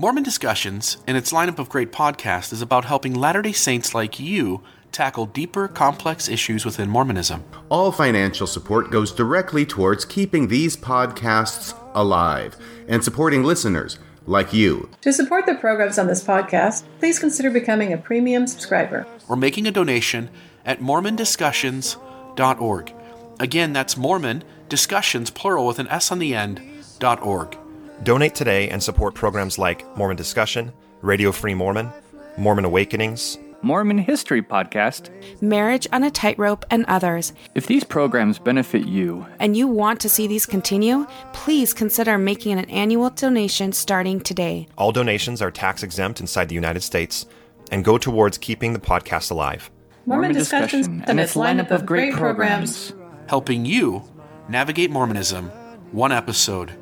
Mormon 0.00 0.22
Discussions 0.22 0.98
and 1.08 1.16
its 1.16 1.32
lineup 1.32 1.58
of 1.58 1.68
great 1.68 1.90
podcasts 1.90 2.52
is 2.52 2.62
about 2.62 2.84
helping 2.84 3.14
Latter 3.14 3.42
day 3.42 3.50
Saints 3.50 3.96
like 3.96 4.20
you 4.20 4.62
tackle 4.92 5.26
deeper, 5.26 5.66
complex 5.66 6.28
issues 6.28 6.64
within 6.64 6.88
Mormonism. 6.88 7.42
All 7.68 7.90
financial 7.90 8.46
support 8.46 8.92
goes 8.92 9.10
directly 9.10 9.66
towards 9.66 10.04
keeping 10.04 10.46
these 10.46 10.76
podcasts 10.76 11.76
alive 11.96 12.56
and 12.86 13.02
supporting 13.02 13.42
listeners 13.42 13.98
like 14.24 14.52
you. 14.52 14.88
To 15.00 15.12
support 15.12 15.46
the 15.46 15.56
programs 15.56 15.98
on 15.98 16.06
this 16.06 16.22
podcast, 16.22 16.84
please 17.00 17.18
consider 17.18 17.50
becoming 17.50 17.92
a 17.92 17.98
premium 17.98 18.46
subscriber 18.46 19.04
or 19.28 19.34
making 19.34 19.66
a 19.66 19.72
donation 19.72 20.30
at 20.64 20.78
mormondiscussions.org. 20.78 22.94
Again, 23.40 23.72
that's 23.72 23.96
Mormon 23.96 24.44
Discussions, 24.68 25.30
plural 25.30 25.66
with 25.66 25.80
an 25.80 25.88
S 25.88 26.12
on 26.12 26.20
the 26.20 26.36
end, 26.36 26.62
dot 27.00 27.20
org. 27.20 27.57
Donate 28.04 28.34
today 28.34 28.68
and 28.68 28.82
support 28.82 29.14
programs 29.14 29.58
like 29.58 29.84
Mormon 29.96 30.16
Discussion, 30.16 30.72
Radio 31.02 31.32
Free 31.32 31.54
Mormon, 31.54 31.90
Mormon 32.36 32.64
Awakenings, 32.64 33.38
Mormon 33.60 33.98
History 33.98 34.40
Podcast, 34.40 35.10
Marriage 35.42 35.88
on 35.92 36.04
a 36.04 36.10
Tightrope, 36.12 36.64
and 36.70 36.84
others. 36.86 37.32
If 37.56 37.66
these 37.66 37.82
programs 37.82 38.38
benefit 38.38 38.86
you 38.86 39.26
and 39.40 39.56
you 39.56 39.66
want 39.66 39.98
to 40.00 40.08
see 40.08 40.28
these 40.28 40.46
continue, 40.46 41.08
please 41.32 41.74
consider 41.74 42.18
making 42.18 42.56
an 42.56 42.70
annual 42.70 43.10
donation 43.10 43.72
starting 43.72 44.20
today. 44.20 44.68
All 44.78 44.92
donations 44.92 45.42
are 45.42 45.50
tax 45.50 45.82
exempt 45.82 46.20
inside 46.20 46.48
the 46.48 46.54
United 46.54 46.84
States 46.84 47.26
and 47.72 47.84
go 47.84 47.98
towards 47.98 48.38
keeping 48.38 48.74
the 48.74 48.78
podcast 48.78 49.32
alive. 49.32 49.72
Mormon, 50.06 50.28
Mormon 50.28 50.38
Discussions 50.38 50.86
and 50.86 51.18
its 51.18 51.34
lineup 51.34 51.72
of 51.72 51.84
great 51.84 52.14
programs, 52.14 52.94
helping 53.28 53.66
you 53.66 54.04
navigate 54.48 54.92
Mormonism 54.92 55.50
one 55.90 56.12
episode 56.12 56.72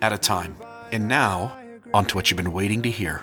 at 0.00 0.12
a 0.12 0.18
time. 0.18 0.56
And 0.92 1.08
now, 1.08 1.58
on 1.92 2.06
to 2.06 2.14
what 2.14 2.30
you've 2.30 2.36
been 2.36 2.52
waiting 2.52 2.82
to 2.82 2.90
hear. 2.90 3.22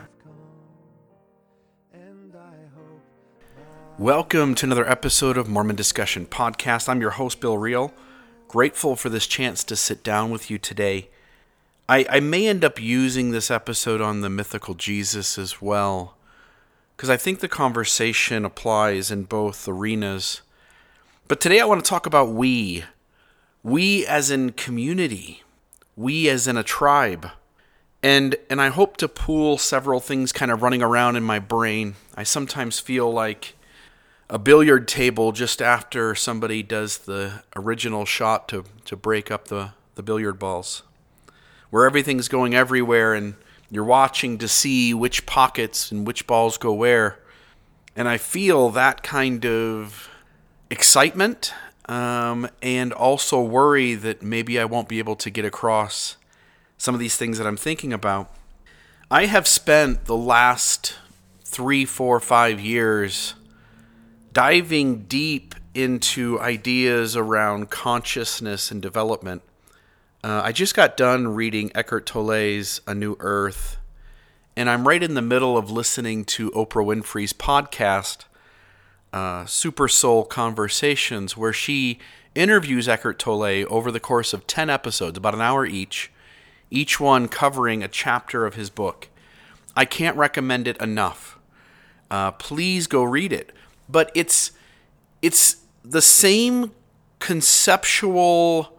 Welcome 3.98 4.56
to 4.56 4.66
another 4.66 4.90
episode 4.90 5.38
of 5.38 5.48
Mormon 5.48 5.78
Discussion 5.78 6.26
Podcast. 6.26 6.90
I'm 6.90 7.00
your 7.00 7.12
host, 7.12 7.40
Bill 7.40 7.58
Reel. 7.58 7.94
Grateful 8.50 8.98
for 8.98 9.08
this 9.08 9.26
chance 9.26 9.64
to 9.64 9.76
sit 9.78 10.04
down 10.04 10.32
with 10.32 10.52
you 10.52 10.58
today. 10.58 11.10
I, 11.88 12.06
I 12.10 12.20
may 12.20 12.48
end 12.48 12.66
up 12.66 12.82
using 12.82 13.32
this 13.32 13.50
episode 13.50 14.02
on 14.02 14.20
the 14.20 14.30
mythical 14.30 14.74
Jesus 14.74 15.38
as 15.38 15.62
well, 15.62 16.18
because 16.98 17.10
I 17.10 17.16
think 17.16 17.40
the 17.40 17.48
conversation 17.48 18.44
applies 18.44 19.12
in 19.12 19.24
both 19.24 19.66
arenas. 19.66 20.42
But 21.30 21.40
today 21.40 21.62
I 21.62 21.66
want 21.66 21.84
to 21.84 21.90
talk 21.90 22.06
about 22.06 22.34
we. 22.34 22.84
We 23.64 24.06
as 24.06 24.30
in 24.30 24.52
community. 24.52 25.42
We 25.96 26.30
as 26.30 26.48
in 26.48 26.58
a 26.58 26.64
tribe. 26.64 27.30
And 28.04 28.36
and 28.50 28.62
I 28.62 28.70
hope 28.70 28.98
to 28.98 29.08
pool 29.08 29.58
several 29.58 30.00
things 30.00 30.32
kind 30.32 30.52
of 30.52 30.62
running 30.62 30.84
around 30.84 31.16
in 31.16 31.24
my 31.24 31.40
brain. 31.40 31.96
I 32.16 32.24
sometimes 32.24 32.80
feel 32.80 33.12
like 33.12 33.56
a 34.30 34.40
billiard 34.40 34.88
table 34.88 35.32
just 35.32 35.62
after 35.62 36.16
somebody 36.16 36.64
does 36.64 37.00
the 37.00 37.44
original 37.56 38.06
shot 38.06 38.48
to, 38.50 38.66
to 38.86 38.96
break 38.96 39.30
up 39.30 39.48
the, 39.48 39.72
the 39.96 40.04
billiard 40.04 40.40
balls, 40.40 40.84
where 41.70 41.86
everything's 41.86 42.28
going 42.28 42.56
everywhere 42.56 43.14
and 43.14 43.36
you're 43.70 43.84
watching 43.84 44.38
to 44.40 44.48
see 44.48 44.94
which 44.94 45.26
pockets 45.26 45.92
and 45.92 46.08
which 46.08 46.28
balls 46.28 46.58
go 46.58 46.74
where. 46.74 47.20
And 47.96 48.08
I 48.08 48.18
feel 48.18 48.70
that 48.70 49.04
kind 49.04 49.46
of 49.46 50.10
excitement 50.70 51.54
um, 51.88 52.48
and 52.62 52.92
also 52.94 53.42
worry 53.42 53.96
that 53.96 54.22
maybe 54.22 54.60
I 54.60 54.66
won't 54.66 54.90
be 54.90 55.00
able 55.00 55.16
to 55.18 55.30
get 55.30 55.46
across 55.46 56.18
some 56.78 56.94
of 56.94 57.00
these 57.00 57.18
things 57.18 57.38
that 57.38 57.48
I'm 57.48 57.58
thinking 57.58 57.94
about. 57.94 58.32
I 59.10 59.28
have 59.28 59.48
spent 59.48 60.06
the 60.06 60.16
last 60.16 60.96
three, 61.44 61.86
four, 61.86 62.20
five 62.20 62.60
years 62.60 63.36
diving 64.34 65.04
deep 65.04 65.56
into 65.74 66.40
ideas 66.40 67.16
around 67.16 67.70
consciousness 67.70 68.72
and 68.72 68.82
development. 68.82 69.42
Uh, 70.24 70.42
I 70.44 70.52
just 70.52 70.76
got 70.76 70.98
done 70.98 71.28
reading 71.28 71.72
Eckhart 71.76 72.06
Tolle's 72.06 72.82
A 72.88 72.96
New 72.96 73.16
Earth, 73.20 73.78
and 74.58 74.70
I'm 74.70 74.88
right 74.88 75.04
in 75.04 75.14
the 75.14 75.22
middle 75.22 75.58
of 75.58 75.70
listening 75.70 76.26
to 76.26 76.50
Oprah 76.52 76.84
Winfrey's 76.84 77.32
podcast, 77.34 78.26
uh, 79.16 79.46
Super 79.48 79.88
Soul 79.88 80.26
Conversations, 80.26 81.36
where 81.36 81.54
she 81.54 81.98
interviews 82.36 82.88
Eckhart 82.88 83.18
Tolle 83.18 83.66
over 83.70 83.92
the 83.92 84.00
course 84.00 84.34
of 84.34 84.46
10 84.46 84.70
episodes, 84.70 85.18
about 85.18 85.34
an 85.34 85.42
hour 85.42 85.66
each, 85.66 86.12
each 86.70 87.00
one 87.00 87.28
covering 87.28 87.82
a 87.82 87.88
chapter 87.88 88.46
of 88.46 88.54
his 88.54 88.70
book. 88.70 89.08
I 89.76 89.86
can't 89.86 90.16
recommend 90.18 90.68
it 90.68 90.78
enough. 90.78 91.40
Uh, 92.12 92.32
please 92.32 92.86
go 92.86 93.04
read 93.04 93.34
it 93.34 93.52
but 93.88 94.12
it's 94.14 94.52
it's 95.22 95.58
the 95.84 96.02
same 96.02 96.72
conceptual 97.20 98.78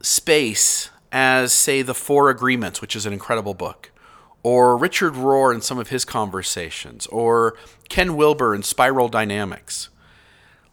space 0.00 0.90
as 1.10 1.52
say 1.52 1.82
the 1.82 1.94
Four 1.94 2.30
Agreements, 2.30 2.80
which 2.80 2.94
is 2.94 3.06
an 3.06 3.12
incredible 3.12 3.54
book, 3.54 3.87
or 4.50 4.78
Richard 4.78 5.12
Rohr 5.12 5.52
and 5.52 5.62
some 5.62 5.76
of 5.76 5.90
his 5.90 6.06
conversations, 6.06 7.06
or 7.08 7.54
Ken 7.90 8.16
Wilber 8.16 8.54
and 8.54 8.64
Spiral 8.64 9.10
Dynamics. 9.10 9.90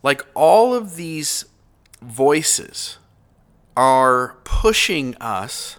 Like 0.02 0.26
all 0.34 0.74
of 0.74 0.96
these 0.96 1.44
voices 2.02 3.00
are 3.76 4.38
pushing 4.46 5.14
us 5.16 5.76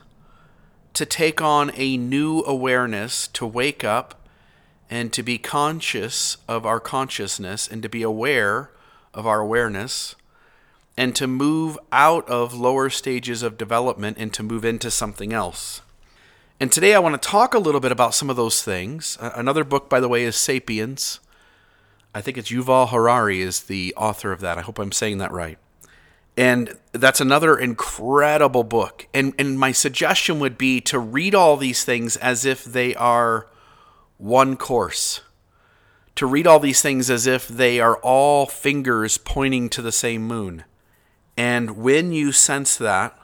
to 0.93 1.07
take 1.07 1.41
on 1.41 1.71
a 1.75 1.97
new 1.97 2.45
awareness, 2.45 3.29
to 3.29 3.47
wake 3.47 3.83
up 3.83 4.29
and 4.91 5.11
to 5.15 5.23
be 5.23 5.39
conscious 5.39 6.37
of 6.47 6.67
our 6.67 6.81
consciousness 6.81 7.67
and 7.67 7.83
to 7.83 7.89
be 7.89 8.03
aware 8.03 8.73
of 9.15 9.27
our 9.27 9.41
awareness 9.41 10.15
and 10.99 11.17
to 11.17 11.27
move 11.27 11.79
out 11.91 12.29
of 12.29 12.53
lower 12.53 12.91
stages 12.91 13.43
of 13.43 13.57
development 13.57 14.19
and 14.21 14.35
to 14.35 14.43
move 14.43 14.67
into 14.67 14.91
something 14.91 15.33
else. 15.33 15.81
And 16.59 16.73
today 16.73 16.95
I 16.95 16.99
want 17.01 17.21
to 17.21 17.29
talk 17.29 17.53
a 17.53 17.59
little 17.59 17.81
bit 17.81 17.93
about 17.93 18.15
some 18.15 18.31
of 18.31 18.37
those 18.37 18.63
things. 18.63 19.19
Another 19.21 19.63
book, 19.63 19.91
by 19.91 20.01
the 20.01 20.09
way, 20.09 20.25
is 20.25 20.37
Sapiens. 20.37 21.21
I 22.15 22.23
think 22.23 22.39
it's 22.39 22.51
Yuval 22.51 22.89
Harari 22.89 23.43
is 23.43 23.65
the 23.65 23.93
author 23.95 24.33
of 24.33 24.41
that. 24.41 24.57
I 24.57 24.63
hope 24.63 24.79
I'm 24.79 24.93
saying 24.93 25.19
that 25.19 25.33
right. 25.33 25.59
And 26.35 26.79
that's 26.93 27.21
another 27.21 27.59
incredible 27.59 28.65
book. 28.65 29.07
And 29.13 29.35
and 29.39 29.59
my 29.59 29.73
suggestion 29.73 30.39
would 30.39 30.57
be 30.57 30.81
to 30.83 30.99
read 30.99 31.35
all 31.35 31.59
these 31.59 31.85
things 31.85 32.17
as 32.17 32.47
if 32.47 32.65
they 32.65 32.95
are 32.95 33.49
one 34.17 34.57
course. 34.57 35.21
To 36.17 36.27
read 36.27 36.47
all 36.47 36.59
these 36.59 36.81
things 36.81 37.11
as 37.11 37.27
if 37.27 37.47
they 37.49 37.81
are 37.81 37.97
all 37.97 38.47
fingers 38.47 39.19
pointing 39.19 39.69
to 39.71 39.83
the 39.83 39.93
same 39.93 40.27
moon. 40.27 40.65
And 41.37 41.77
when 41.77 42.13
you 42.13 42.33
sense 42.33 42.77
that, 42.79 43.19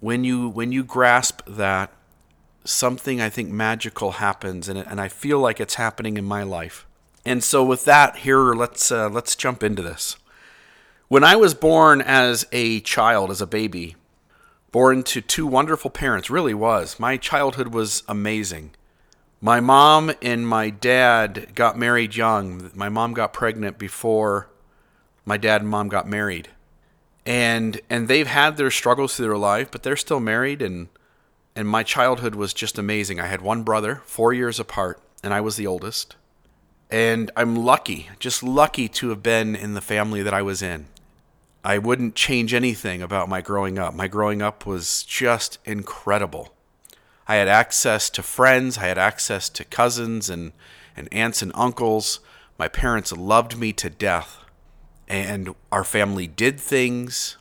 when 0.00 0.24
you 0.24 0.48
when 0.48 0.72
you 0.72 0.82
grasp 0.82 1.42
that, 1.46 1.92
something 2.64 3.20
I 3.20 3.28
think 3.28 3.50
magical 3.50 4.12
happens, 4.12 4.68
and 4.68 4.78
and 4.78 5.00
I 5.00 5.08
feel 5.08 5.38
like 5.38 5.60
it's 5.60 5.74
happening 5.74 6.16
in 6.16 6.24
my 6.24 6.42
life. 6.42 6.86
And 7.24 7.42
so 7.42 7.64
with 7.64 7.84
that, 7.84 8.18
here 8.18 8.54
let's 8.54 8.90
uh, 8.90 9.08
let's 9.08 9.36
jump 9.36 9.62
into 9.62 9.82
this. 9.82 10.16
When 11.08 11.24
I 11.24 11.36
was 11.36 11.54
born 11.54 12.00
as 12.00 12.46
a 12.52 12.80
child, 12.80 13.30
as 13.30 13.40
a 13.40 13.46
baby, 13.46 13.96
born 14.72 15.02
to 15.04 15.20
two 15.20 15.46
wonderful 15.46 15.90
parents, 15.90 16.30
really 16.30 16.54
was. 16.54 16.98
My 16.98 17.16
childhood 17.16 17.68
was 17.68 18.02
amazing. 18.08 18.72
My 19.40 19.60
mom 19.60 20.12
and 20.22 20.48
my 20.48 20.70
dad 20.70 21.54
got 21.54 21.78
married 21.78 22.16
young. 22.16 22.70
My 22.74 22.88
mom 22.88 23.12
got 23.12 23.34
pregnant 23.34 23.78
before 23.78 24.48
my 25.24 25.36
dad 25.36 25.60
and 25.60 25.70
mom 25.70 25.88
got 25.88 26.08
married. 26.08 26.48
And 27.26 27.80
and 27.88 28.08
they've 28.08 28.26
had 28.26 28.56
their 28.56 28.70
struggles 28.70 29.16
through 29.16 29.26
their 29.26 29.36
life, 29.36 29.70
but 29.70 29.82
they're 29.82 29.96
still 29.96 30.20
married 30.20 30.60
and 30.60 30.88
and 31.56 31.68
my 31.68 31.82
childhood 31.82 32.34
was 32.34 32.54
just 32.54 32.78
amazing. 32.78 33.20
I 33.20 33.26
had 33.26 33.40
one 33.40 33.62
brother, 33.62 34.02
4 34.06 34.32
years 34.32 34.58
apart, 34.58 35.00
and 35.22 35.32
I 35.32 35.40
was 35.40 35.56
the 35.56 35.66
oldest. 35.66 36.16
And 36.90 37.30
I'm 37.36 37.56
lucky, 37.56 38.10
just 38.18 38.42
lucky 38.42 38.88
to 38.88 39.08
have 39.08 39.22
been 39.22 39.56
in 39.56 39.74
the 39.74 39.80
family 39.80 40.22
that 40.22 40.34
I 40.34 40.42
was 40.42 40.62
in. 40.62 40.86
I 41.64 41.78
wouldn't 41.78 42.14
change 42.14 42.52
anything 42.52 43.00
about 43.02 43.28
my 43.28 43.40
growing 43.40 43.78
up. 43.78 43.94
My 43.94 44.06
growing 44.06 44.42
up 44.42 44.66
was 44.66 45.02
just 45.02 45.58
incredible. 45.64 46.52
I 47.26 47.36
had 47.36 47.48
access 47.48 48.10
to 48.10 48.22
friends, 48.22 48.76
I 48.78 48.86
had 48.86 48.98
access 48.98 49.48
to 49.48 49.64
cousins 49.64 50.28
and, 50.28 50.52
and 50.94 51.08
aunts 51.10 51.40
and 51.40 51.52
uncles. 51.54 52.20
My 52.58 52.68
parents 52.68 53.12
loved 53.12 53.56
me 53.56 53.72
to 53.72 53.88
death. 53.88 54.38
And 55.08 55.54
our 55.72 55.84
family 55.84 56.26
did 56.26 56.60
things. 56.60 57.38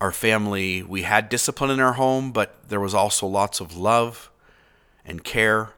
Our 0.00 0.12
family, 0.12 0.82
we 0.82 1.02
had 1.02 1.28
discipline 1.28 1.70
in 1.70 1.80
our 1.80 1.94
home, 1.94 2.32
but 2.32 2.68
there 2.68 2.80
was 2.80 2.94
also 2.94 3.26
lots 3.26 3.60
of 3.60 3.76
love 3.76 4.30
and 5.04 5.24
care. 5.24 5.70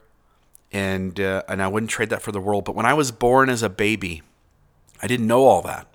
And, 0.73 1.19
uh, 1.21 1.43
and 1.49 1.63
I 1.63 1.69
wouldn't 1.69 1.91
trade 1.91 2.11
that 2.11 2.23
for 2.23 2.33
the 2.33 2.41
world. 2.41 2.65
But 2.65 2.75
when 2.75 2.87
I 2.87 2.95
was 2.95 3.13
born 3.13 3.49
as 3.49 3.63
a 3.63 3.69
baby, 3.69 4.23
I 5.01 5.07
didn't 5.07 5.27
know 5.27 5.45
all 5.45 5.63
that. 5.63 5.87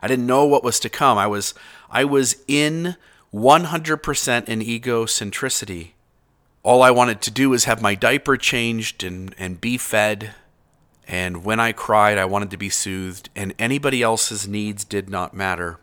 I 0.00 0.06
didn't 0.06 0.26
know 0.26 0.44
what 0.44 0.62
was 0.62 0.78
to 0.80 0.88
come. 0.88 1.18
I 1.18 1.26
was, 1.26 1.54
I 1.90 2.04
was 2.04 2.36
in 2.46 2.96
100% 3.34 4.48
in 4.48 4.60
egocentricity 4.60 5.90
All 6.62 6.82
I 6.82 6.90
wanted 6.92 7.20
to 7.22 7.30
do 7.30 7.50
was 7.50 7.64
have 7.64 7.82
my 7.82 7.94
diaper 7.94 8.36
changed 8.36 9.02
and, 9.02 9.34
and 9.36 9.60
be 9.60 9.76
fed. 9.76 10.34
And 11.06 11.44
when 11.44 11.60
I 11.60 11.72
cried, 11.72 12.16
I 12.16 12.24
wanted 12.24 12.50
to 12.52 12.56
be 12.56 12.70
soothed, 12.70 13.28
and 13.36 13.52
anybody 13.58 14.02
else's 14.02 14.48
needs 14.48 14.84
did 14.84 15.10
not 15.10 15.34
matter. 15.34 15.78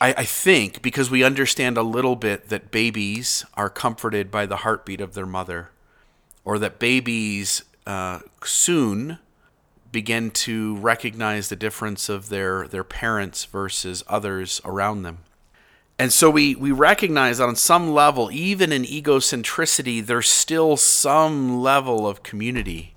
I, 0.00 0.14
I 0.18 0.24
think 0.24 0.80
because 0.80 1.10
we 1.10 1.24
understand 1.24 1.76
a 1.76 1.82
little 1.82 2.16
bit 2.16 2.48
that 2.50 2.70
babies 2.70 3.44
are 3.54 3.68
comforted 3.68 4.30
by 4.30 4.46
the 4.46 4.58
heartbeat 4.58 5.00
of 5.00 5.14
their 5.14 5.26
mother, 5.26 5.70
or 6.44 6.58
that 6.60 6.78
babies 6.78 7.64
uh, 7.86 8.20
soon 8.44 9.18
begin 9.90 10.30
to 10.30 10.76
recognize 10.76 11.48
the 11.48 11.56
difference 11.56 12.08
of 12.08 12.28
their, 12.28 12.68
their 12.68 12.84
parents 12.84 13.44
versus 13.44 14.04
others 14.08 14.60
around 14.64 15.02
them. 15.02 15.18
And 15.98 16.12
so 16.12 16.30
we, 16.30 16.54
we 16.54 16.70
recognize 16.70 17.38
that 17.38 17.48
on 17.48 17.56
some 17.56 17.90
level, 17.90 18.30
even 18.30 18.70
in 18.70 18.82
egocentricity, 18.82 20.04
there's 20.04 20.28
still 20.28 20.76
some 20.76 21.58
level 21.58 22.06
of 22.06 22.22
community. 22.22 22.94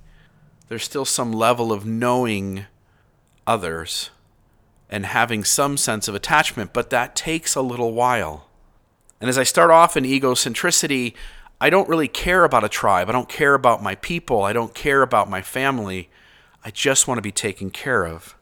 There's 0.68 0.84
still 0.84 1.06
some 1.06 1.32
level 1.32 1.72
of 1.72 1.86
knowing 1.86 2.66
others 3.48 4.10
and 4.90 5.06
having 5.06 5.44
some 5.44 5.78
sense 5.78 6.08
of 6.08 6.16
attachment, 6.16 6.74
but 6.74 6.90
that 6.90 7.16
takes 7.16 7.56
a 7.56 7.62
little 7.62 7.94
while. 7.94 8.48
And 9.22 9.30
as 9.30 9.38
I 9.38 9.44
start 9.44 9.72
off 9.72 9.96
in 9.96 10.04
egocentricity, 10.04 11.14
I 11.62 11.70
don't 11.70 11.90
really 11.90 12.08
care 12.08 12.44
about 12.44 12.64
a 12.64 12.70
tribe. 12.70 13.10
I 13.10 13.12
don't 13.12 13.30
care 13.30 13.54
about 13.54 13.84
my 13.84 13.96
people. 13.96 14.44
I 14.44 14.54
don't 14.54 14.74
care 14.74 15.02
about 15.02 15.30
my 15.30 15.42
family. 15.42 16.10
I 16.64 16.72
just 16.72 17.08
want 17.08 17.18
to 17.18 17.22
be 17.24 17.32
taken 17.32 17.70
care 17.70 18.06
of. 18.06 18.36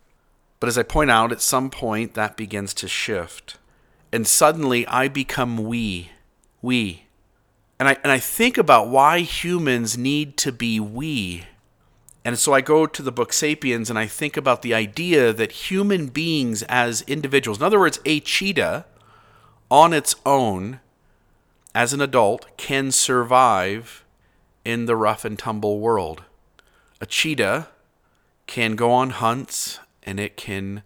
But 0.60 0.68
as 0.68 0.78
I 0.78 0.84
point 0.84 1.12
out, 1.12 1.32
at 1.32 1.42
some 1.42 1.70
point 1.70 2.14
that 2.14 2.38
begins 2.38 2.74
to 2.76 2.88
shift. 2.88 3.58
And 4.12 4.26
suddenly 4.26 4.88
I 4.88 5.08
become 5.08 5.58
we. 5.58 6.12
We. 6.62 7.06
And 7.80 7.90
I, 7.90 7.98
and 8.04 8.12
I 8.12 8.20
think 8.20 8.58
about 8.58 8.88
why 8.88 9.20
humans 9.20 9.98
need 9.98 10.38
to 10.38 10.52
be 10.52 10.80
we 10.80 11.46
and 12.28 12.38
so 12.38 12.52
I 12.52 12.60
go 12.60 12.86
to 12.86 13.02
the 13.02 13.14
book 13.14 13.32
Sapiens 13.32 13.90
and 13.90 13.98
I 13.98 14.06
think 14.06 14.36
about 14.36 14.62
the 14.62 14.74
idea 14.74 15.32
that 15.32 15.70
human 15.70 16.08
beings 16.08 16.62
as 16.64 17.02
individuals, 17.04 17.60
in 17.60 17.64
other 17.64 17.80
words, 17.80 18.02
a 18.04 18.20
cheetah 18.20 18.86
on 19.72 19.94
its 19.94 20.14
own 20.26 20.82
as 21.74 21.94
an 21.94 22.02
adult 22.02 22.46
can 22.58 22.92
survive 22.92 24.04
in 24.66 24.88
the 24.88 24.98
rough 24.98 25.24
and 25.24 25.40
tumble 25.40 25.80
world. 25.80 26.24
A 27.00 27.06
cheetah 27.06 27.70
can 28.46 28.76
go 28.76 28.92
on 28.92 29.12
hunts 29.12 29.80
and 30.04 30.20
it 30.20 30.36
can 30.36 30.84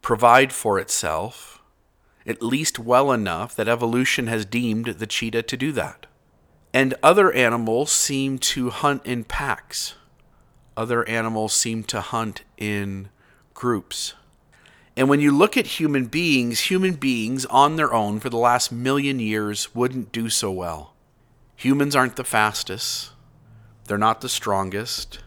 provide 0.00 0.50
for 0.50 0.78
itself, 0.78 1.60
at 2.24 2.42
least 2.42 2.78
well 2.78 3.12
enough 3.12 3.54
that 3.54 3.68
evolution 3.68 4.28
has 4.28 4.46
deemed 4.46 4.86
the 4.86 5.06
cheetah 5.06 5.42
to 5.42 5.58
do 5.58 5.72
that. 5.72 6.06
And 6.72 6.94
other 7.02 7.30
animals 7.32 7.92
seem 7.92 8.38
to 8.38 8.70
hunt 8.70 9.04
in 9.04 9.24
packs 9.24 9.96
other 10.80 11.06
animals 11.06 11.52
seem 11.52 11.84
to 11.84 12.00
hunt 12.00 12.40
in 12.56 13.10
groups. 13.52 14.14
And 14.96 15.10
when 15.10 15.20
you 15.20 15.30
look 15.30 15.58
at 15.58 15.78
human 15.78 16.06
beings, 16.06 16.60
human 16.60 16.94
beings 16.94 17.44
on 17.46 17.76
their 17.76 17.92
own 17.92 18.18
for 18.18 18.30
the 18.30 18.38
last 18.38 18.72
million 18.72 19.20
years 19.20 19.74
wouldn't 19.74 20.10
do 20.10 20.30
so 20.30 20.50
well. 20.50 20.94
Humans 21.56 21.94
aren't 21.94 22.16
the 22.16 22.24
fastest, 22.24 23.10
they're 23.84 23.98
not 23.98 24.22
the 24.22 24.28
strongest. 24.30 25.18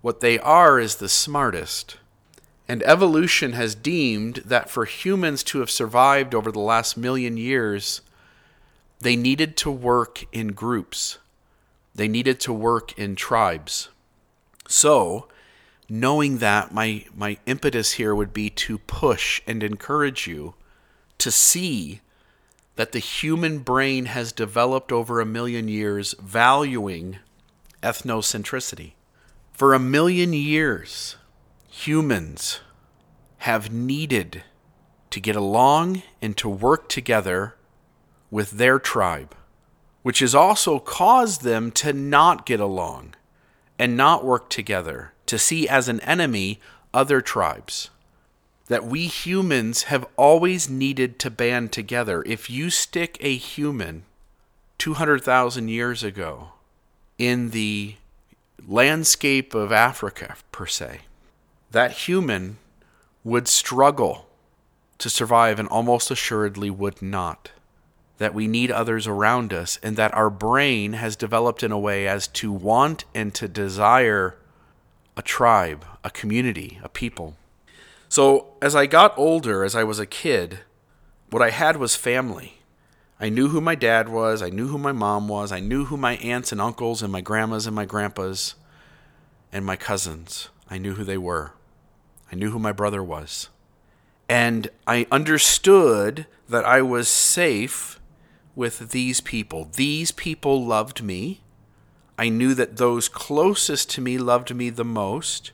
What 0.00 0.20
they 0.20 0.38
are 0.38 0.78
is 0.78 0.96
the 0.96 1.08
smartest. 1.08 1.96
And 2.68 2.80
evolution 2.84 3.52
has 3.52 3.74
deemed 3.74 4.36
that 4.44 4.70
for 4.70 4.84
humans 4.84 5.42
to 5.44 5.58
have 5.58 5.70
survived 5.70 6.36
over 6.36 6.52
the 6.52 6.60
last 6.60 6.96
million 6.96 7.36
years, 7.36 8.00
they 9.00 9.16
needed 9.16 9.56
to 9.56 9.72
work 9.72 10.24
in 10.32 10.48
groups. 10.48 11.18
They 11.96 12.06
needed 12.06 12.38
to 12.40 12.52
work 12.52 12.96
in 12.96 13.16
tribes. 13.16 13.88
So, 14.68 15.28
knowing 15.88 16.38
that, 16.38 16.72
my, 16.72 17.04
my 17.14 17.38
impetus 17.46 17.92
here 17.92 18.14
would 18.14 18.32
be 18.32 18.50
to 18.50 18.78
push 18.78 19.42
and 19.46 19.62
encourage 19.62 20.26
you 20.26 20.54
to 21.18 21.30
see 21.30 22.00
that 22.76 22.92
the 22.92 22.98
human 22.98 23.60
brain 23.60 24.06
has 24.06 24.32
developed 24.32 24.90
over 24.90 25.20
a 25.20 25.26
million 25.26 25.68
years 25.68 26.14
valuing 26.20 27.18
ethnocentricity. 27.82 28.92
For 29.52 29.74
a 29.74 29.78
million 29.78 30.32
years, 30.32 31.16
humans 31.68 32.60
have 33.38 33.70
needed 33.70 34.42
to 35.10 35.20
get 35.20 35.36
along 35.36 36.02
and 36.20 36.36
to 36.38 36.48
work 36.48 36.88
together 36.88 37.54
with 38.30 38.52
their 38.52 38.80
tribe, 38.80 39.36
which 40.02 40.18
has 40.18 40.34
also 40.34 40.80
caused 40.80 41.42
them 41.42 41.70
to 41.70 41.92
not 41.92 42.46
get 42.46 42.58
along 42.58 43.14
and 43.78 43.96
not 43.96 44.24
work 44.24 44.48
together, 44.48 45.12
to 45.26 45.38
see 45.38 45.68
as 45.68 45.88
an 45.88 46.00
enemy 46.00 46.60
other 46.92 47.20
tribes. 47.20 47.90
That 48.68 48.84
we 48.84 49.06
humans 49.06 49.84
have 49.84 50.06
always 50.16 50.70
needed 50.70 51.18
to 51.20 51.30
band 51.30 51.72
together. 51.72 52.22
If 52.26 52.48
you 52.48 52.70
stick 52.70 53.18
a 53.20 53.36
human 53.36 54.04
200,000 54.78 55.68
years 55.68 56.02
ago 56.02 56.52
in 57.18 57.50
the 57.50 57.96
landscape 58.66 59.54
of 59.54 59.70
Africa, 59.72 60.36
per 60.50 60.66
se, 60.66 61.00
that 61.70 61.92
human 61.92 62.58
would 63.22 63.48
struggle 63.48 64.28
to 64.98 65.10
survive 65.10 65.58
and 65.58 65.68
almost 65.68 66.10
assuredly 66.10 66.70
would 66.70 67.02
not 67.02 67.50
that 68.18 68.34
we 68.34 68.46
need 68.46 68.70
others 68.70 69.06
around 69.06 69.52
us, 69.52 69.78
and 69.82 69.96
that 69.96 70.14
our 70.14 70.30
brain 70.30 70.94
has 70.94 71.16
developed 71.16 71.62
in 71.62 71.72
a 71.72 71.78
way 71.78 72.06
as 72.06 72.28
to 72.28 72.52
want 72.52 73.04
and 73.14 73.34
to 73.34 73.48
desire 73.48 74.36
a 75.16 75.22
tribe, 75.22 75.84
a 76.02 76.10
community, 76.10 76.78
a 76.82 76.88
people. 76.88 77.36
So, 78.08 78.54
as 78.62 78.76
I 78.76 78.86
got 78.86 79.16
older, 79.18 79.64
as 79.64 79.74
I 79.74 79.84
was 79.84 79.98
a 79.98 80.06
kid, 80.06 80.60
what 81.30 81.42
I 81.42 81.50
had 81.50 81.76
was 81.76 81.96
family. 81.96 82.58
I 83.18 83.28
knew 83.28 83.48
who 83.48 83.60
my 83.60 83.74
dad 83.74 84.08
was, 84.08 84.42
I 84.42 84.50
knew 84.50 84.68
who 84.68 84.78
my 84.78 84.92
mom 84.92 85.28
was, 85.28 85.50
I 85.50 85.60
knew 85.60 85.86
who 85.86 85.96
my 85.96 86.16
aunts 86.16 86.52
and 86.52 86.60
uncles 86.60 87.02
and 87.02 87.12
my 87.12 87.20
grandmas 87.20 87.66
and 87.66 87.74
my 87.74 87.84
grandpas 87.84 88.54
and 89.52 89.64
my 89.64 89.76
cousins. 89.76 90.48
I 90.68 90.78
knew 90.78 90.94
who 90.94 91.04
they 91.04 91.18
were. 91.18 91.52
I 92.30 92.36
knew 92.36 92.50
who 92.50 92.58
my 92.58 92.72
brother 92.72 93.02
was. 93.02 93.48
And 94.28 94.68
I 94.86 95.06
understood 95.10 96.26
that 96.48 96.64
I 96.64 96.82
was 96.82 97.08
safe 97.08 98.00
with 98.54 98.90
these 98.90 99.20
people. 99.20 99.68
These 99.74 100.12
people 100.12 100.64
loved 100.64 101.02
me. 101.02 101.40
I 102.18 102.28
knew 102.28 102.54
that 102.54 102.76
those 102.76 103.08
closest 103.08 103.90
to 103.90 104.00
me 104.00 104.18
loved 104.18 104.54
me 104.54 104.70
the 104.70 104.84
most. 104.84 105.50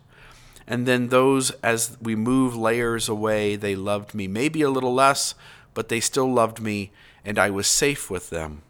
And 0.66 0.86
then 0.86 1.08
those, 1.08 1.50
as 1.62 1.96
we 2.00 2.14
move 2.14 2.54
layers 2.54 3.08
away, 3.08 3.56
they 3.56 3.74
loved 3.74 4.14
me 4.14 4.28
maybe 4.28 4.62
a 4.62 4.70
little 4.70 4.94
less, 4.94 5.34
but 5.74 5.88
they 5.88 6.00
still 6.00 6.32
loved 6.32 6.60
me, 6.60 6.92
and 7.24 7.38
I 7.38 7.50
was 7.50 7.66
safe 7.66 8.10
with 8.10 8.30
them. 8.30 8.62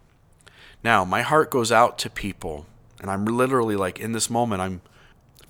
Now, 0.82 1.04
my 1.04 1.22
heart 1.22 1.50
goes 1.50 1.70
out 1.70 1.98
to 1.98 2.08
people, 2.08 2.66
and 3.00 3.10
I'm 3.10 3.24
literally 3.24 3.76
like 3.76 4.00
in 4.00 4.12
this 4.12 4.30
moment, 4.30 4.62
I'm 4.62 4.80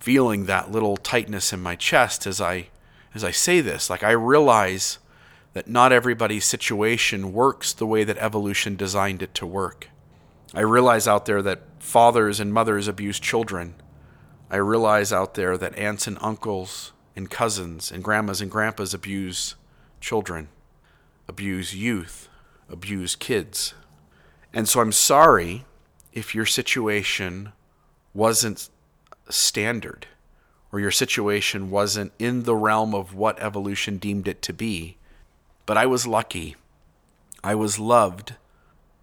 feeling 0.01 0.47
that 0.47 0.73
little 0.73 0.97
tightness 0.97 1.53
in 1.53 1.61
my 1.61 1.77
chest 1.77 2.27
as 2.27 2.41
I 2.41 2.69
as 3.15 3.23
I 3.23 3.31
say 3.31 3.61
this. 3.61 3.91
Like 3.91 4.03
I 4.03 4.13
realize 4.13 4.99
that 5.53 5.69
not 5.69 5.93
everybody's 5.93 6.45
situation 6.45 7.33
works 7.33 7.73
the 7.73 7.87
way 7.87 8.05
that 8.05 8.19
evolution 8.19 8.77
designed 8.77 9.23
it 9.23 9.35
to 9.35 9.47
work. 9.47 9.89
I 10.55 10.61
realize 10.61 11.09
out 11.09 11.27
there 11.27 11.43
that 11.43 11.63
fathers 11.79 12.41
and 12.41 12.53
mothers 12.53 12.89
abuse 12.89 13.21
children. 13.21 13.75
I 14.51 14.57
realize 14.57 15.13
out 15.13 15.35
there 15.35 15.57
that 15.57 15.77
aunts 15.79 16.07
and 16.07 16.19
uncles 16.21 16.93
and 17.17 17.31
cousins 17.31 17.91
and 17.91 18.03
grandmas 18.03 18.41
and 18.41 18.51
grandpas 18.51 18.95
abuse 18.95 19.55
children, 20.01 20.49
abuse 21.29 21.75
youth, 21.75 22.29
abuse 22.69 23.17
kids. 23.17 23.75
And 24.53 24.69
so 24.69 24.81
I'm 24.81 24.93
sorry 24.93 25.65
if 26.13 26.35
your 26.35 26.47
situation 26.47 27.53
wasn't 28.13 28.69
standard 29.29 30.07
or 30.73 30.81
your 30.81 30.91
situation 30.91 31.71
wasn't 31.71 32.13
in 32.19 32.45
the 32.45 32.57
realm 32.57 32.95
of 32.95 33.15
what 33.15 33.41
evolution 33.41 33.99
deemed 33.99 34.27
it 34.27 34.43
to 34.43 34.53
be. 34.53 34.97
But 35.71 35.79
I 35.79 35.87
was 35.87 36.05
lucky. 36.05 36.57
I 37.45 37.55
was 37.55 37.79
loved 37.79 38.35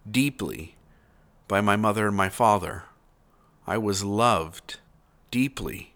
deeply 0.05 0.75
by 1.47 1.61
my 1.61 1.77
mother 1.77 2.09
and 2.09 2.17
my 2.17 2.27
father. 2.27 2.83
I 3.65 3.77
was 3.77 4.03
loved 4.03 4.77
deeply 5.31 5.93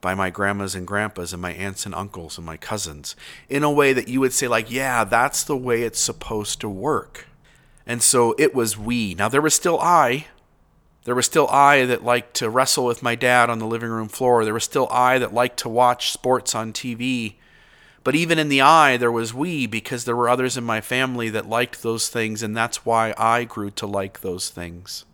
by 0.00 0.14
my 0.14 0.30
grandmas 0.30 0.76
and 0.76 0.86
grandpas 0.86 1.32
and 1.32 1.42
my 1.42 1.50
aunts 1.50 1.84
and 1.84 1.96
uncles 1.96 2.38
and 2.38 2.46
my 2.46 2.56
cousins 2.56 3.16
in 3.48 3.64
a 3.64 3.72
way 3.72 3.92
that 3.92 4.06
you 4.06 4.20
would 4.20 4.32
say, 4.32 4.46
like, 4.46 4.70
yeah, 4.70 5.02
that's 5.02 5.42
the 5.42 5.56
way 5.56 5.82
it's 5.82 5.98
supposed 5.98 6.60
to 6.60 6.68
work. 6.68 7.26
And 7.84 8.00
so 8.00 8.36
it 8.38 8.54
was 8.54 8.78
we. 8.78 9.14
Now, 9.14 9.28
there 9.28 9.42
was 9.42 9.54
still 9.56 9.80
I. 9.80 10.26
There 11.06 11.16
was 11.16 11.26
still 11.26 11.48
I 11.48 11.86
that 11.86 12.04
liked 12.04 12.34
to 12.34 12.48
wrestle 12.48 12.84
with 12.84 13.02
my 13.02 13.16
dad 13.16 13.50
on 13.50 13.58
the 13.58 13.66
living 13.66 13.90
room 13.90 14.06
floor. 14.06 14.44
There 14.44 14.54
was 14.54 14.62
still 14.62 14.86
I 14.92 15.18
that 15.18 15.34
liked 15.34 15.58
to 15.62 15.68
watch 15.68 16.12
sports 16.12 16.54
on 16.54 16.72
TV. 16.72 17.34
But 18.04 18.14
even 18.14 18.38
in 18.38 18.50
the 18.50 18.60
I, 18.60 18.98
there 18.98 19.10
was 19.10 19.32
we 19.32 19.66
because 19.66 20.04
there 20.04 20.14
were 20.14 20.28
others 20.28 20.56
in 20.58 20.64
my 20.64 20.82
family 20.82 21.30
that 21.30 21.48
liked 21.48 21.82
those 21.82 22.08
things, 22.08 22.42
and 22.42 22.54
that's 22.54 22.84
why 22.84 23.14
I 23.16 23.44
grew 23.44 23.70
to 23.70 23.86
like 23.86 24.20
those 24.20 24.50
things. 24.50 25.06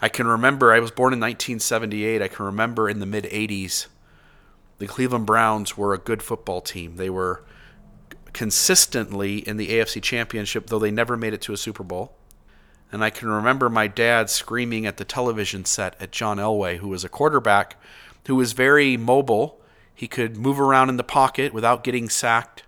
I 0.00 0.08
can 0.08 0.26
remember 0.26 0.72
I 0.72 0.80
was 0.80 0.92
born 0.92 1.12
in 1.12 1.20
1978. 1.20 2.22
I 2.22 2.28
can 2.28 2.46
remember 2.46 2.88
in 2.88 3.00
the 3.00 3.06
mid 3.06 3.24
80s, 3.24 3.86
the 4.78 4.86
Cleveland 4.86 5.26
Browns 5.26 5.76
were 5.76 5.94
a 5.94 5.98
good 5.98 6.22
football 6.22 6.60
team. 6.60 6.96
They 6.96 7.10
were 7.10 7.44
consistently 8.32 9.38
in 9.38 9.56
the 9.56 9.68
AFC 9.68 10.02
Championship, 10.02 10.68
though 10.68 10.78
they 10.78 10.90
never 10.90 11.16
made 11.16 11.34
it 11.34 11.42
to 11.42 11.52
a 11.52 11.56
Super 11.56 11.82
Bowl. 11.82 12.16
And 12.90 13.02
I 13.02 13.10
can 13.10 13.28
remember 13.28 13.68
my 13.68 13.86
dad 13.86 14.28
screaming 14.28 14.86
at 14.86 14.96
the 14.96 15.04
television 15.04 15.64
set 15.64 16.00
at 16.00 16.12
John 16.12 16.38
Elway, 16.38 16.78
who 16.78 16.88
was 16.88 17.04
a 17.04 17.08
quarterback 17.08 17.80
who 18.26 18.36
was 18.36 18.52
very 18.52 18.96
mobile. 18.96 19.60
He 19.94 20.08
could 20.08 20.36
move 20.36 20.60
around 20.60 20.88
in 20.88 20.96
the 20.96 21.04
pocket 21.04 21.52
without 21.52 21.84
getting 21.84 22.08
sacked. 22.08 22.64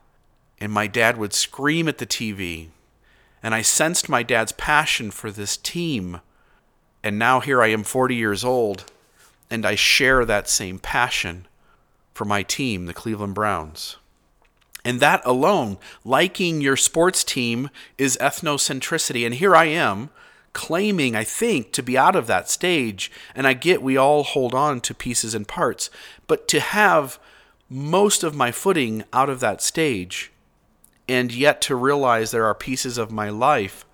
And 0.60 0.72
my 0.72 0.86
dad 0.86 1.16
would 1.16 1.32
scream 1.32 1.88
at 1.88 1.98
the 1.98 2.06
TV. 2.06 2.68
And 3.42 3.54
I 3.54 3.62
sensed 3.62 4.08
my 4.08 4.22
dad's 4.22 4.52
passion 4.52 5.10
for 5.10 5.30
this 5.30 5.56
team. 5.56 6.20
And 7.02 7.18
now 7.18 7.40
here 7.40 7.62
I 7.62 7.68
am 7.68 7.84
40 7.84 8.14
years 8.14 8.44
old, 8.44 8.90
and 9.50 9.66
I 9.66 9.74
share 9.74 10.24
that 10.24 10.48
same 10.48 10.78
passion 10.78 11.46
for 12.14 12.24
my 12.24 12.42
team, 12.42 12.86
the 12.86 12.94
Cleveland 12.94 13.34
Browns. 13.34 13.96
And 14.84 15.00
that 15.00 15.20
alone, 15.26 15.76
liking 16.04 16.60
your 16.60 16.76
sports 16.76 17.24
team, 17.24 17.68
is 17.98 18.16
ethnocentricity. 18.20 19.26
And 19.26 19.34
here 19.34 19.54
I 19.54 19.66
am 19.66 20.10
claiming, 20.54 21.14
I 21.14 21.24
think, 21.24 21.72
to 21.72 21.82
be 21.82 21.98
out 21.98 22.16
of 22.16 22.26
that 22.28 22.48
stage. 22.48 23.12
And 23.34 23.46
I 23.46 23.52
get 23.52 23.82
we 23.82 23.98
all 23.98 24.22
hold 24.22 24.54
on 24.54 24.80
to 24.82 24.94
pieces 24.94 25.34
and 25.34 25.46
parts. 25.46 25.90
But 26.26 26.48
to 26.48 26.60
have 26.60 27.18
most 27.68 28.24
of 28.24 28.34
my 28.34 28.50
footing 28.50 29.04
out 29.12 29.28
of 29.28 29.40
that 29.40 29.60
stage, 29.60 30.32
and 31.06 31.32
yet 31.32 31.60
to 31.62 31.76
realize 31.76 32.30
there 32.30 32.46
are 32.46 32.54
pieces 32.54 32.96
of 32.96 33.10
my 33.10 33.28
life 33.28 33.84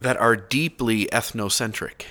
that 0.00 0.16
are 0.16 0.36
deeply 0.36 1.06
ethnocentric. 1.06 2.06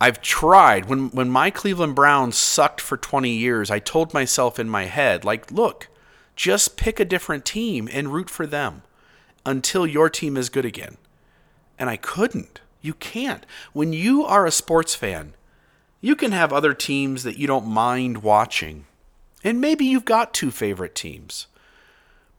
I've 0.00 0.20
tried 0.20 0.86
when 0.86 1.08
when 1.10 1.30
my 1.30 1.50
Cleveland 1.50 1.94
Browns 1.94 2.36
sucked 2.36 2.80
for 2.80 2.96
20 2.96 3.30
years, 3.30 3.70
I 3.70 3.78
told 3.78 4.12
myself 4.12 4.58
in 4.58 4.68
my 4.68 4.84
head 4.84 5.24
like, 5.24 5.50
look, 5.50 5.88
just 6.34 6.76
pick 6.76 7.00
a 7.00 7.04
different 7.04 7.44
team 7.44 7.88
and 7.90 8.12
root 8.12 8.28
for 8.28 8.46
them 8.46 8.82
until 9.46 9.86
your 9.86 10.10
team 10.10 10.36
is 10.36 10.50
good 10.50 10.64
again. 10.64 10.96
And 11.78 11.88
I 11.88 11.96
couldn't. 11.96 12.60
You 12.80 12.94
can't. 12.94 13.44
When 13.72 13.92
you 13.92 14.24
are 14.24 14.46
a 14.46 14.50
sports 14.50 14.94
fan, 14.94 15.34
you 16.00 16.14
can 16.14 16.32
have 16.32 16.52
other 16.52 16.74
teams 16.74 17.22
that 17.22 17.38
you 17.38 17.46
don't 17.46 17.66
mind 17.66 18.22
watching. 18.22 18.86
And 19.42 19.60
maybe 19.60 19.84
you've 19.84 20.04
got 20.04 20.34
two 20.34 20.50
favorite 20.50 20.94
teams. 20.94 21.46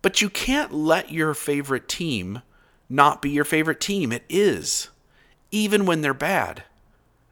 But 0.01 0.22
you 0.22 0.29
can't 0.29 0.74
let 0.74 1.12
your 1.12 1.34
favorite 1.34 1.88
team 1.88 2.41
not 2.89 3.22
be 3.22 3.29
your 3.29 3.46
favorite 3.46 3.82
team. 3.82 4.12
It 4.12 4.24
is, 4.29 4.89
even 5.51 5.86
when 5.86 6.01
they're 6.01 6.13
bad. 6.13 6.63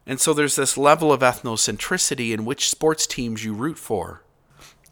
And 0.06 0.20
so 0.20 0.32
there's 0.32 0.56
this 0.56 0.76
level 0.76 1.12
of 1.12 1.20
ethnocentricity 1.20 2.32
in 2.32 2.44
which 2.44 2.70
sports 2.70 3.06
teams 3.06 3.44
you 3.44 3.54
root 3.54 3.78
for. 3.78 4.22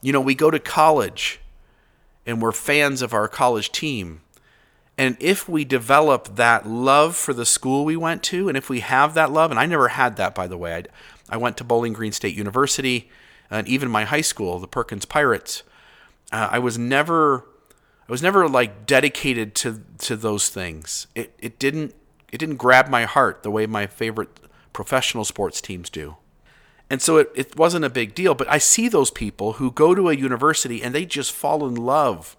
You 0.01 0.13
know, 0.13 0.21
we 0.21 0.35
go 0.35 0.51
to 0.51 0.59
college 0.59 1.41
and 2.27 2.43
we're 2.43 2.53
fans 2.53 3.03
of 3.03 3.13
our 3.13 3.29
college 3.29 3.71
team. 3.71 4.23
And 4.97 5.17
if 5.19 5.49
we 5.49 5.65
develop 5.65 6.37
that 6.37 6.69
love 6.69 7.17
for 7.17 7.35
the 7.35 7.47
school 7.47 7.85
we 7.85 7.97
went 7.97 8.23
to, 8.25 8.49
and 8.49 8.57
if 8.57 8.71
we 8.71 8.81
have 8.81 9.15
that 9.15 9.33
love, 9.33 9.51
and 9.51 9.59
I 9.59 9.67
never 9.67 9.89
had 9.89 10.17
that, 10.17 10.35
by 10.35 10.47
the 10.47 10.57
way, 10.57 10.75
I, 10.77 10.85
I 11.35 11.37
went 11.37 11.57
to 11.57 11.65
Bowling 11.65 11.93
Green 11.93 12.13
State 12.13 12.37
University, 12.37 13.11
and 13.51 13.67
even 13.67 13.91
my 13.91 14.05
high 14.05 14.21
school, 14.21 14.59
the 14.59 14.69
Perkins 14.69 15.05
Pirates, 15.05 15.65
uh, 16.33 16.49
I 16.51 16.61
was 16.61 16.79
never, 16.79 17.45
I 18.09 18.13
was 18.13 18.23
never 18.23 18.49
like 18.49 18.87
dedicated 18.87 19.55
to 19.57 19.83
to 19.99 20.17
those 20.17 20.49
things. 20.49 21.07
It 21.15 21.35
it 21.39 21.59
didn't 21.59 21.95
it 22.33 22.39
didn't 22.39 22.57
grab 22.57 22.89
my 22.89 23.05
heart 23.05 23.43
the 23.43 23.51
way 23.51 23.67
my 23.67 23.87
favorite 23.87 24.41
professional 24.73 25.25
sports 25.25 25.61
teams 25.61 25.91
do. 25.91 26.17
And 26.91 27.01
so 27.01 27.17
it, 27.17 27.31
it 27.35 27.57
wasn't 27.57 27.85
a 27.85 27.91
big 27.91 28.15
deal. 28.15 28.35
But 28.35 28.51
I 28.51 28.59
see 28.59 28.89
those 28.89 29.11
people 29.11 29.55
who 29.55 29.71
go 29.71 29.95
to 29.95 30.11
a 30.11 30.15
university 30.15 30.83
and 30.83 30.95
they 30.95 31.07
just 31.07 31.33
fall 31.33 31.67
in 31.67 31.75
love 31.75 32.37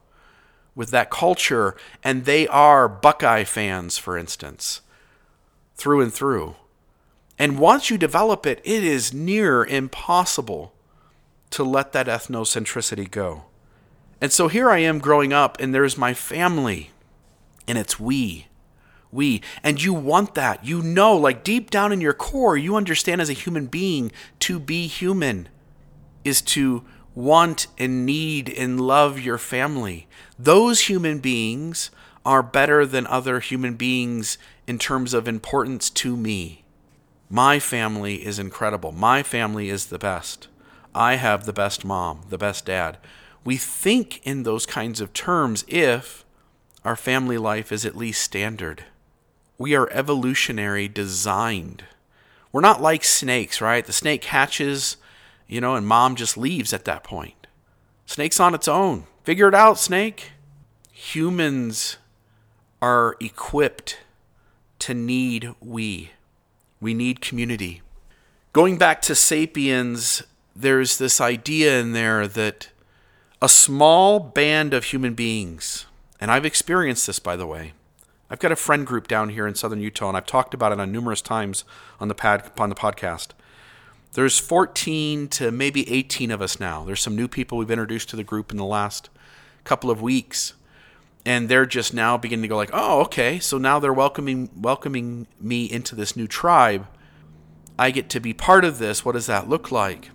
with 0.76 0.92
that 0.92 1.10
culture 1.10 1.76
and 2.04 2.26
they 2.26 2.48
are 2.48 2.88
Buckeye 2.88 3.44
fans, 3.44 3.98
for 3.98 4.18
instance, 4.18 4.82
through 5.76 6.02
and 6.02 6.14
through. 6.14 6.56
And 7.40 7.60
once 7.60 7.90
you 7.90 7.98
develop 7.98 8.46
it, 8.46 8.62
it 8.64 8.84
is 8.84 9.14
near 9.14 9.64
impossible 9.64 10.74
to 11.52 11.64
let 11.64 11.92
that 11.94 12.08
ethnocentricity 12.08 13.10
go. 13.10 13.44
And 14.22 14.32
so 14.32 14.48
here 14.48 14.70
I 14.70 14.80
am 14.80 15.00
growing 15.00 15.34
up, 15.34 15.58
and 15.60 15.74
there's 15.74 15.98
my 15.98 16.14
family, 16.14 16.92
and 17.68 17.78
it's 17.78 18.00
we 18.00 18.48
we. 19.16 19.42
And 19.64 19.82
you 19.82 19.94
want 19.94 20.36
that. 20.36 20.64
You 20.64 20.82
know, 20.84 21.16
like 21.16 21.44
deep 21.44 21.72
down 21.72 21.92
in 21.92 22.02
your 22.02 22.14
core, 22.14 22.58
you 22.58 22.76
understand 22.76 23.22
as 23.22 23.30
a 23.30 23.34
human 23.34 23.66
being 23.66 24.12
to 24.42 24.60
be 24.60 24.86
human 24.86 25.48
is 26.24 26.42
to 26.42 26.84
want 27.16 27.68
and 27.78 28.06
need 28.06 28.50
and 28.50 28.80
love 28.80 29.20
your 29.20 29.38
family. 29.38 30.08
Those 30.38 30.82
human 30.82 31.20
beings 31.20 31.90
are 32.26 32.44
better 32.44 32.86
than 32.86 33.08
other 33.08 33.40
human 33.40 33.76
beings 33.76 34.38
in 34.68 34.78
terms 34.78 35.14
of 35.14 35.28
importance 35.28 35.90
to 35.90 36.16
me. 36.16 36.64
My 37.30 37.58
family 37.58 38.26
is 38.26 38.38
incredible. 38.38 38.92
My 38.92 39.24
family 39.24 39.70
is 39.70 39.88
the 39.88 39.98
best. 39.98 40.48
I 40.94 41.16
have 41.16 41.46
the 41.46 41.54
best 41.54 41.84
mom, 41.84 42.22
the 42.30 42.38
best 42.38 42.66
dad. 42.66 42.98
We 43.44 43.58
think 43.58 44.22
in 44.26 44.44
those 44.44 44.66
kinds 44.66 45.02
of 45.02 45.14
terms 45.14 45.66
if 45.68 46.26
our 46.84 46.96
family 46.96 47.38
life 47.38 47.72
is 47.72 47.86
at 47.86 47.96
least 47.98 48.22
standard 48.22 48.84
we 49.58 49.76
are 49.76 49.90
evolutionary 49.92 50.88
designed. 50.88 51.86
We're 52.52 52.62
not 52.62 52.82
like 52.82 53.04
snakes, 53.04 53.62
right? 53.62 53.86
The 53.86 53.94
snake 53.94 54.26
hatches, 54.26 54.98
you 55.48 55.62
know, 55.62 55.76
and 55.76 55.88
mom 55.88 56.16
just 56.16 56.38
leaves 56.38 56.74
at 56.74 56.86
that 56.86 57.04
point. 57.04 57.48
Snake's 58.06 58.40
on 58.40 58.54
its 58.54 58.68
own. 58.68 59.06
Figure 59.24 59.48
it 59.48 59.56
out, 59.56 59.80
snake. 59.80 60.32
Humans 60.92 61.98
are 62.82 63.16
equipped 63.20 64.00
to 64.80 64.94
need 64.94 65.54
we. 65.60 66.12
We 66.80 66.94
need 66.94 67.22
community. 67.22 67.82
Going 68.54 68.78
back 68.78 69.02
to 69.04 69.16
Sapiens, 69.16 70.24
there's 70.56 70.98
this 70.98 71.20
idea 71.20 71.80
in 71.80 71.94
there 71.94 72.28
that 72.28 72.70
a 73.42 73.50
small 73.50 74.20
band 74.20 74.74
of 74.74 74.86
human 74.86 75.14
beings, 75.14 75.86
and 76.20 76.32
I've 76.32 76.46
experienced 76.46 77.08
this 77.08 77.20
by 77.20 77.36
the 77.36 77.48
way, 77.48 77.74
I've 78.30 78.40
got 78.40 78.52
a 78.52 78.56
friend 78.56 78.88
group 78.88 79.08
down 79.08 79.30
here 79.30 79.46
in 79.46 79.56
southern 79.56 79.82
Utah, 79.82 80.08
and 80.08 80.18
I've 80.18 80.26
talked 80.26 80.54
about 80.54 80.72
it 80.72 80.80
on 80.80 80.92
numerous 80.92 81.22
times 81.22 81.64
on 82.00 82.08
the 82.08 82.16
pad 82.16 82.52
on 82.58 82.70
the 82.70 82.76
podcast. 82.76 83.30
There's 84.16 84.40
14 84.40 85.28
to 85.28 85.52
maybe 85.52 85.92
18 85.92 86.32
of 86.32 86.42
us 86.42 86.58
now. 86.58 86.86
There's 86.86 87.02
some 87.02 87.18
new 87.18 87.28
people 87.28 87.58
we've 87.58 87.70
introduced 87.70 88.10
to 88.12 88.16
the 88.16 88.24
group 88.24 88.50
in 88.50 88.56
the 88.56 88.64
last 88.64 89.10
couple 89.66 89.92
of 89.92 90.02
weeks, 90.02 90.54
and 91.26 91.50
they're 91.50 91.66
just 91.66 91.94
now 91.94 92.16
beginning 92.16 92.44
to 92.44 92.48
go 92.48 92.56
like, 92.56 92.70
"Oh, 92.72 93.02
okay." 93.02 93.40
So 93.40 93.58
now 93.58 93.78
they're 93.78 93.92
welcoming 93.92 94.50
welcoming 94.56 95.28
me 95.38 95.66
into 95.66 95.96
this 95.96 96.16
new 96.16 96.28
tribe. 96.28 96.88
I 97.78 97.92
get 97.92 98.10
to 98.12 98.22
be 98.22 98.34
part 98.34 98.64
of 98.64 98.80
this. 98.80 99.04
What 99.04 99.16
does 99.16 99.26
that 99.26 99.50
look 99.50 99.70
like? 99.70 100.12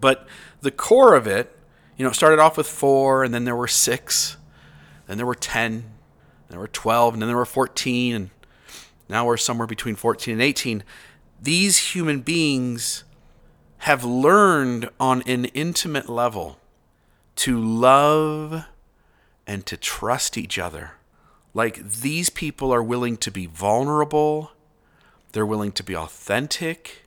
But 0.00 0.26
the 0.62 0.70
core 0.70 1.14
of 1.14 1.26
it, 1.26 1.54
you 1.98 2.04
know, 2.04 2.12
it 2.12 2.14
started 2.14 2.38
off 2.38 2.56
with 2.56 2.66
four, 2.66 3.22
and 3.22 3.34
then 3.34 3.44
there 3.44 3.54
were 3.54 3.68
six, 3.68 4.38
then 5.08 5.18
there 5.18 5.26
were 5.26 5.34
10, 5.34 5.84
there 6.48 6.58
were 6.58 6.68
12, 6.68 7.12
and 7.12 7.22
then 7.22 7.28
there 7.28 7.36
were 7.36 7.44
14, 7.44 8.14
and 8.14 8.30
now 9.10 9.26
we're 9.26 9.36
somewhere 9.36 9.66
between 9.66 9.94
14 9.94 10.32
and 10.32 10.42
18. 10.42 10.82
These 11.42 11.92
human 11.92 12.20
beings 12.20 13.04
have 13.78 14.04
learned 14.04 14.88
on 14.98 15.22
an 15.22 15.46
intimate 15.46 16.08
level 16.08 16.58
to 17.36 17.60
love 17.60 18.64
and 19.46 19.64
to 19.66 19.76
trust 19.76 20.36
each 20.36 20.58
other. 20.58 20.92
Like 21.54 21.90
these 21.90 22.30
people 22.30 22.72
are 22.72 22.82
willing 22.82 23.16
to 23.18 23.30
be 23.30 23.46
vulnerable, 23.46 24.52
they're 25.32 25.46
willing 25.46 25.72
to 25.72 25.82
be 25.82 25.96
authentic, 25.96 27.06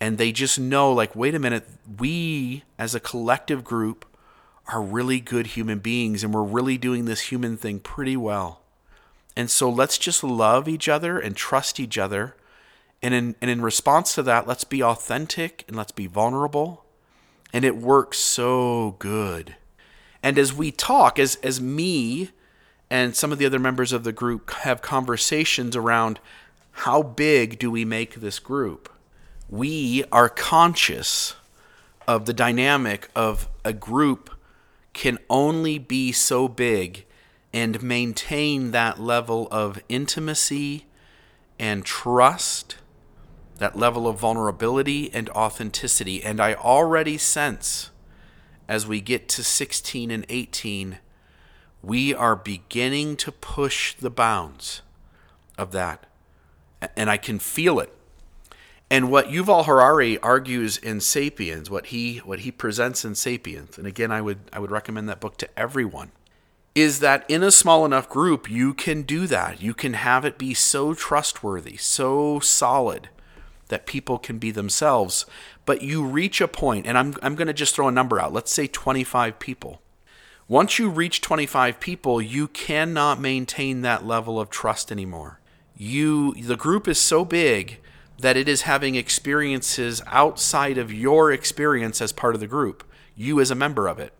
and 0.00 0.18
they 0.18 0.32
just 0.32 0.58
know, 0.58 0.92
like, 0.92 1.16
wait 1.16 1.34
a 1.34 1.38
minute, 1.38 1.66
we 1.98 2.64
as 2.78 2.94
a 2.94 3.00
collective 3.00 3.64
group 3.64 4.04
are 4.68 4.82
really 4.82 5.20
good 5.20 5.48
human 5.48 5.78
beings 5.78 6.24
and 6.24 6.32
we're 6.32 6.42
really 6.42 6.78
doing 6.78 7.04
this 7.04 7.22
human 7.32 7.56
thing 7.56 7.80
pretty 7.80 8.16
well. 8.16 8.60
And 9.36 9.50
so 9.50 9.68
let's 9.68 9.98
just 9.98 10.22
love 10.22 10.68
each 10.68 10.88
other 10.88 11.18
and 11.18 11.36
trust 11.36 11.80
each 11.80 11.98
other. 11.98 12.36
And 13.04 13.12
in, 13.12 13.34
and 13.42 13.50
in 13.50 13.60
response 13.60 14.14
to 14.14 14.22
that, 14.22 14.48
let's 14.48 14.64
be 14.64 14.82
authentic 14.82 15.62
and 15.68 15.76
let's 15.76 15.92
be 15.92 16.06
vulnerable. 16.06 16.86
And 17.52 17.62
it 17.62 17.76
works 17.76 18.16
so 18.16 18.96
good. 18.98 19.56
And 20.22 20.38
as 20.38 20.54
we 20.54 20.70
talk, 20.70 21.18
as, 21.18 21.34
as 21.42 21.60
me 21.60 22.30
and 22.88 23.14
some 23.14 23.30
of 23.30 23.36
the 23.36 23.44
other 23.44 23.58
members 23.58 23.92
of 23.92 24.04
the 24.04 24.12
group 24.12 24.50
have 24.52 24.80
conversations 24.80 25.76
around 25.76 26.18
how 26.70 27.02
big 27.02 27.58
do 27.58 27.70
we 27.70 27.84
make 27.84 28.14
this 28.14 28.38
group, 28.38 28.90
we 29.50 30.04
are 30.10 30.30
conscious 30.30 31.34
of 32.08 32.24
the 32.24 32.32
dynamic 32.32 33.10
of 33.14 33.50
a 33.66 33.74
group 33.74 34.30
can 34.94 35.18
only 35.28 35.78
be 35.78 36.10
so 36.10 36.48
big 36.48 37.04
and 37.52 37.82
maintain 37.82 38.70
that 38.70 38.98
level 38.98 39.46
of 39.50 39.78
intimacy 39.90 40.86
and 41.58 41.84
trust 41.84 42.76
that 43.58 43.76
level 43.76 44.08
of 44.08 44.18
vulnerability 44.18 45.12
and 45.12 45.28
authenticity. 45.30 46.22
And 46.22 46.40
I 46.40 46.54
already 46.54 47.18
sense 47.18 47.90
as 48.68 48.86
we 48.86 49.00
get 49.00 49.28
to 49.30 49.44
16 49.44 50.10
and 50.10 50.26
18, 50.28 50.98
we 51.82 52.14
are 52.14 52.34
beginning 52.34 53.16
to 53.16 53.30
push 53.30 53.94
the 53.94 54.10
bounds 54.10 54.82
of 55.58 55.72
that. 55.72 56.06
And 56.96 57.10
I 57.10 57.16
can 57.16 57.38
feel 57.38 57.78
it. 57.78 57.92
And 58.90 59.10
what 59.10 59.28
Yuval 59.28 59.64
Harari 59.64 60.18
argues 60.18 60.76
in 60.76 61.00
Sapiens, 61.00 61.70
what 61.70 61.86
he 61.86 62.18
what 62.18 62.40
he 62.40 62.50
presents 62.50 63.04
in 63.04 63.14
Sapiens, 63.14 63.78
and 63.78 63.86
again 63.86 64.12
I 64.12 64.20
would 64.20 64.38
I 64.52 64.58
would 64.58 64.70
recommend 64.70 65.08
that 65.08 65.20
book 65.20 65.38
to 65.38 65.58
everyone, 65.58 66.12
is 66.74 67.00
that 67.00 67.24
in 67.26 67.42
a 67.42 67.50
small 67.50 67.86
enough 67.86 68.10
group 68.10 68.48
you 68.48 68.74
can 68.74 69.02
do 69.02 69.26
that. 69.26 69.62
You 69.62 69.72
can 69.72 69.94
have 69.94 70.26
it 70.26 70.36
be 70.36 70.52
so 70.52 70.92
trustworthy, 70.92 71.76
so 71.78 72.40
solid 72.40 73.08
that 73.74 73.86
people 73.86 74.18
can 74.18 74.38
be 74.38 74.52
themselves. 74.52 75.26
But 75.66 75.82
you 75.82 76.04
reach 76.04 76.40
a 76.40 76.46
point, 76.46 76.86
and 76.86 76.96
I'm 76.96 77.16
I'm 77.22 77.34
going 77.34 77.48
to 77.48 77.52
just 77.52 77.74
throw 77.74 77.88
a 77.88 77.90
number 77.90 78.20
out. 78.20 78.32
Let's 78.32 78.52
say 78.52 78.68
25 78.68 79.40
people. 79.40 79.82
Once 80.46 80.78
you 80.78 80.88
reach 80.88 81.20
25 81.20 81.80
people, 81.80 82.22
you 82.22 82.46
cannot 82.46 83.20
maintain 83.20 83.80
that 83.80 84.06
level 84.06 84.38
of 84.38 84.48
trust 84.48 84.92
anymore. 84.92 85.40
You 85.76 86.34
the 86.34 86.56
group 86.56 86.86
is 86.86 87.00
so 87.00 87.24
big 87.24 87.80
that 88.20 88.36
it 88.36 88.48
is 88.48 88.62
having 88.62 88.94
experiences 88.94 90.00
outside 90.06 90.78
of 90.78 90.92
your 90.92 91.32
experience 91.32 92.00
as 92.00 92.12
part 92.12 92.36
of 92.36 92.40
the 92.40 92.46
group, 92.46 92.84
you 93.16 93.40
as 93.40 93.50
a 93.50 93.56
member 93.56 93.88
of 93.88 93.98
it, 93.98 94.12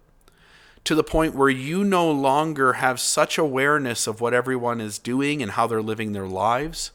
to 0.82 0.96
the 0.96 1.04
point 1.04 1.36
where 1.36 1.48
you 1.48 1.84
no 1.84 2.10
longer 2.10 2.72
have 2.72 2.98
such 2.98 3.38
awareness 3.38 4.08
of 4.08 4.20
what 4.20 4.34
everyone 4.34 4.80
is 4.80 4.98
doing 4.98 5.40
and 5.40 5.52
how 5.52 5.68
they're 5.68 5.80
living 5.80 6.10
their 6.10 6.26
lives 6.26 6.90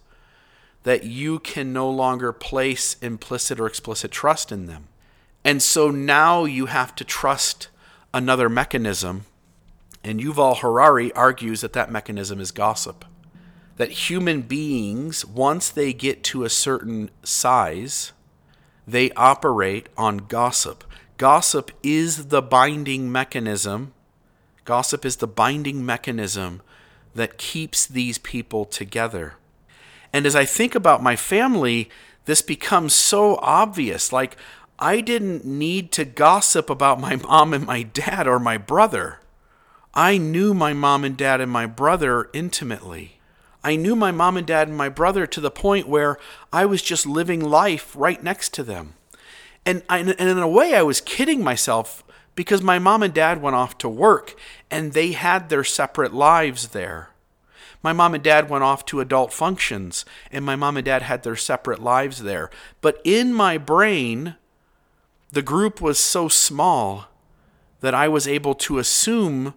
that 0.83 1.03
you 1.03 1.39
can 1.39 1.74
no 1.74 1.89
longer 1.89 2.31
place 2.31 2.95
implicit 3.01 3.59
or 3.59 3.67
explicit 3.67 4.12
trust 4.12 4.51
in 4.51 4.65
them. 4.65 4.88
And 5.43 5.62
so 5.62 5.89
now 5.89 6.45
you 6.45 6.67
have 6.67 6.95
to 6.95 7.03
trust 7.03 7.69
another 8.13 8.50
mechanism. 8.50 9.25
And 10.03 10.19
Yuval 10.19 10.59
Harari 10.59 11.12
argues 11.13 11.62
that 11.62 11.74
that 11.74 11.91
mechanism 11.91 12.39
is 12.39 12.51
gossip 12.51 13.05
that 13.79 14.09
human 14.09 14.41
beings, 14.41 15.25
once 15.25 15.69
they 15.69 15.93
get 15.93 16.21
to 16.21 16.43
a 16.43 16.50
certain 16.50 17.09
size, 17.24 18.12
they 18.86 19.09
operate 19.12 19.88
on 19.95 20.17
gossip. 20.17 20.83
Gossip 21.15 21.71
is 21.81 22.27
the 22.27 22.41
binding 22.41 23.09
mechanism. 23.09 23.93
Gossip 24.65 25.05
is 25.05 25.15
the 25.15 25.27
binding 25.27 25.86
mechanism 25.86 26.62
that 27.15 27.38
keeps 27.38 27.88
these 27.88 28.17
people 28.17 28.65
together. 28.65 29.36
And 30.13 30.25
as 30.25 30.35
I 30.35 30.45
think 30.45 30.75
about 30.75 31.03
my 31.03 31.15
family, 31.15 31.89
this 32.25 32.41
becomes 32.41 32.93
so 32.93 33.37
obvious. 33.41 34.11
Like, 34.11 34.37
I 34.77 35.01
didn't 35.01 35.45
need 35.45 35.91
to 35.93 36.05
gossip 36.05 36.69
about 36.69 36.99
my 36.99 37.15
mom 37.23 37.53
and 37.53 37.65
my 37.65 37.83
dad 37.83 38.27
or 38.27 38.39
my 38.39 38.57
brother. 38.57 39.19
I 39.93 40.17
knew 40.17 40.53
my 40.53 40.73
mom 40.73 41.03
and 41.03 41.17
dad 41.17 41.41
and 41.41 41.51
my 41.51 41.65
brother 41.65 42.29
intimately. 42.33 43.19
I 43.63 43.75
knew 43.75 43.95
my 43.95 44.11
mom 44.11 44.37
and 44.37 44.47
dad 44.47 44.67
and 44.67 44.77
my 44.77 44.87
brother 44.87 45.27
to 45.27 45.41
the 45.41 45.51
point 45.51 45.87
where 45.87 46.17
I 46.53 46.65
was 46.65 46.81
just 46.81 47.05
living 47.05 47.43
life 47.43 47.93
right 47.95 48.23
next 48.23 48.53
to 48.53 48.63
them. 48.63 48.93
And, 49.65 49.83
I, 49.89 49.99
and 49.99 50.09
in 50.17 50.37
a 50.37 50.47
way, 50.47 50.73
I 50.75 50.81
was 50.81 51.01
kidding 51.01 51.43
myself 51.43 52.03
because 52.35 52.61
my 52.61 52.79
mom 52.79 53.03
and 53.03 53.13
dad 53.13 53.41
went 53.41 53.57
off 53.57 53.77
to 53.79 53.89
work 53.89 54.35
and 54.71 54.93
they 54.93 55.11
had 55.11 55.49
their 55.49 55.65
separate 55.65 56.13
lives 56.13 56.69
there. 56.69 57.09
My 57.81 57.93
mom 57.93 58.13
and 58.13 58.24
dad 58.24 58.50
went 58.50 58.63
off 58.63 58.86
to 58.86 59.00
adult 59.00 59.31
functions 59.31 60.03
and 60.31 60.43
my 60.43 60.55
mom 60.55 60.77
and 60.77 60.86
dad 60.86 61.03
had 61.03 61.24
their 61.24 61.36
separate 61.36 61.81
lives 61.81 62.24
there. 62.24 62.50
But 62.81 63.00
in 63.03 63.33
my 63.33 63.57
brain, 63.57 64.35
the 65.31 65.42
group 65.42 65.79
was 65.79 66.00
so 66.00 66.27
small 66.27 67.07
that 67.79 67.94
I 67.94 68.07
was 68.07 68.27
able 68.27 68.55
to 68.55 68.79
assume 68.79 69.53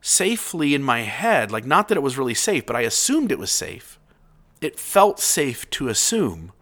safely 0.00 0.74
in 0.74 0.82
my 0.82 1.00
head, 1.00 1.50
like 1.50 1.66
not 1.66 1.88
that 1.88 1.98
it 1.98 2.02
was 2.02 2.16
really 2.16 2.34
safe, 2.34 2.64
but 2.64 2.76
I 2.76 2.82
assumed 2.82 3.30
it 3.30 3.38
was 3.38 3.50
safe. 3.50 3.98
It 4.60 4.78
felt 4.78 5.20
safe 5.20 5.68
to 5.70 5.88
assume 5.88 6.52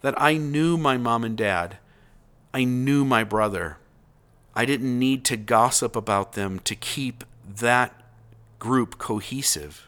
that 0.00 0.20
I 0.20 0.36
knew 0.36 0.76
my 0.78 0.96
mom 0.96 1.24
and 1.24 1.36
dad. 1.36 1.78
I 2.54 2.64
knew 2.64 3.04
my 3.04 3.24
brother. 3.24 3.78
I 4.54 4.64
didn't 4.64 4.98
need 4.98 5.24
to 5.26 5.36
gossip 5.36 5.94
about 5.94 6.32
them 6.32 6.58
to 6.60 6.74
keep 6.74 7.24
that 7.46 8.00
group 8.58 8.98
cohesive. 8.98 9.87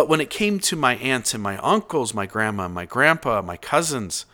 But 0.00 0.08
when 0.08 0.22
it 0.22 0.30
came 0.30 0.60
to 0.60 0.76
my 0.76 0.96
aunts 0.96 1.34
and 1.34 1.42
my 1.42 1.58
uncles, 1.58 2.14
my 2.14 2.24
grandma, 2.24 2.68
my 2.68 2.86
grandpa, 2.86 3.42
my 3.42 3.58
cousins, 3.58 4.24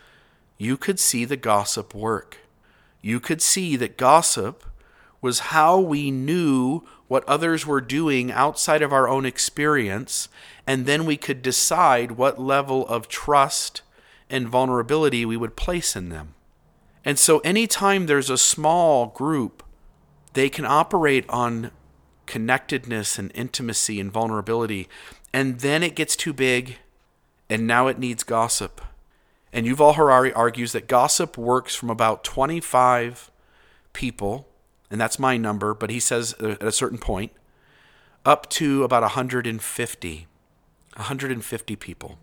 you 0.57 0.77
could 0.77 0.97
see 0.97 1.25
the 1.25 1.35
gossip 1.35 1.93
work. 1.93 2.37
You 3.01 3.19
could 3.19 3.41
see 3.41 3.75
that 3.75 3.97
gossip 3.97 4.63
was 5.19 5.51
how 5.51 5.77
we 5.77 6.09
knew 6.09 6.87
what 7.09 7.27
others 7.27 7.65
were 7.65 7.81
doing 7.81 8.31
outside 8.31 8.81
of 8.81 8.93
our 8.93 9.09
own 9.09 9.25
experience, 9.25 10.29
and 10.65 10.85
then 10.85 11.05
we 11.05 11.17
could 11.17 11.41
decide 11.41 12.11
what 12.11 12.39
level 12.39 12.87
of 12.87 13.09
trust 13.09 13.81
and 14.29 14.47
vulnerability 14.47 15.25
we 15.25 15.35
would 15.35 15.57
place 15.57 15.97
in 15.97 16.07
them. 16.07 16.33
And 17.03 17.19
so, 17.19 17.39
anytime 17.39 18.05
there's 18.05 18.29
a 18.29 18.37
small 18.37 19.07
group, 19.07 19.63
they 20.31 20.47
can 20.47 20.63
operate 20.63 21.25
on 21.27 21.71
connectedness 22.25 23.19
and 23.19 23.33
intimacy 23.35 23.99
and 23.99 24.11
vulnerability, 24.11 24.87
and 25.37 25.59
then 25.59 25.83
it 25.83 25.95
gets 25.95 26.15
too 26.15 26.33
big, 26.33 26.77
and 27.49 27.67
now 27.67 27.87
it 27.87 27.99
needs 27.99 28.23
gossip. 28.23 28.81
And 29.53 29.65
Yuval 29.65 29.95
Harari 29.95 30.33
argues 30.33 30.71
that 30.73 30.87
gossip 30.87 31.37
works 31.37 31.75
from 31.75 31.89
about 31.89 32.23
25 32.23 33.31
people 33.93 34.47
and 34.89 34.99
that's 34.99 35.19
my 35.19 35.37
number, 35.37 35.73
but 35.73 35.89
he 35.89 35.99
says 35.99 36.33
at 36.33 36.63
a 36.63 36.71
certain 36.71 36.97
point, 36.97 37.31
up 38.25 38.49
to 38.51 38.83
about 38.83 39.03
150. 39.03 40.27
150 40.95 41.75
people. 41.75 42.17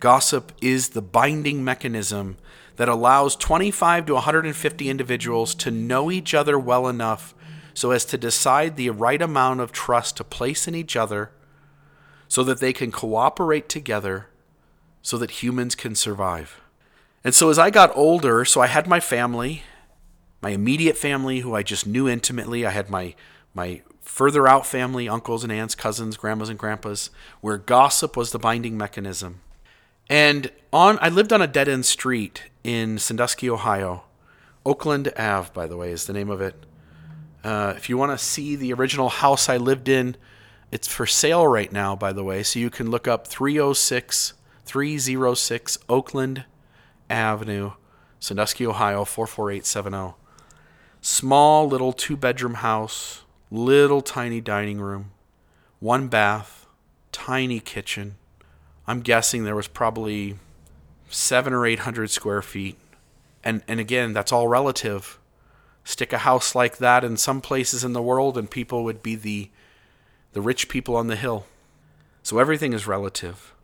Gossip 0.00 0.52
is 0.62 0.90
the 0.90 1.02
binding 1.02 1.64
mechanism 1.64 2.36
that 2.76 2.88
allows 2.88 3.34
25 3.34 4.06
to 4.06 4.14
150 4.14 4.88
individuals 4.88 5.54
to 5.56 5.70
know 5.70 6.10
each 6.10 6.34
other 6.34 6.58
well 6.58 6.86
enough 6.86 7.34
so 7.74 7.90
as 7.90 8.04
to 8.04 8.16
decide 8.16 8.76
the 8.76 8.90
right 8.90 9.20
amount 9.20 9.60
of 9.60 9.72
trust 9.72 10.16
to 10.16 10.24
place 10.24 10.68
in 10.68 10.74
each 10.74 10.96
other 10.96 11.30
so 12.28 12.44
that 12.44 12.60
they 12.60 12.72
can 12.72 12.92
cooperate 12.92 13.68
together 13.68 14.28
so 15.02 15.18
that 15.18 15.42
humans 15.42 15.74
can 15.74 15.94
survive. 15.94 16.60
And 17.24 17.34
so 17.34 17.50
as 17.50 17.58
I 17.58 17.70
got 17.70 17.96
older, 17.96 18.44
so 18.44 18.60
I 18.60 18.66
had 18.66 18.86
my 18.86 19.00
family 19.00 19.62
my 20.40 20.50
immediate 20.50 20.96
family 20.96 21.40
who 21.40 21.54
I 21.54 21.62
just 21.62 21.86
knew 21.86 22.08
intimately. 22.08 22.64
I 22.64 22.70
had 22.70 22.90
my 22.90 23.14
my 23.54 23.82
further 24.00 24.46
out 24.46 24.66
family, 24.66 25.08
uncles 25.08 25.42
and 25.42 25.52
aunts, 25.52 25.74
cousins, 25.74 26.16
grandmas 26.16 26.48
and 26.48 26.58
grandpas, 26.58 27.10
where 27.40 27.58
gossip 27.58 28.16
was 28.16 28.30
the 28.30 28.38
binding 28.38 28.76
mechanism. 28.76 29.40
And 30.08 30.50
on 30.72 30.98
I 31.00 31.08
lived 31.08 31.32
on 31.32 31.42
a 31.42 31.46
dead 31.46 31.68
end 31.68 31.86
street 31.86 32.44
in 32.62 32.98
Sandusky, 32.98 33.50
Ohio. 33.50 34.04
Oakland 34.64 35.12
Ave, 35.16 35.50
by 35.54 35.66
the 35.66 35.76
way, 35.76 35.90
is 35.90 36.06
the 36.06 36.12
name 36.12 36.30
of 36.30 36.40
it. 36.40 36.54
Uh, 37.42 37.74
if 37.76 37.88
you 37.88 37.96
want 37.96 38.12
to 38.12 38.22
see 38.22 38.54
the 38.54 38.72
original 38.72 39.08
house 39.08 39.48
I 39.48 39.56
lived 39.56 39.88
in, 39.88 40.16
it's 40.70 40.88
for 40.88 41.06
sale 41.06 41.46
right 41.46 41.72
now, 41.72 41.96
by 41.96 42.12
the 42.12 42.24
way. 42.24 42.42
So 42.42 42.58
you 42.58 42.70
can 42.70 42.90
look 42.90 43.08
up 43.08 43.26
306 43.26 44.34
306 44.64 45.78
Oakland 45.88 46.44
Avenue, 47.08 47.72
Sandusky, 48.20 48.66
Ohio 48.66 49.04
44870. 49.04 50.14
Small 51.00 51.66
little 51.66 51.92
two 51.92 52.16
bedroom 52.16 52.54
house, 52.54 53.22
little 53.50 54.02
tiny 54.02 54.42
dining 54.42 54.80
room, 54.80 55.12
one 55.80 56.08
bath, 56.08 56.66
tiny 57.12 57.60
kitchen. 57.60 58.16
I'm 58.86 59.00
guessing 59.00 59.44
there 59.44 59.56
was 59.56 59.68
probably 59.68 60.36
seven 61.08 61.52
or 61.52 61.66
eight 61.66 61.80
hundred 61.80 62.10
square 62.10 62.42
feet. 62.42 62.76
And 63.42 63.62
and 63.66 63.80
again, 63.80 64.12
that's 64.12 64.32
all 64.32 64.48
relative. 64.48 65.18
Stick 65.84 66.12
a 66.12 66.18
house 66.18 66.54
like 66.54 66.76
that 66.78 67.04
in 67.04 67.16
some 67.16 67.40
places 67.40 67.84
in 67.84 67.94
the 67.94 68.02
world 68.02 68.36
and 68.36 68.50
people 68.50 68.84
would 68.84 69.02
be 69.02 69.14
the 69.14 69.50
the 70.38 70.42
rich 70.42 70.68
people 70.68 70.94
on 70.94 71.08
the 71.08 71.16
hill. 71.16 71.46
So 72.22 72.38
everything 72.38 72.72
is 72.72 72.86
relative 72.86 73.54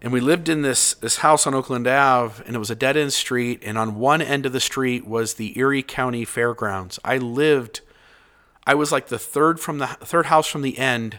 and 0.00 0.12
we 0.12 0.20
lived 0.20 0.48
in 0.48 0.62
this 0.62 0.94
this 0.94 1.18
house 1.18 1.46
on 1.46 1.54
Oakland 1.54 1.86
Ave, 1.86 2.44
and 2.46 2.54
it 2.54 2.58
was 2.58 2.70
a 2.70 2.76
dead 2.76 2.96
end 2.96 3.12
street. 3.12 3.62
And 3.64 3.76
on 3.76 3.96
one 3.96 4.22
end 4.22 4.46
of 4.46 4.52
the 4.52 4.60
street 4.60 5.06
was 5.06 5.34
the 5.34 5.58
Erie 5.58 5.82
County 5.82 6.24
Fairgrounds. 6.24 6.98
I 7.04 7.18
lived, 7.18 7.80
I 8.66 8.74
was 8.74 8.92
like 8.92 9.08
the 9.08 9.18
third 9.18 9.58
from 9.58 9.78
the 9.78 9.86
third 9.86 10.26
house 10.26 10.46
from 10.46 10.62
the 10.62 10.78
end, 10.78 11.18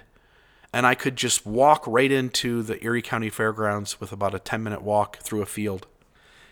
and 0.71 0.85
I 0.85 0.95
could 0.95 1.17
just 1.17 1.45
walk 1.45 1.85
right 1.87 2.11
into 2.11 2.63
the 2.63 2.81
Erie 2.83 3.01
County 3.01 3.29
Fairgrounds 3.29 3.99
with 3.99 4.13
about 4.13 4.33
a 4.33 4.39
ten 4.39 4.63
minute 4.63 4.81
walk 4.81 5.17
through 5.17 5.41
a 5.41 5.45
field. 5.45 5.87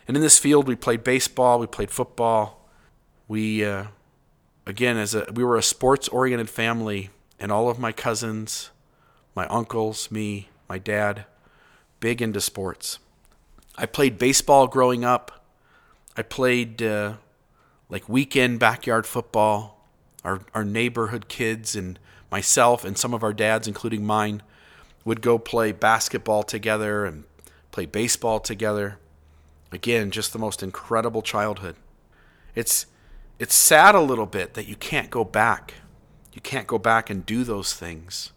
And 0.06 0.16
in 0.16 0.22
this 0.22 0.38
field, 0.38 0.68
we 0.68 0.76
played 0.76 1.04
baseball, 1.04 1.58
we 1.58 1.66
played 1.66 1.90
football. 1.90 2.68
We, 3.26 3.64
uh, 3.64 3.86
again, 4.66 4.96
as 4.96 5.14
a 5.14 5.26
we 5.32 5.44
were 5.44 5.56
a 5.56 5.62
sports 5.62 6.08
oriented 6.08 6.50
family, 6.50 7.10
and 7.38 7.52
all 7.52 7.68
of 7.68 7.78
my 7.78 7.92
cousins, 7.92 8.70
my 9.34 9.46
uncles, 9.46 10.10
me, 10.10 10.48
my 10.68 10.78
dad 10.78 11.24
big 12.00 12.22
into 12.22 12.40
sports. 12.40 12.98
I 13.76 13.86
played 13.86 14.18
baseball 14.18 14.66
growing 14.66 15.04
up. 15.04 15.44
I 16.16 16.22
played 16.22 16.82
uh, 16.82 17.14
like 17.88 18.08
weekend 18.08 18.58
backyard 18.58 19.06
football. 19.06 19.86
Our, 20.24 20.40
our 20.52 20.64
neighborhood 20.64 21.28
kids 21.28 21.76
and 21.76 21.98
myself 22.30 22.84
and 22.84 22.98
some 22.98 23.14
of 23.14 23.22
our 23.22 23.32
dads, 23.32 23.68
including 23.68 24.04
mine, 24.04 24.42
would 25.04 25.22
go 25.22 25.38
play 25.38 25.72
basketball 25.72 26.42
together 26.42 27.04
and 27.04 27.24
play 27.70 27.86
baseball 27.86 28.40
together. 28.40 28.98
Again, 29.70 30.10
just 30.10 30.32
the 30.32 30.38
most 30.38 30.62
incredible 30.62 31.22
childhood. 31.22 31.76
It's 32.54 32.86
it's 33.38 33.54
sad 33.54 33.94
a 33.94 34.00
little 34.00 34.26
bit 34.26 34.54
that 34.54 34.66
you 34.66 34.74
can't 34.74 35.10
go 35.10 35.22
back. 35.22 35.74
You 36.32 36.40
can't 36.40 36.66
go 36.66 36.78
back 36.78 37.10
and 37.10 37.26
do 37.26 37.44
those 37.44 37.74
things. 37.74 38.32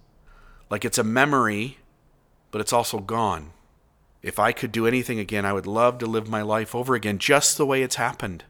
Like 0.69 0.85
it's 0.85 0.97
a 0.97 1.03
memory, 1.03 1.77
but 2.49 2.61
it's 2.61 2.73
also 2.73 2.99
gone. 2.99 3.51
If 4.21 4.39
I 4.39 4.51
could 4.51 4.71
do 4.71 4.87
anything 4.87 5.19
again, 5.19 5.45
I 5.45 5.53
would 5.53 5.67
love 5.67 5.97
to 5.99 6.05
live 6.05 6.29
my 6.29 6.41
life 6.41 6.75
over 6.75 6.95
again 6.95 7.17
just 7.17 7.57
the 7.57 7.65
way 7.65 7.81
it's 7.81 7.95
happened. 7.95 8.43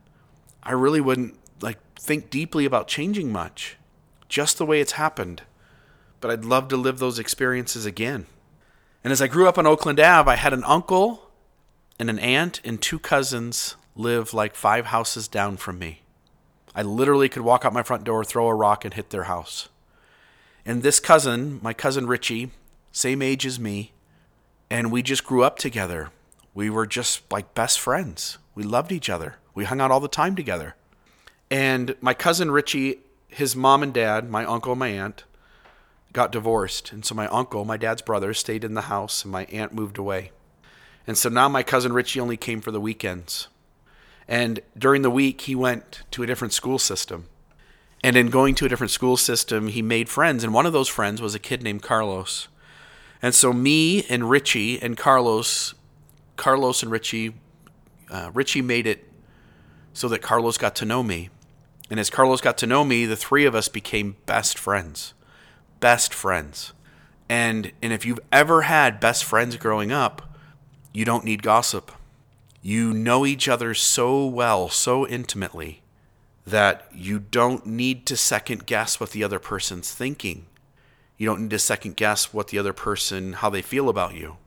I 0.64 0.74
really 0.74 1.02
wouldn't 1.02 1.38
like 1.62 1.80
think 1.96 2.30
deeply 2.30 2.66
about 2.66 2.88
changing 2.88 3.32
much. 3.32 3.78
Just 4.28 4.58
the 4.58 4.66
way 4.66 4.82
it's 4.82 4.94
happened. 4.94 5.44
But 6.20 6.32
I'd 6.32 6.46
love 6.46 6.68
to 6.70 6.78
live 6.78 7.00
those 7.00 7.20
experiences 7.20 7.86
again. 7.86 8.28
And 9.04 9.12
as 9.12 9.22
I 9.22 9.28
grew 9.28 9.48
up 9.48 9.58
on 9.58 9.66
Oakland 9.66 10.00
Ave, 10.00 10.30
I 10.30 10.36
had 10.36 10.54
an 10.54 10.64
uncle 10.66 11.32
and 11.98 12.10
an 12.10 12.20
aunt 12.20 12.62
and 12.64 12.82
two 12.82 13.00
cousins 13.00 13.76
live 13.96 14.34
like 14.34 14.56
five 14.56 14.88
houses 14.88 15.28
down 15.28 15.58
from 15.58 15.80
me. 15.80 16.01
I 16.74 16.82
literally 16.82 17.30
could 17.30 17.44
walk 17.44 17.66
out 17.66 17.74
my 17.74 17.84
front 17.84 18.04
door, 18.04 18.24
throw 18.24 18.48
a 18.48 18.56
rock, 18.56 18.86
and 18.86 18.94
hit 18.94 19.10
their 19.10 19.24
house. 19.24 19.70
And 20.66 20.84
this 20.84 21.00
cousin, 21.00 21.60
my 21.62 21.74
cousin 21.74 22.08
Richie, 22.08 22.52
same 22.92 23.22
age 23.22 23.46
as 23.46 23.60
me, 23.60 23.94
and 24.70 24.92
we 24.92 25.02
just 25.02 25.26
grew 25.26 25.44
up 25.44 25.58
together. 25.58 26.10
We 26.54 26.70
were 26.70 26.86
just 26.86 27.30
like 27.32 27.54
best 27.54 27.80
friends. 27.80 28.38
We 28.56 28.64
loved 28.64 28.92
each 28.92 29.10
other. 29.10 29.36
We 29.54 29.66
hung 29.66 29.82
out 29.82 29.92
all 29.92 30.00
the 30.00 30.08
time 30.08 30.36
together. 30.36 30.76
And 31.50 31.96
my 32.00 32.14
cousin 32.14 32.52
Richie, 32.52 33.00
his 33.28 33.56
mom 33.56 33.84
and 33.84 33.94
dad, 33.94 34.30
my 34.30 34.46
uncle 34.46 34.72
and 34.74 34.80
my 34.80 34.88
aunt, 34.88 35.26
got 36.14 36.32
divorced. 36.32 36.92
And 36.92 37.06
so 37.06 37.16
my 37.16 37.28
uncle, 37.28 37.66
my 37.66 37.78
dad's 37.78 38.02
brother, 38.02 38.34
stayed 38.34 38.64
in 38.64 38.74
the 38.74 38.82
house 38.82 39.24
and 39.24 39.32
my 39.32 39.46
aunt 39.46 39.74
moved 39.74 39.98
away. 39.98 40.32
And 41.08 41.18
so 41.18 41.30
now 41.30 41.50
my 41.50 41.64
cousin 41.64 41.94
Richie 41.94 42.20
only 42.20 42.38
came 42.38 42.62
for 42.62 42.72
the 42.72 42.82
weekends. 42.82 43.48
And 44.32 44.62
during 44.78 45.02
the 45.02 45.12
week, 45.12 45.42
he 45.42 45.56
went 45.56 46.04
to 46.12 46.24
a 46.24 46.26
different 46.26 46.54
school 46.54 46.80
system. 46.80 47.26
And 48.02 48.16
in 48.16 48.30
going 48.30 48.56
to 48.56 48.66
a 48.66 48.70
different 48.70 48.92
school 48.92 49.18
system, 49.18 49.68
he 49.68 49.82
made 49.82 50.08
friends. 50.08 50.42
And 50.42 50.54
one 50.54 50.66
of 50.66 50.72
those 50.72 50.88
friends 50.88 51.22
was 51.22 51.36
a 51.36 51.40
kid 51.40 51.62
named 51.62 51.84
Carlos. 51.84 52.48
And 53.22 53.36
so 53.36 53.52
me 53.52 54.06
and 54.06 54.30
Richie 54.30 54.82
and 54.82 54.96
Carlos, 54.96 55.74
Carlos 56.38 56.82
and 56.82 56.90
Richie, 56.90 57.34
uh, 58.10 58.32
Richie 58.34 58.62
made 58.62 58.88
it 58.88 59.12
so 59.92 60.08
that 60.08 60.22
Carlos 60.22 60.58
got 60.58 60.78
to 60.78 60.86
know 60.86 61.04
me. 61.04 61.30
And 61.90 62.00
as 62.00 62.10
Carlos 62.10 62.40
got 62.40 62.58
to 62.60 62.66
know 62.66 62.86
me, 62.86 63.06
the 63.06 63.18
three 63.18 63.44
of 63.44 63.54
us 63.54 63.68
became 63.68 64.16
best 64.28 64.58
friends. 64.58 65.14
Best 65.82 66.14
friends. 66.14 66.72
And 67.28 67.74
and 67.82 67.92
if 67.92 68.06
you've 68.06 68.22
ever 68.32 68.62
had 68.62 69.02
best 69.02 69.26
friends 69.26 69.58
growing 69.58 69.92
up, 69.92 70.38
you 70.94 71.04
don't 71.04 71.26
need 71.26 71.44
gossip. 71.44 71.92
You 72.62 72.94
know 72.94 73.26
each 73.26 73.48
other 73.48 73.74
so 73.74 74.26
well, 74.26 74.70
so 74.70 75.08
intimately, 75.08 75.82
that 76.46 76.88
you 76.94 77.20
don't 77.20 77.66
need 77.66 78.06
to 78.06 78.16
second 78.16 78.68
guess 78.68 79.00
what 79.00 79.12
the 79.12 79.24
other 79.24 79.40
person's 79.40 79.92
thinking. 79.92 80.46
You 81.18 81.26
don't 81.26 81.42
need 81.42 81.50
to 81.52 81.60
second 81.60 81.96
guess 81.96 82.34
what 82.34 82.50
the 82.50 82.60
other 82.60 82.74
person, 82.74 83.34
how 83.34 83.50
they 83.50 83.62
feel 83.62 83.90
about 83.90 84.16
you. 84.16 84.38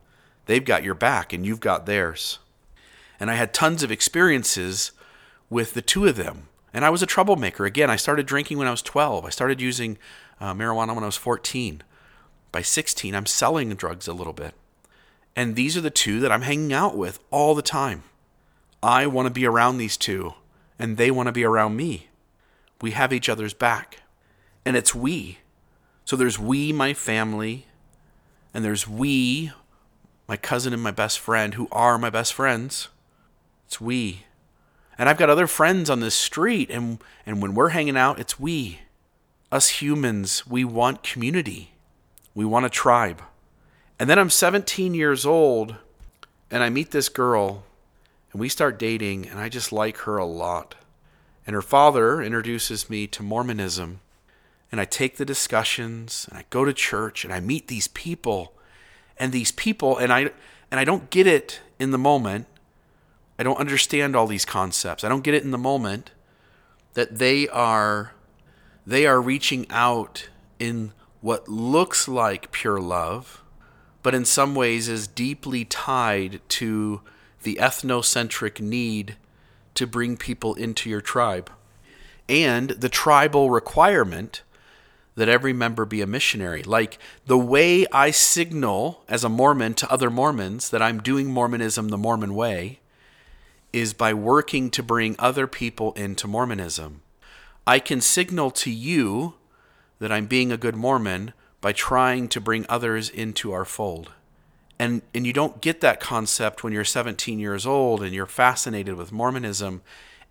They've 0.47 0.65
got 0.65 0.85
your 0.85 0.95
back 0.95 1.33
and 1.33 1.45
you've 1.45 1.61
got 1.61 1.87
theirs. 1.87 2.39
And 3.19 3.31
I 3.31 3.35
had 3.35 3.55
tons 3.55 3.83
of 3.83 3.91
experiences 3.91 4.93
with 5.51 5.75
the 5.75 5.83
two 5.83 6.07
of 6.07 6.17
them. 6.17 6.49
And 6.73 6.85
I 6.85 6.91
was 6.91 7.03
a 7.03 7.07
troublemaker. 7.07 7.65
Again, 7.65 7.91
I 7.91 7.97
started 7.97 8.27
drinking 8.27 8.59
when 8.59 8.67
I 8.67 8.73
was 8.73 8.83
12. 8.83 9.25
I 9.25 9.31
started 9.31 9.61
using 9.61 9.99
uh, 10.41 10.53
marijuana 10.55 10.95
when 10.95 11.05
I 11.05 11.07
was 11.07 11.17
14. 11.17 11.83
By 12.51 12.63
16, 12.63 13.15
I'm 13.15 13.27
selling 13.27 13.69
drugs 13.71 14.09
a 14.09 14.13
little 14.13 14.33
bit. 14.33 14.55
And 15.37 15.57
these 15.57 15.77
are 15.77 15.81
the 15.81 15.91
two 15.91 16.21
that 16.21 16.31
I'm 16.31 16.43
hanging 16.43 16.73
out 16.73 16.97
with 16.97 17.19
all 17.31 17.55
the 17.55 17.63
time. 17.63 18.05
I 18.83 19.07
want 19.07 19.27
to 19.27 19.33
be 19.33 19.47
around 19.47 19.79
these 19.79 19.97
two, 19.97 20.35
and 20.79 20.97
they 20.97 21.11
want 21.11 21.27
to 21.27 21.33
be 21.33 21.45
around 21.45 21.77
me. 21.77 22.09
We 22.81 22.93
have 22.93 23.13
each 23.13 23.29
other's 23.29 23.55
back. 23.55 24.03
And 24.65 24.77
it's 24.77 24.95
we. 24.95 25.39
So 26.05 26.17
there's 26.17 26.39
we, 26.39 26.73
my 26.73 26.95
family, 26.95 27.67
and 28.53 28.65
there's 28.65 28.87
we, 28.87 29.53
my 30.29 30.37
cousin 30.37 30.73
and 30.73 30.83
my 30.83 30.91
best 30.91 31.19
friend, 31.19 31.55
who 31.55 31.69
are 31.73 31.99
my 31.99 32.11
best 32.11 32.35
friends. 32.35 32.89
It's 33.67 33.81
we. 33.81 34.25
And 34.97 35.09
I've 35.09 35.19
got 35.19 35.31
other 35.31 35.47
friends 35.47 35.91
on 35.91 36.01
this 36.01 36.15
street, 36.15 36.71
and, 36.71 37.03
and 37.27 37.43
when 37.43 37.55
we're 37.55 37.71
hanging 37.71 37.97
out, 37.97 38.21
it's 38.21 38.39
we. 38.39 38.81
Us 39.51 39.69
humans, 39.81 40.47
we 40.47 40.65
want 40.65 41.03
community. 41.03 41.73
We 42.35 42.45
want 42.45 42.67
a 42.67 42.71
tribe. 42.71 43.23
And 43.99 44.11
then 44.11 44.19
I'm 44.19 44.31
17 44.31 44.95
years 44.95 45.25
old 45.25 45.77
and 46.51 46.63
I 46.63 46.71
meet 46.71 46.91
this 46.91 47.09
girl 47.09 47.65
and 48.33 48.41
we 48.41 48.49
start 48.49 48.79
dating 48.79 49.29
and 49.29 49.39
I 49.39 49.49
just 49.49 49.73
like 49.73 49.99
her 49.99 50.17
a 50.17 50.25
lot. 50.25 50.75
And 51.47 51.55
her 51.55 51.63
father 51.63 52.23
introduces 52.23 52.91
me 52.91 53.07
to 53.09 53.23
Mormonism 53.23 54.01
and 54.73 54.81
I 54.81 54.85
take 54.85 55.17
the 55.17 55.25
discussions 55.25 56.27
and 56.29 56.39
I 56.39 56.45
go 56.51 56.65
to 56.65 56.73
church 56.73 57.25
and 57.25 57.33
I 57.33 57.39
meet 57.39 57.69
these 57.69 57.87
people 57.89 58.53
and 59.17 59.31
these 59.31 59.53
people 59.53 59.97
and 59.99 60.13
I 60.13 60.31
and 60.71 60.81
I 60.81 60.85
don't 60.85 61.11
get 61.11 61.29
it 61.29 61.61
in 61.79 61.93
the 61.93 61.99
moment. 61.99 62.47
I 63.39 63.45
don't 63.45 63.59
understand 63.59 64.17
all 64.17 64.27
these 64.27 64.45
concepts. 64.45 65.05
I 65.05 65.09
don't 65.09 65.23
get 65.23 65.35
it 65.35 65.45
in 65.45 65.53
the 65.53 65.59
moment 65.59 66.11
that 66.95 67.19
they 67.19 67.49
are 67.49 68.15
they 68.85 69.07
are 69.07 69.21
reaching 69.21 69.67
out 69.71 70.29
in 70.59 70.93
what 71.21 71.49
looks 71.49 72.09
like 72.09 72.51
pure 72.51 72.81
love 72.81 73.44
but 74.05 74.15
in 74.15 74.25
some 74.25 74.55
ways 74.55 74.87
is 74.87 75.09
deeply 75.09 75.65
tied 75.65 76.39
to 76.51 77.01
the 77.43 77.57
ethnocentric 77.57 78.61
need 78.61 79.17
to 79.75 79.87
bring 79.87 80.17
people 80.17 80.55
into 80.55 80.89
your 80.89 81.01
tribe 81.01 81.51
and 82.29 82.71
the 82.71 82.91
tribal 82.91 83.51
requirement 83.51 84.43
that 85.15 85.29
every 85.29 85.55
member 85.55 85.87
be 85.87 86.03
a 86.03 86.07
missionary. 86.07 86.63
Like 86.63 86.99
the 87.27 87.39
way 87.39 87.87
I 87.93 88.11
signal 88.11 89.03
as 89.09 89.25
a 89.25 89.29
Mormon 89.31 89.73
to 89.75 89.91
other 89.91 90.11
Mormons 90.11 90.69
that 90.69 90.83
I'm 90.83 91.01
doing 91.01 91.29
Mormonism 91.29 91.89
the 91.89 91.99
Mormon 91.99 92.35
way 92.35 92.81
is 93.73 93.95
by 93.95 94.13
working 94.13 94.71
to 94.71 94.83
bring 94.83 95.17
other 95.19 95.47
people 95.47 95.93
into 95.93 96.29
Mormonism. 96.29 97.01
I 97.67 97.79
can 97.79 98.03
signal 98.03 98.51
to 98.51 98.71
you 98.71 99.35
that 99.99 100.13
I'm 100.13 100.27
being 100.27 100.53
a 100.53 100.59
good 100.59 100.77
Mormon 100.77 101.33
by 101.65 101.73
trying 101.73 102.29
to 102.29 102.43
bring 102.43 102.67
others 102.69 103.09
into 103.09 103.51
our 103.51 103.65
fold. 103.65 104.13
And, 104.79 105.01
and 105.15 105.27
you 105.27 105.33
don't 105.33 105.63
get 105.63 105.81
that 105.81 105.99
concept 105.99 106.63
when 106.63 106.75
you're 106.75 106.85
17 106.85 107.39
years 107.39 107.65
old 107.65 108.03
and 108.03 108.13
you're 108.13 108.27
fascinated 108.27 108.97
with 108.97 109.13
Mormonism 109.13 109.81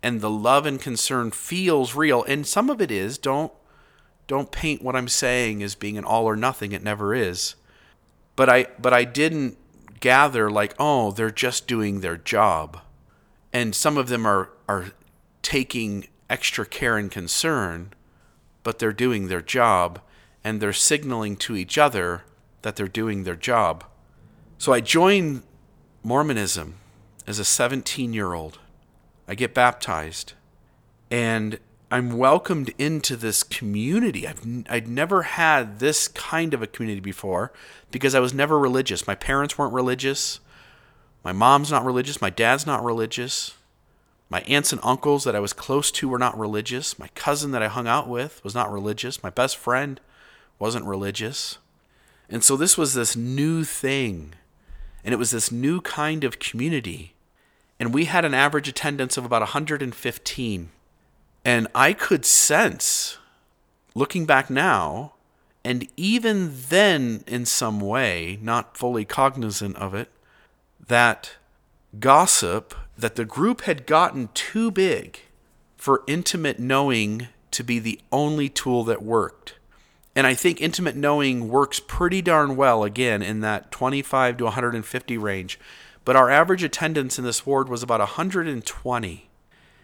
and 0.00 0.20
the 0.20 0.30
love 0.30 0.64
and 0.64 0.80
concern 0.80 1.32
feels 1.32 1.96
real. 1.96 2.22
And 2.22 2.46
some 2.46 2.70
of 2.70 2.80
it 2.80 2.92
is. 2.92 3.18
Don't, 3.18 3.52
don't 4.28 4.52
paint 4.52 4.80
what 4.80 4.94
I'm 4.94 5.08
saying 5.08 5.60
as 5.60 5.74
being 5.74 5.98
an 5.98 6.04
all 6.04 6.24
or 6.24 6.36
nothing. 6.36 6.70
It 6.70 6.84
never 6.84 7.12
is. 7.12 7.56
But 8.36 8.48
I, 8.48 8.66
but 8.78 8.92
I 8.92 9.02
didn't 9.02 9.58
gather 9.98 10.48
like, 10.48 10.76
oh, 10.78 11.10
they're 11.10 11.32
just 11.32 11.66
doing 11.66 11.98
their 11.98 12.16
job. 12.16 12.80
And 13.52 13.74
some 13.74 13.98
of 13.98 14.06
them 14.06 14.24
are, 14.24 14.50
are 14.68 14.92
taking 15.42 16.06
extra 16.30 16.64
care 16.64 16.96
and 16.96 17.10
concern, 17.10 17.92
but 18.62 18.78
they're 18.78 18.92
doing 18.92 19.26
their 19.26 19.42
job 19.42 20.00
and 20.44 20.60
they're 20.60 20.72
signaling 20.72 21.36
to 21.36 21.56
each 21.56 21.78
other 21.78 22.22
that 22.62 22.76
they're 22.76 22.86
doing 22.86 23.24
their 23.24 23.34
job. 23.34 23.84
So 24.58 24.72
I 24.72 24.80
joined 24.80 25.42
Mormonism 26.02 26.74
as 27.26 27.38
a 27.38 27.44
17 27.44 28.12
year 28.12 28.34
old. 28.34 28.58
I 29.26 29.34
get 29.34 29.54
baptized 29.54 30.34
and 31.10 31.58
I'm 31.90 32.18
welcomed 32.18 32.74
into 32.78 33.16
this 33.16 33.42
community. 33.42 34.26
I've 34.26 34.44
I'd 34.68 34.88
never 34.88 35.22
had 35.22 35.78
this 35.78 36.08
kind 36.08 36.52
of 36.52 36.62
a 36.62 36.66
community 36.66 37.00
before 37.00 37.52
because 37.90 38.14
I 38.14 38.20
was 38.20 38.34
never 38.34 38.58
religious. 38.58 39.06
My 39.06 39.14
parents 39.14 39.56
weren't 39.56 39.72
religious. 39.72 40.40
My 41.22 41.32
mom's 41.32 41.70
not 41.70 41.84
religious. 41.84 42.20
My 42.20 42.30
dad's 42.30 42.66
not 42.66 42.84
religious. 42.84 43.54
My 44.28 44.40
aunts 44.40 44.72
and 44.72 44.80
uncles 44.82 45.24
that 45.24 45.36
I 45.36 45.40
was 45.40 45.52
close 45.52 45.90
to 45.92 46.08
were 46.08 46.18
not 46.18 46.38
religious. 46.38 46.98
My 46.98 47.08
cousin 47.14 47.52
that 47.52 47.62
I 47.62 47.68
hung 47.68 47.86
out 47.86 48.08
with 48.08 48.42
was 48.42 48.54
not 48.54 48.72
religious. 48.72 49.22
My 49.22 49.30
best 49.30 49.56
friend 49.56 50.00
wasn't 50.64 50.86
religious. 50.86 51.58
And 52.30 52.42
so 52.42 52.56
this 52.56 52.78
was 52.78 52.94
this 52.94 53.14
new 53.14 53.64
thing. 53.64 54.32
And 55.04 55.12
it 55.12 55.18
was 55.18 55.30
this 55.30 55.52
new 55.52 55.82
kind 55.82 56.24
of 56.24 56.38
community. 56.38 57.12
And 57.78 57.92
we 57.92 58.06
had 58.06 58.24
an 58.24 58.32
average 58.32 58.66
attendance 58.66 59.18
of 59.18 59.26
about 59.26 59.42
115. 59.42 60.70
And 61.44 61.68
I 61.74 61.92
could 61.92 62.24
sense, 62.24 63.18
looking 63.94 64.24
back 64.24 64.48
now, 64.48 65.12
and 65.62 65.86
even 65.98 66.54
then 66.70 67.24
in 67.26 67.44
some 67.44 67.78
way, 67.78 68.38
not 68.40 68.78
fully 68.78 69.04
cognizant 69.04 69.76
of 69.76 69.94
it, 69.94 70.08
that 70.88 71.32
gossip 72.00 72.74
that 72.96 73.16
the 73.16 73.26
group 73.26 73.60
had 73.62 73.84
gotten 73.86 74.30
too 74.32 74.70
big 74.70 75.20
for 75.76 76.04
intimate 76.06 76.58
knowing 76.58 77.28
to 77.50 77.62
be 77.62 77.78
the 77.78 78.00
only 78.10 78.48
tool 78.48 78.82
that 78.84 79.02
worked. 79.02 79.56
And 80.16 80.26
I 80.26 80.34
think 80.34 80.60
intimate 80.60 80.96
knowing 80.96 81.48
works 81.48 81.80
pretty 81.80 82.22
darn 82.22 82.56
well, 82.56 82.84
again, 82.84 83.22
in 83.22 83.40
that 83.40 83.70
25 83.70 84.36
to 84.36 84.44
150 84.44 85.18
range. 85.18 85.58
But 86.04 86.16
our 86.16 86.30
average 86.30 86.62
attendance 86.62 87.18
in 87.18 87.24
this 87.24 87.44
ward 87.44 87.68
was 87.68 87.82
about 87.82 88.00
120. 88.00 89.28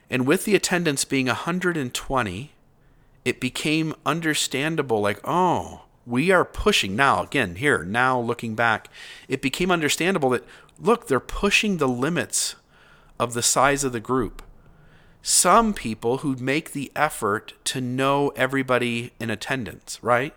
And 0.08 0.26
with 0.26 0.44
the 0.44 0.54
attendance 0.54 1.04
being 1.04 1.26
120, 1.26 2.52
it 3.24 3.40
became 3.40 3.94
understandable 4.06 5.00
like, 5.00 5.20
oh, 5.24 5.82
we 6.06 6.30
are 6.30 6.44
pushing 6.44 6.96
now, 6.96 7.22
again, 7.22 7.56
here, 7.56 7.84
now 7.84 8.18
looking 8.18 8.54
back, 8.54 8.88
it 9.28 9.42
became 9.42 9.70
understandable 9.70 10.30
that, 10.30 10.44
look, 10.78 11.06
they're 11.06 11.20
pushing 11.20 11.76
the 11.76 11.88
limits 11.88 12.56
of 13.18 13.34
the 13.34 13.42
size 13.42 13.84
of 13.84 13.92
the 13.92 14.00
group. 14.00 14.42
Some 15.22 15.74
people 15.74 16.18
who 16.18 16.36
make 16.36 16.72
the 16.72 16.90
effort 16.96 17.52
to 17.64 17.80
know 17.80 18.30
everybody 18.30 19.12
in 19.20 19.30
attendance, 19.30 19.98
right? 20.02 20.34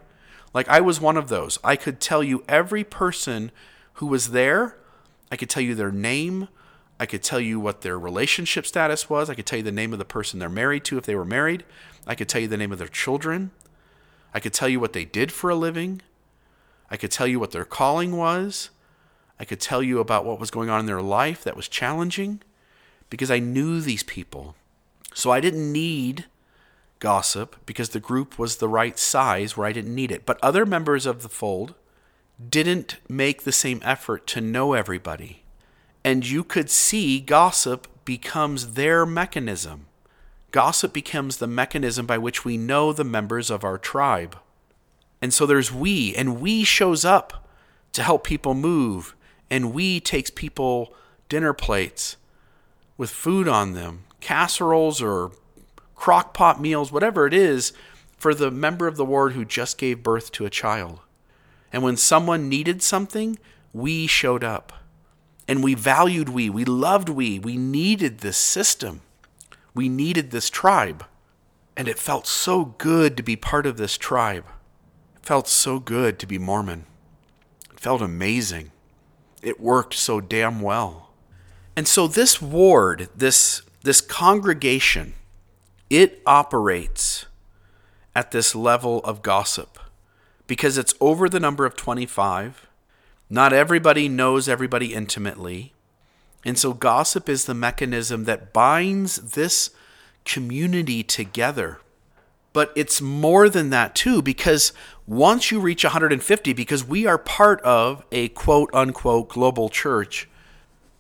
Like 0.54 0.68
I 0.68 0.82
was 0.82 1.00
one 1.00 1.18
of 1.18 1.30
those. 1.30 1.58
I 1.64 1.76
could 1.76 2.00
tell 2.00 2.24
you 2.24 2.44
every 2.48 2.84
person 2.84 3.52
who 3.94 4.08
was 4.08 4.32
there. 4.32 4.78
I 5.32 5.38
could 5.38 5.50
tell 5.50 5.64
you 5.64 5.74
their 5.74 5.92
name. 5.92 6.50
I 7.00 7.06
could 7.06 7.24
tell 7.24 7.40
you 7.40 7.60
what 7.60 7.82
their 7.82 7.98
relationship 7.98 8.66
status 8.66 9.10
was. 9.10 9.30
I 9.30 9.36
could 9.36 9.46
tell 9.46 9.58
you 9.58 9.64
the 9.64 9.72
name 9.72 9.94
of 9.94 10.00
the 10.00 10.06
person 10.06 10.40
they're 10.40 10.50
married 10.50 10.84
to 10.86 10.98
if 10.98 11.06
they 11.06 11.16
were 11.16 11.26
married. 11.26 11.64
I 12.06 12.16
could 12.16 12.30
tell 12.30 12.42
you 12.42 12.48
the 12.48 12.58
name 12.58 12.72
of 12.72 12.80
their 12.80 12.88
children. 12.88 13.52
I 14.34 14.40
could 14.40 14.54
tell 14.54 14.70
you 14.70 14.80
what 14.80 14.94
they 14.94 15.06
did 15.06 15.32
for 15.32 15.50
a 15.50 15.56
living. 15.56 16.02
I 16.92 16.98
could 16.98 17.12
tell 17.12 17.28
you 17.28 17.40
what 17.40 17.52
their 17.52 17.66
calling 17.66 18.16
was. 18.18 18.70
I 19.40 19.46
could 19.46 19.60
tell 19.60 19.82
you 19.82 20.00
about 20.00 20.26
what 20.26 20.40
was 20.40 20.52
going 20.52 20.70
on 20.70 20.82
in 20.82 20.86
their 20.86 21.02
life 21.02 21.44
that 21.44 21.56
was 21.56 21.68
challenging 21.68 22.42
because 23.10 23.32
I 23.32 23.40
knew 23.40 23.82
these 23.82 24.04
people. 24.04 24.56
So 25.14 25.32
I 25.32 25.40
didn't 25.40 25.72
need 25.72 26.26
gossip 27.00 27.58
because 27.66 27.90
the 27.90 28.00
group 28.00 28.40
was 28.40 28.58
the 28.58 28.68
right 28.68 28.98
size 28.98 29.56
where 29.56 29.68
I 29.68 29.74
didn't 29.74 29.94
need 29.94 30.12
it. 30.12 30.26
But 30.26 30.40
other 30.42 30.66
members 30.66 31.06
of 31.06 31.22
the 31.22 31.30
fold 31.30 31.76
didn't 32.50 32.98
make 33.10 33.44
the 33.44 33.52
same 33.52 33.82
effort 33.84 34.26
to 34.28 34.42
know 34.42 34.74
everybody. 34.74 35.44
And 36.04 36.28
you 36.28 36.44
could 36.44 36.70
see 36.70 37.20
gossip 37.20 37.88
becomes 38.06 38.74
their 38.74 39.06
mechanism. 39.06 39.88
Gossip 40.52 40.94
becomes 40.94 41.38
the 41.38 41.48
mechanism 41.48 42.06
by 42.06 42.18
which 42.18 42.46
we 42.46 42.58
know 42.58 42.94
the 42.94 43.04
members 43.04 43.50
of 43.50 43.64
our 43.64 43.78
tribe. 43.78 44.38
And 45.22 45.34
so 45.34 45.46
there's 45.46 45.72
we, 45.72 46.14
and 46.16 46.42
we 46.42 46.64
shows 46.64 47.06
up 47.06 47.48
to 47.94 48.04
help 48.04 48.24
people 48.24 48.54
move, 48.54 49.16
and 49.50 49.74
we 49.74 50.00
takes 50.00 50.30
people 50.30 50.94
dinner 51.30 51.54
plates 51.54 52.18
with 52.98 53.10
food 53.10 53.48
on 53.48 53.74
them, 53.74 54.04
casseroles 54.24 55.02
or 55.02 55.32
crock 55.96 56.34
pot 56.34 56.60
meals, 56.60 56.92
whatever 56.92 57.28
it 57.28 57.34
is, 57.34 57.74
for 58.18 58.34
the 58.34 58.50
member 58.50 58.88
of 58.88 58.96
the 58.96 59.06
ward 59.06 59.34
who 59.34 59.44
just 59.44 59.78
gave 59.78 60.02
birth 60.02 60.32
to 60.32 60.46
a 60.46 60.50
child. 60.50 61.00
And 61.74 61.84
when 61.84 61.98
someone 61.98 62.48
needed 62.48 62.82
something, 62.82 63.38
we 63.74 64.08
showed 64.08 64.44
up. 64.44 64.72
And 65.46 65.62
we 65.62 65.74
valued 65.74 66.30
we, 66.30 66.50
we 66.50 66.64
loved 66.64 67.10
we, 67.10 67.38
we 67.38 67.58
needed 67.58 68.20
this 68.20 68.38
system. 68.38 69.02
We 69.76 69.90
needed 69.90 70.32
this 70.32 70.50
tribe. 70.50 71.06
And 71.76 71.88
it 71.88 72.00
felt 72.00 72.26
so 72.26 72.76
good 72.78 73.18
to 73.18 73.24
be 73.24 73.36
part 73.36 73.66
of 73.66 73.76
this 73.76 73.98
tribe. 73.98 74.46
It 75.18 75.26
felt 75.26 75.50
so 75.50 75.80
good 75.80 76.18
to 76.20 76.28
be 76.28 76.38
Mormon. 76.38 76.86
It 77.74 77.80
felt 77.80 78.02
amazing. 78.02 78.72
It 79.42 79.60
worked 79.60 79.96
so 79.96 80.22
damn 80.22 80.62
well. 80.62 81.10
And 81.76 81.88
so 81.88 82.08
this 82.08 82.42
ward, 82.42 83.10
this 83.16 83.63
this 83.84 84.02
congregation, 84.02 85.14
it 85.90 86.22
operates 86.26 87.26
at 88.16 88.32
this 88.32 88.56
level 88.56 89.00
of 89.02 89.22
gossip 89.22 89.78
because 90.48 90.78
it's 90.78 90.96
over 91.00 91.28
the 91.30 91.40
number 91.40 91.66
of 91.66 91.76
25. 91.76 92.68
Not 93.30 93.54
everybody 93.54 94.08
knows 94.08 94.48
everybody 94.48 94.94
intimately. 94.94 95.74
And 96.46 96.58
so 96.58 96.74
gossip 96.74 97.30
is 97.30 97.46
the 97.46 97.54
mechanism 97.54 98.26
that 98.26 98.54
binds 98.54 99.16
this 99.34 99.72
community 100.26 101.04
together. 101.04 101.80
But 102.54 102.72
it's 102.76 103.02
more 103.02 103.50
than 103.50 103.70
that 103.72 103.96
too, 103.96 104.22
because 104.22 104.74
once 105.08 105.52
you 105.52 105.60
reach 105.60 105.84
150, 105.84 106.54
because 106.54 106.86
we 106.86 107.06
are 107.06 107.18
part 107.18 107.60
of 107.62 108.06
a 108.12 108.30
quote 108.30 108.70
unquote 108.74 109.30
global 109.30 109.70
church 109.70 110.30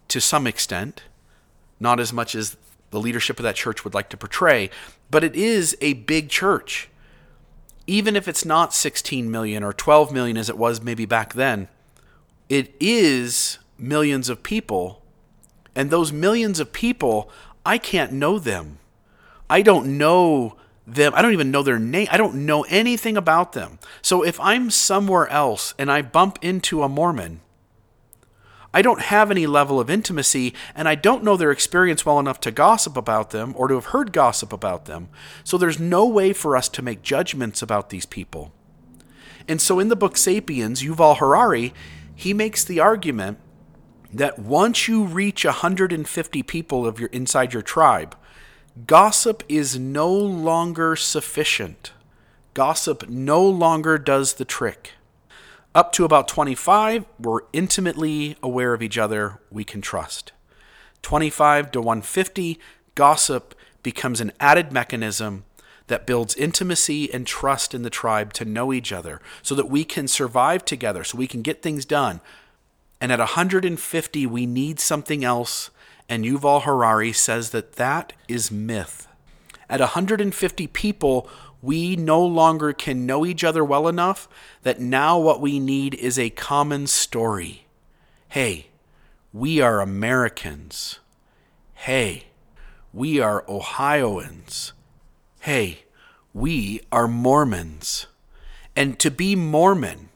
to 0.08 0.19
some 0.19 0.48
extent, 0.48 1.04
not 1.80 2.00
as 2.00 2.12
much 2.12 2.34
as 2.34 2.58
the 2.93 3.01
leadership 3.01 3.38
of 3.39 3.43
that 3.43 3.56
church 3.56 3.84
would 3.84 3.93
like 3.93 4.08
to 4.10 4.17
portray, 4.17 4.69
but 5.12 5.23
it 5.23 5.36
is 5.36 5.75
a 5.82 5.93
big 5.93 6.29
church. 6.29 6.89
Even 7.86 8.15
if 8.15 8.29
it's 8.29 8.45
not 8.45 8.73
16 8.73 9.29
million 9.29 9.63
or 9.63 9.73
12 9.73 10.13
million 10.13 10.38
as 10.38 10.49
it 10.49 10.58
was 10.58 10.82
maybe 10.82 11.06
back 11.06 11.34
then, 11.34 11.67
it 12.47 12.73
is 12.79 13.60
millions 13.77 14.29
of 14.29 14.43
people 14.43 15.03
and 15.75 15.89
those 15.89 16.12
millions 16.12 16.60
of 16.60 16.71
people, 16.71 17.29
I 17.65 17.77
can't 17.77 18.12
know 18.12 18.39
them. 18.39 18.79
I 19.49 19.62
don't 19.62 19.97
know 19.97 20.58
them. 20.86 21.13
I 21.15 21.21
don't 21.21 21.34
even 21.34 21.51
know 21.51 21.63
their 21.63 21.79
name. 21.79 22.08
I 22.12 22.17
don't 22.17 22.45
know 22.45 22.63
anything 22.69 23.17
about 23.17 23.53
them. 23.53 23.79
So 24.01 24.23
if 24.23 24.39
I'm 24.39 24.69
somewhere 24.69 25.27
else 25.27 25.73
and 25.77 25.91
I 25.91 26.01
bump 26.01 26.39
into 26.41 26.84
a 26.84 26.89
Mormon, 26.89 27.41
I 28.73 28.81
don't 28.81 29.01
have 29.01 29.29
any 29.29 29.45
level 29.45 29.79
of 29.79 29.89
intimacy 29.89 30.53
and 30.75 30.89
I 30.89 30.95
don't 30.95 31.23
know 31.23 31.38
their 31.38 31.51
experience 31.51 32.05
well 32.05 32.19
enough 32.19 32.39
to 32.41 32.51
gossip 32.51 32.97
about 32.97 33.29
them 33.29 33.53
or 33.55 33.67
to 33.67 33.75
have 33.75 33.88
heard 33.88 34.12
gossip 34.12 34.51
about 34.51 34.86
them. 34.86 35.09
So 35.43 35.57
there's 35.57 35.79
no 35.79 36.07
way 36.07 36.33
for 36.33 36.57
us 36.57 36.67
to 36.69 36.81
make 36.81 37.03
judgments 37.03 37.62
about 37.62 37.89
these 37.89 38.05
people. 38.05 38.51
And 39.47 39.62
so 39.62 39.79
in 39.79 39.89
the 39.89 39.95
book 39.95 40.17
Sapiens, 40.17 40.81
Yuval 40.81 41.17
Harari, 41.17 41.73
he 42.15 42.33
makes 42.33 42.63
the 42.63 42.79
argument 42.79 43.38
that 44.12 44.39
once 44.39 44.88
you 44.88 45.03
reach 45.03 45.45
150 45.45 46.43
people 46.43 46.86
of 46.86 46.99
your 46.99 47.09
inside 47.09 47.53
your 47.53 47.62
tribe, 47.62 48.15
gossip 48.88 49.43
is 49.49 49.77
no 49.77 50.12
longer 50.12 50.95
sufficient. 50.95 51.91
Gossip 52.53 53.09
no 53.09 53.43
longer 53.43 53.97
does 53.97 54.33
the 54.33 54.45
trick. 54.45 54.91
Up 55.75 55.91
to 55.93 56.05
about 56.05 56.27
25, 56.27 57.05
we're 57.19 57.41
intimately 57.51 58.38
aware 58.43 58.73
of 58.73 58.83
each 58.83 58.97
other, 58.97 59.39
we 59.49 59.63
can 59.63 59.81
trust. 59.81 60.31
25 61.01 61.71
to 61.71 61.81
150, 61.81 62.59
gossip 62.93 63.55
becomes 63.81 64.21
an 64.21 64.31
added 64.39 64.71
mechanism 64.71 65.45
that 65.88 66.05
builds 66.05 66.36
intimacy 66.36 67.12
and 67.12 67.25
trust 67.25 67.73
in 67.73 67.81
the 67.81 67.89
tribe 67.89 68.33
to 68.33 68.45
know 68.45 68.71
each 68.71 68.91
other 68.91 69.19
so 69.41 69.55
that 69.55 69.69
we 69.69 69.83
can 69.83 70.07
survive 70.07 70.63
together, 70.63 71.03
so 71.03 71.17
we 71.17 71.27
can 71.27 71.41
get 71.41 71.62
things 71.62 71.86
done, 71.86 72.21
and 73.03 73.12
at 73.12 73.19
150, 73.19 74.25
we 74.27 74.45
need 74.45 74.79
something 74.79 75.25
else. 75.25 75.71
And 76.07 76.23
Yuval 76.23 76.63
Harari 76.63 77.12
says 77.12 77.49
that 77.49 77.73
that 77.73 78.13
is 78.29 78.49
myth. 78.49 79.09
At 79.69 79.81
150 79.81 80.67
people, 80.67 81.27
we 81.63 81.95
no 81.95 82.23
longer 82.23 82.73
can 82.73 83.06
know 83.06 83.26
each 83.26 83.41
other 83.41 83.63
well 83.63 83.88
enough 83.88 84.28
that 84.63 84.82
now 84.82 85.17
what 85.17 85.39
we 85.39 85.60
need 85.60 85.95
is 85.95 86.19
a 86.19 86.30
common 86.30 86.86
story. 86.86 87.65
Hey, 88.28 88.67
we 89.32 89.62
are 89.62 89.80
Americans. 89.80 90.99
Hey, 91.73 92.26
we 92.91 93.21
are 93.21 93.45
Ohioans. 93.47 94.73
Hey, 95.39 95.86
we 96.34 96.82
are 96.91 97.08
Mormons. 97.08 98.08
And 98.76 98.99
to 98.99 99.10
be 99.10 99.34
Mormon, 99.34 100.10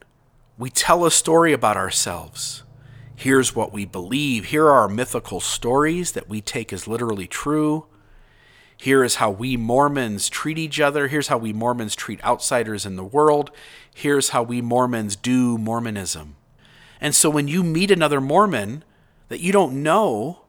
we 0.57 0.69
tell 0.69 1.05
a 1.05 1.11
story 1.11 1.53
about 1.53 1.77
ourselves. 1.77 2.63
Here's 3.15 3.55
what 3.55 3.71
we 3.71 3.85
believe. 3.85 4.45
Here 4.45 4.65
are 4.65 4.81
our 4.81 4.89
mythical 4.89 5.39
stories 5.39 6.11
that 6.11 6.27
we 6.27 6.41
take 6.41 6.73
as 6.73 6.89
literally 6.89 7.25
true. 7.25 7.85
Here 8.77 9.03
is 9.03 9.15
how 9.15 9.31
we 9.31 9.57
Mormons 9.57 10.29
treat 10.29 10.57
each 10.57 10.79
other. 10.79 11.07
Here's 11.07 11.27
how 11.29 11.37
we 11.37 11.51
Mormons 11.51 11.95
treat 11.95 12.23
outsiders 12.23 12.85
in 12.85 12.95
the 12.95 13.03
world. 13.03 13.49
Here's 13.93 14.29
how 14.29 14.43
we 14.43 14.61
Mormons 14.61 15.15
do 15.15 15.57
Mormonism. 15.57 16.35
And 17.01 17.15
so 17.15 17.29
when 17.29 17.47
you 17.47 17.63
meet 17.63 17.89
another 17.89 18.21
Mormon 18.21 18.83
that 19.29 19.39
you 19.39 19.51
don't 19.51 19.81
know, 19.81 20.41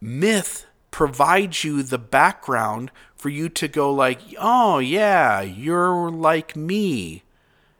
myth 0.00 0.66
provides 0.90 1.64
you 1.64 1.82
the 1.82 1.98
background 1.98 2.92
for 3.16 3.28
you 3.28 3.48
to 3.48 3.66
go 3.66 3.92
like, 3.92 4.20
"Oh 4.38 4.78
yeah, 4.78 5.40
you're 5.40 6.10
like 6.10 6.54
me." 6.54 7.24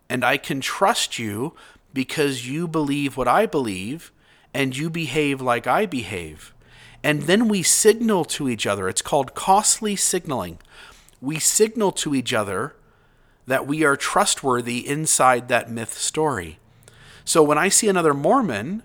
And 0.09 0.25
I 0.25 0.37
can 0.37 0.61
trust 0.61 1.19
you 1.19 1.55
because 1.93 2.49
you 2.49 2.67
believe 2.67 3.17
what 3.17 3.29
I 3.29 3.47
believe 3.47 4.11
and 4.53 4.77
you 4.77 4.89
behave 4.89 5.41
like 5.41 5.67
I 5.67 5.85
behave. 5.87 6.54
And 7.05 7.23
then 7.23 7.49
we 7.49 7.63
signal 7.63 8.25
to 8.25 8.49
each 8.49 8.67
other. 8.67 8.89
It's 8.89 9.03
called 9.03 9.35
costly 9.35 9.95
signaling. 9.95 10.59
We 11.21 11.39
signal 11.39 11.93
to 11.93 12.15
each 12.15 12.33
other 12.33 12.75
that 13.47 13.67
we 13.67 13.85
are 13.85 13.97
trustworthy 13.97 14.89
inside 14.89 15.49
that 15.49 15.71
myth 15.71 15.93
story. 15.99 16.59
So 17.25 17.43
when 17.43 17.59
I 17.59 17.69
see 17.69 17.89
another 17.89 18.15
Mormon 18.15 18.83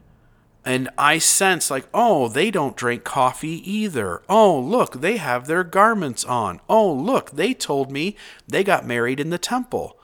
And 0.65 0.89
I 0.97 1.17
sense, 1.17 1.71
like, 1.71 1.87
oh, 1.93 2.27
they 2.27 2.51
don't 2.51 2.75
drink 2.75 3.03
coffee 3.03 3.63
either. 3.69 4.21
Oh, 4.27 4.59
look, 4.59 5.01
they 5.01 5.17
have 5.17 5.47
their 5.47 5.63
garments 5.63 6.25
on. 6.25 6.59
Oh, 6.67 6.91
look, 6.93 7.31
they 7.31 7.53
told 7.53 7.91
me 7.91 8.15
they 8.47 8.63
got 8.63 8.85
married 8.85 9.19
in 9.19 9.29
the 9.29 9.37
temple. 9.37 9.97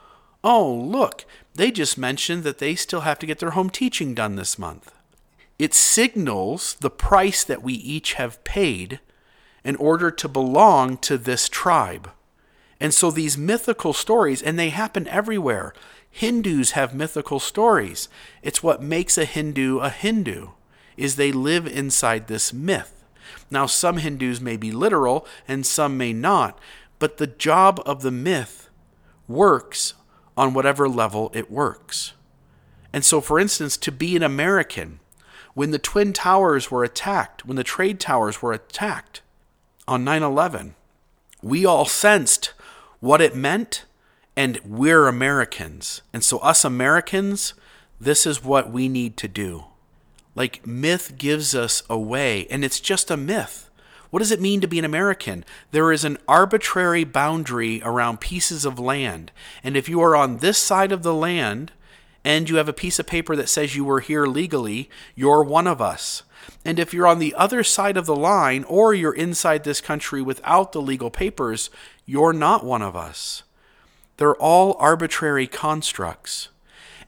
Oh, 0.44 0.72
look, 0.74 1.26
they 1.54 1.72
just 1.72 1.98
mentioned 1.98 2.44
that 2.44 2.60
they 2.60 2.76
still 2.76 3.02
have 3.02 3.20
to 3.20 3.26
get 3.26 3.40
their 3.40 3.52
home 3.52 3.70
teaching 3.70 4.14
done 4.16 4.38
this 4.38 4.58
month. 4.58 4.92
It 5.58 5.74
signals 5.74 6.76
the 6.82 6.90
price 6.90 7.44
that 7.44 7.64
we 7.64 7.74
each 7.74 8.14
have 8.14 8.44
paid 8.44 9.00
in 9.64 9.76
order 9.78 10.12
to 10.12 10.28
belong 10.28 10.98
to 10.98 11.18
this 11.18 11.50
tribe. 11.50 12.12
And 12.80 12.94
so 12.94 13.10
these 13.10 13.38
mythical 13.38 13.94
stories, 13.94 14.42
and 14.42 14.60
they 14.60 14.70
happen 14.70 15.08
everywhere. 15.08 15.74
Hindus 16.10 16.72
have 16.72 16.94
mythical 16.94 17.40
stories. 17.40 18.10
It's 18.44 18.62
what 18.62 18.82
makes 18.82 19.18
a 19.18 19.26
Hindu 19.26 19.80
a 19.80 19.90
Hindu, 19.90 20.50
is 20.98 21.16
they 21.16 21.32
live 21.32 21.68
inside 21.68 22.28
this 22.28 22.54
myth. 22.54 23.04
Now, 23.50 23.66
some 23.66 23.98
Hindus 23.98 24.42
may 24.42 24.58
be 24.58 24.72
literal 24.72 25.26
and 25.48 25.66
some 25.66 25.98
may 25.98 26.14
not, 26.14 26.60
but 27.00 27.18
the 27.18 27.28
job 27.28 27.82
of 27.86 28.02
the 28.02 28.12
myth 28.12 28.70
works 29.28 29.94
on 30.38 30.54
whatever 30.54 30.88
level 30.88 31.32
it 31.34 31.50
works. 31.50 32.14
And 32.94 33.04
so, 33.04 33.20
for 33.20 33.40
instance, 33.40 33.78
to 33.78 33.92
be 33.92 34.16
an 34.16 34.24
American, 34.24 35.00
when 35.56 35.72
the 35.72 35.80
Twin 35.80 36.14
Towers 36.14 36.70
were 36.70 36.84
attacked, 36.84 37.46
when 37.46 37.56
the 37.56 37.64
trade 37.64 38.00
towers 38.00 38.42
were 38.42 38.54
attacked 38.54 39.22
on 39.88 40.04
9 40.04 40.22
11, 40.22 40.76
we 41.42 41.66
all 41.66 41.86
sensed 41.86 42.54
what 43.00 43.22
it 43.22 43.36
meant, 43.36 43.86
and 44.36 44.60
we're 44.66 45.08
Americans. 45.08 46.02
And 46.14 46.24
so, 46.24 46.40
us 46.40 46.66
Americans, 46.66 47.54
this 48.00 48.26
is 48.26 48.44
what 48.44 48.70
we 48.70 48.90
need 48.90 49.16
to 49.18 49.28
do. 49.28 49.66
Like, 50.36 50.68
myth 50.68 51.18
gives 51.18 51.56
us 51.56 51.82
a 51.90 51.98
way, 51.98 52.46
and 52.50 52.66
it's 52.66 52.82
just 52.82 53.10
a 53.10 53.18
myth. 53.18 53.70
What 54.10 54.20
does 54.20 54.32
it 54.32 54.42
mean 54.42 54.60
to 54.62 54.68
be 54.68 54.80
an 54.80 54.86
American? 54.86 55.46
There 55.72 55.92
is 55.92 56.04
an 56.04 56.18
arbitrary 56.28 57.06
boundary 57.06 57.82
around 57.84 58.20
pieces 58.20 58.66
of 58.66 58.78
land. 58.78 59.32
And 59.64 59.78
if 59.78 59.88
you 59.88 60.02
are 60.02 60.16
on 60.16 60.38
this 60.38 60.58
side 60.58 60.92
of 60.92 61.04
the 61.04 61.14
land 61.14 61.72
and 62.26 62.50
you 62.50 62.56
have 62.56 62.68
a 62.68 62.74
piece 62.74 62.98
of 62.98 63.06
paper 63.06 63.36
that 63.36 63.48
says 63.48 63.76
you 63.76 63.86
were 63.86 64.00
here 64.00 64.26
legally, 64.26 64.90
you're 65.14 65.44
one 65.44 65.68
of 65.68 65.80
us. 65.80 66.24
And 66.66 66.80
if 66.80 66.92
you're 66.92 67.06
on 67.06 67.20
the 67.20 67.36
other 67.36 67.64
side 67.64 67.98
of 67.98 68.08
the 68.08 68.16
line 68.16 68.64
or 68.64 68.96
you're 68.96 69.14
inside 69.14 69.64
this 69.64 69.80
country 69.80 70.24
without 70.24 70.72
the 70.72 70.82
legal 70.82 71.12
papers, 71.12 71.70
you're 72.04 72.34
not 72.34 72.66
one 72.66 72.82
of 72.82 72.96
us. 72.96 73.44
They're 74.18 74.36
all 74.36 74.76
arbitrary 74.80 75.46
constructs. 75.46 76.50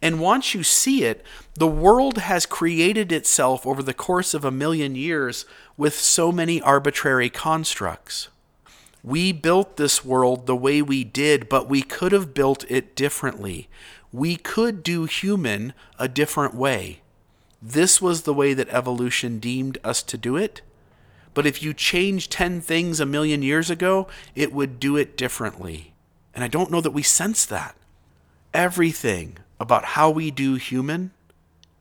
And 0.03 0.19
once 0.19 0.53
you 0.53 0.61
see 0.61 1.03
it, 1.03 1.25
the 1.55 1.65
world 1.65 2.19
has 2.19 2.45
created 2.45 3.11
itself 3.11 3.65
over 3.65 3.81
the 3.81 3.95
course 3.95 4.35
of 4.35 4.45
a 4.45 4.51
million 4.51 4.93
years 4.93 5.45
with 5.75 5.95
so 5.95 6.31
many 6.31 6.61
arbitrary 6.61 7.31
constructs. 7.31 8.27
We 9.03 9.31
built 9.31 9.77
this 9.77 10.03
world 10.03 10.47
the 10.47 10.55
way 10.55 10.81
we 10.81 11.03
did, 11.03 11.49
but 11.49 11.69
we 11.69 11.81
could 11.81 12.11
have 12.11 12.33
built 12.33 12.65
it 12.69 12.95
differently. 12.95 13.69
We 14.11 14.35
could 14.35 14.83
do 14.83 15.05
human 15.05 15.73
a 15.99 16.07
different 16.07 16.55
way. 16.55 17.01
This 17.61 18.01
was 18.01 18.21
the 18.23 18.33
way 18.33 18.53
that 18.53 18.69
evolution 18.69 19.39
deemed 19.39 19.77
us 19.83 20.03
to 20.03 20.17
do 20.17 20.35
it. 20.35 20.61
But 21.33 21.45
if 21.45 21.61
you 21.61 21.73
change 21.73 22.29
10 22.29 22.61
things 22.61 22.99
a 22.99 23.05
million 23.05 23.41
years 23.41 23.69
ago, 23.69 24.07
it 24.35 24.51
would 24.51 24.79
do 24.79 24.97
it 24.97 25.17
differently. 25.17 25.93
And 26.33 26.43
I 26.43 26.47
don't 26.47 26.71
know 26.71 26.81
that 26.81 26.91
we 26.91 27.03
sense 27.03 27.45
that. 27.45 27.75
Everything 28.53 29.37
about 29.59 29.85
how 29.85 30.09
we 30.09 30.31
do 30.31 30.55
human 30.55 31.11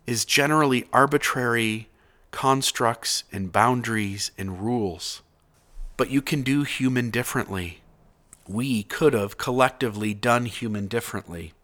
is 0.06 0.24
generally 0.24 0.86
arbitrary 0.92 1.88
constructs 2.30 3.24
and 3.32 3.52
boundaries 3.52 4.30
and 4.36 4.60
rules. 4.60 5.22
But 5.96 6.10
you 6.10 6.22
can 6.22 6.42
do 6.42 6.62
human 6.62 7.10
differently. 7.10 7.80
We 8.46 8.82
could 8.82 9.12
have 9.12 9.38
collectively 9.38 10.14
done 10.14 10.46
human 10.46 10.86
differently. 10.86 11.54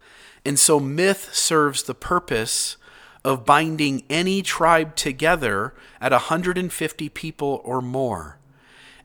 And 0.45 0.59
so 0.59 0.79
myth 0.79 1.33
serves 1.33 1.83
the 1.83 1.95
purpose 1.95 2.77
of 3.23 3.45
binding 3.45 4.03
any 4.09 4.41
tribe 4.41 4.95
together 4.95 5.73
at 6.01 6.11
150 6.11 7.09
people 7.09 7.61
or 7.63 7.81
more. 7.81 8.39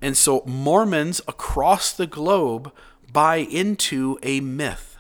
And 0.03 0.17
so 0.17 0.43
Mormons 0.47 1.21
across 1.29 1.93
the 1.93 2.07
globe 2.07 2.73
buy 3.13 3.37
into 3.37 4.19
a 4.23 4.41
myth. 4.41 4.97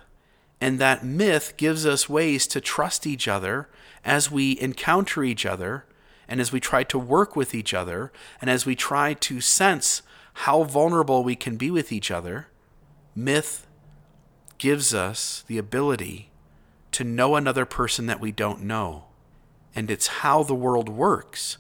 And 0.60 0.78
that 0.78 1.04
myth 1.04 1.54
gives 1.56 1.86
us 1.86 2.08
ways 2.08 2.46
to 2.48 2.60
trust 2.60 3.06
each 3.06 3.28
other 3.28 3.68
as 4.04 4.30
we 4.30 4.58
encounter 4.60 5.22
each 5.22 5.46
other 5.46 5.84
and 6.28 6.40
as 6.40 6.52
we 6.52 6.60
try 6.60 6.82
to 6.84 6.98
work 6.98 7.36
with 7.36 7.54
each 7.54 7.72
other 7.72 8.12
and 8.40 8.50
as 8.50 8.66
we 8.66 8.74
try 8.74 9.14
to 9.14 9.40
sense 9.40 10.02
how 10.42 10.62
vulnerable 10.62 11.24
we 11.24 11.35
can 11.35 11.57
be 11.57 11.68
with 11.68 11.90
each 11.90 12.12
other. 12.12 12.46
Myth 13.12 13.66
gives 14.59 14.94
us 14.94 15.42
the 15.48 15.59
ability 15.59 16.31
to 16.92 17.03
know 17.03 17.35
another 17.35 17.64
person 17.64 18.07
that 18.07 18.20
we 18.20 18.31
don't 18.31 18.62
know. 18.62 19.07
And 19.74 19.90
it's 19.90 20.07
how 20.07 20.44
the 20.44 20.55
world 20.55 20.88
works, 20.88 21.59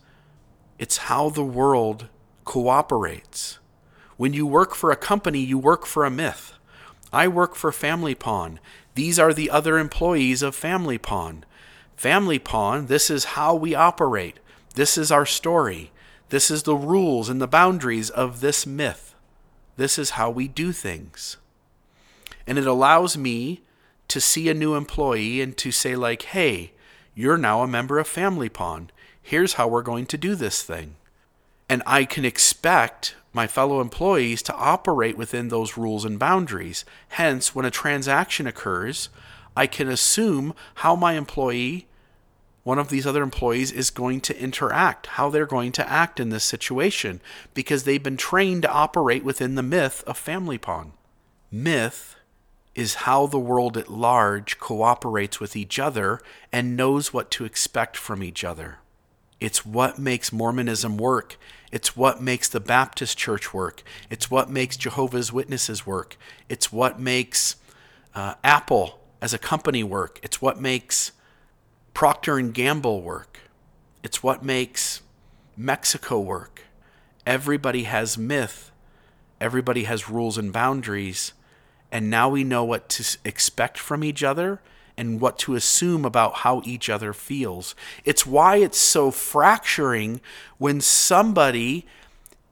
it's 0.78 1.08
how 1.08 1.28
the 1.28 1.44
world 1.44 2.06
cooperates. 2.44 3.58
When 4.16 4.32
you 4.32 4.46
work 4.46 4.76
for 4.76 4.92
a 4.92 4.96
company, 4.96 5.40
you 5.40 5.58
work 5.58 5.84
for 5.84 6.04
a 6.04 6.10
myth. 6.10 6.54
I 7.12 7.26
work 7.26 7.56
for 7.56 7.72
Family 7.72 8.14
Pawn. 8.14 8.60
These 8.94 9.18
are 9.18 9.34
the 9.34 9.50
other 9.50 9.76
employees 9.76 10.40
of 10.40 10.54
Family 10.54 10.98
Pawn. 10.98 11.44
Family 11.96 12.38
Pawn, 12.38 12.86
this 12.86 13.10
is 13.10 13.34
how 13.36 13.56
we 13.56 13.74
operate. 13.74 14.38
This 14.76 14.96
is 14.96 15.10
our 15.10 15.26
story. 15.26 15.90
This 16.30 16.50
is 16.50 16.64
the 16.64 16.76
rules 16.76 17.28
and 17.28 17.40
the 17.40 17.46
boundaries 17.46 18.10
of 18.10 18.40
this 18.40 18.66
myth. 18.66 19.14
This 19.76 19.98
is 19.98 20.10
how 20.10 20.30
we 20.30 20.46
do 20.46 20.72
things. 20.72 21.38
And 22.46 22.58
it 22.58 22.66
allows 22.66 23.16
me 23.16 23.62
to 24.08 24.20
see 24.20 24.48
a 24.48 24.54
new 24.54 24.74
employee 24.74 25.40
and 25.40 25.56
to 25.58 25.70
say, 25.70 25.96
like, 25.96 26.22
hey, 26.22 26.72
you're 27.14 27.38
now 27.38 27.62
a 27.62 27.68
member 27.68 27.98
of 27.98 28.06
Family 28.06 28.48
Pawn. 28.48 28.90
Here's 29.20 29.54
how 29.54 29.68
we're 29.68 29.82
going 29.82 30.06
to 30.06 30.16
do 30.16 30.34
this 30.34 30.62
thing. 30.62 30.96
And 31.68 31.82
I 31.84 32.04
can 32.04 32.24
expect 32.24 33.16
my 33.32 33.46
fellow 33.46 33.80
employees 33.80 34.40
to 34.42 34.54
operate 34.54 35.18
within 35.18 35.48
those 35.48 35.76
rules 35.76 36.04
and 36.04 36.18
boundaries. 36.18 36.84
Hence, 37.10 37.54
when 37.54 37.66
a 37.66 37.70
transaction 37.70 38.46
occurs, 38.46 39.10
I 39.56 39.66
can 39.66 39.88
assume 39.88 40.54
how 40.76 40.94
my 40.94 41.14
employee, 41.14 41.87
one 42.64 42.78
of 42.78 42.88
these 42.88 43.06
other 43.06 43.22
employees, 43.22 43.72
is 43.72 43.90
going 43.90 44.20
to 44.22 44.40
interact, 44.40 45.06
how 45.06 45.30
they're 45.30 45.46
going 45.46 45.72
to 45.72 45.88
act 45.88 46.20
in 46.20 46.28
this 46.28 46.44
situation, 46.44 47.20
because 47.54 47.84
they've 47.84 48.02
been 48.02 48.16
trained 48.16 48.62
to 48.62 48.70
operate 48.70 49.24
within 49.24 49.54
the 49.54 49.62
myth 49.62 50.04
of 50.06 50.18
Family 50.18 50.58
Pawn. 50.58 50.92
Myth 51.50 52.16
is 52.74 52.94
how 52.94 53.26
the 53.26 53.38
world 53.38 53.76
at 53.76 53.88
large 53.90 54.60
cooperates 54.60 55.40
with 55.40 55.56
each 55.56 55.78
other 55.78 56.20
and 56.52 56.76
knows 56.76 57.12
what 57.12 57.30
to 57.32 57.44
expect 57.44 57.96
from 57.96 58.22
each 58.22 58.44
other. 58.44 58.78
It's 59.40 59.64
what 59.64 59.98
makes 59.98 60.32
Mormonism 60.32 60.96
work. 60.96 61.36
It's 61.72 61.96
what 61.96 62.22
makes 62.22 62.48
the 62.48 62.60
Baptist 62.60 63.18
Church 63.18 63.54
work. 63.54 63.82
It's 64.10 64.30
what 64.30 64.50
makes 64.50 64.76
Jehovah's 64.76 65.32
Witnesses 65.32 65.86
work. 65.86 66.16
It's 66.48 66.72
what 66.72 67.00
makes 67.00 67.56
uh, 68.14 68.34
Apple 68.42 69.00
as 69.20 69.34
a 69.34 69.38
company 69.38 69.82
work. 69.82 70.20
It's 70.22 70.40
what 70.42 70.60
makes 70.60 71.12
Procter 71.98 72.38
and 72.38 72.54
Gamble 72.54 73.02
work. 73.02 73.40
It's 74.04 74.22
what 74.22 74.44
makes 74.44 75.02
Mexico 75.56 76.20
work. 76.20 76.62
Everybody 77.26 77.82
has 77.82 78.16
myth. 78.16 78.70
Everybody 79.40 79.82
has 79.82 80.08
rules 80.08 80.38
and 80.38 80.52
boundaries. 80.52 81.32
And 81.90 82.08
now 82.08 82.28
we 82.28 82.44
know 82.44 82.62
what 82.62 82.88
to 82.90 83.18
expect 83.24 83.78
from 83.78 84.04
each 84.04 84.22
other 84.22 84.60
and 84.96 85.20
what 85.20 85.40
to 85.40 85.56
assume 85.56 86.04
about 86.04 86.36
how 86.36 86.62
each 86.64 86.88
other 86.88 87.12
feels. 87.12 87.74
It's 88.04 88.24
why 88.24 88.58
it's 88.58 88.78
so 88.78 89.10
fracturing 89.10 90.20
when 90.56 90.80
somebody 90.80 91.84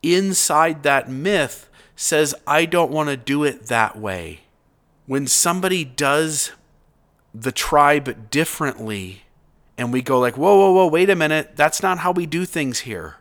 inside 0.03 0.83
that 0.83 1.09
myth 1.09 1.71
says, 1.95 2.35
I 2.49 2.65
don't 2.65 2.91
want 2.91 3.11
to 3.11 3.17
do 3.17 3.45
it 3.45 3.67
that 3.67 3.97
way. 3.97 4.41
When 5.07 5.29
somebody 5.29 5.85
does 5.85 6.51
the 7.33 7.53
tribe 7.53 8.29
differently, 8.33 9.23
and 9.79 9.93
we 9.93 10.03
go 10.03 10.19
like, 10.19 10.37
whoa, 10.37 10.57
whoa, 10.57 10.73
whoa, 10.73 10.87
wait 10.87 11.11
a 11.11 11.17
minute, 11.17 11.57
that's 11.57 11.83
not 11.83 11.99
how 11.99 12.13
we 12.13 12.27
do 12.27 12.45
things 12.45 12.81
here. 12.81 13.17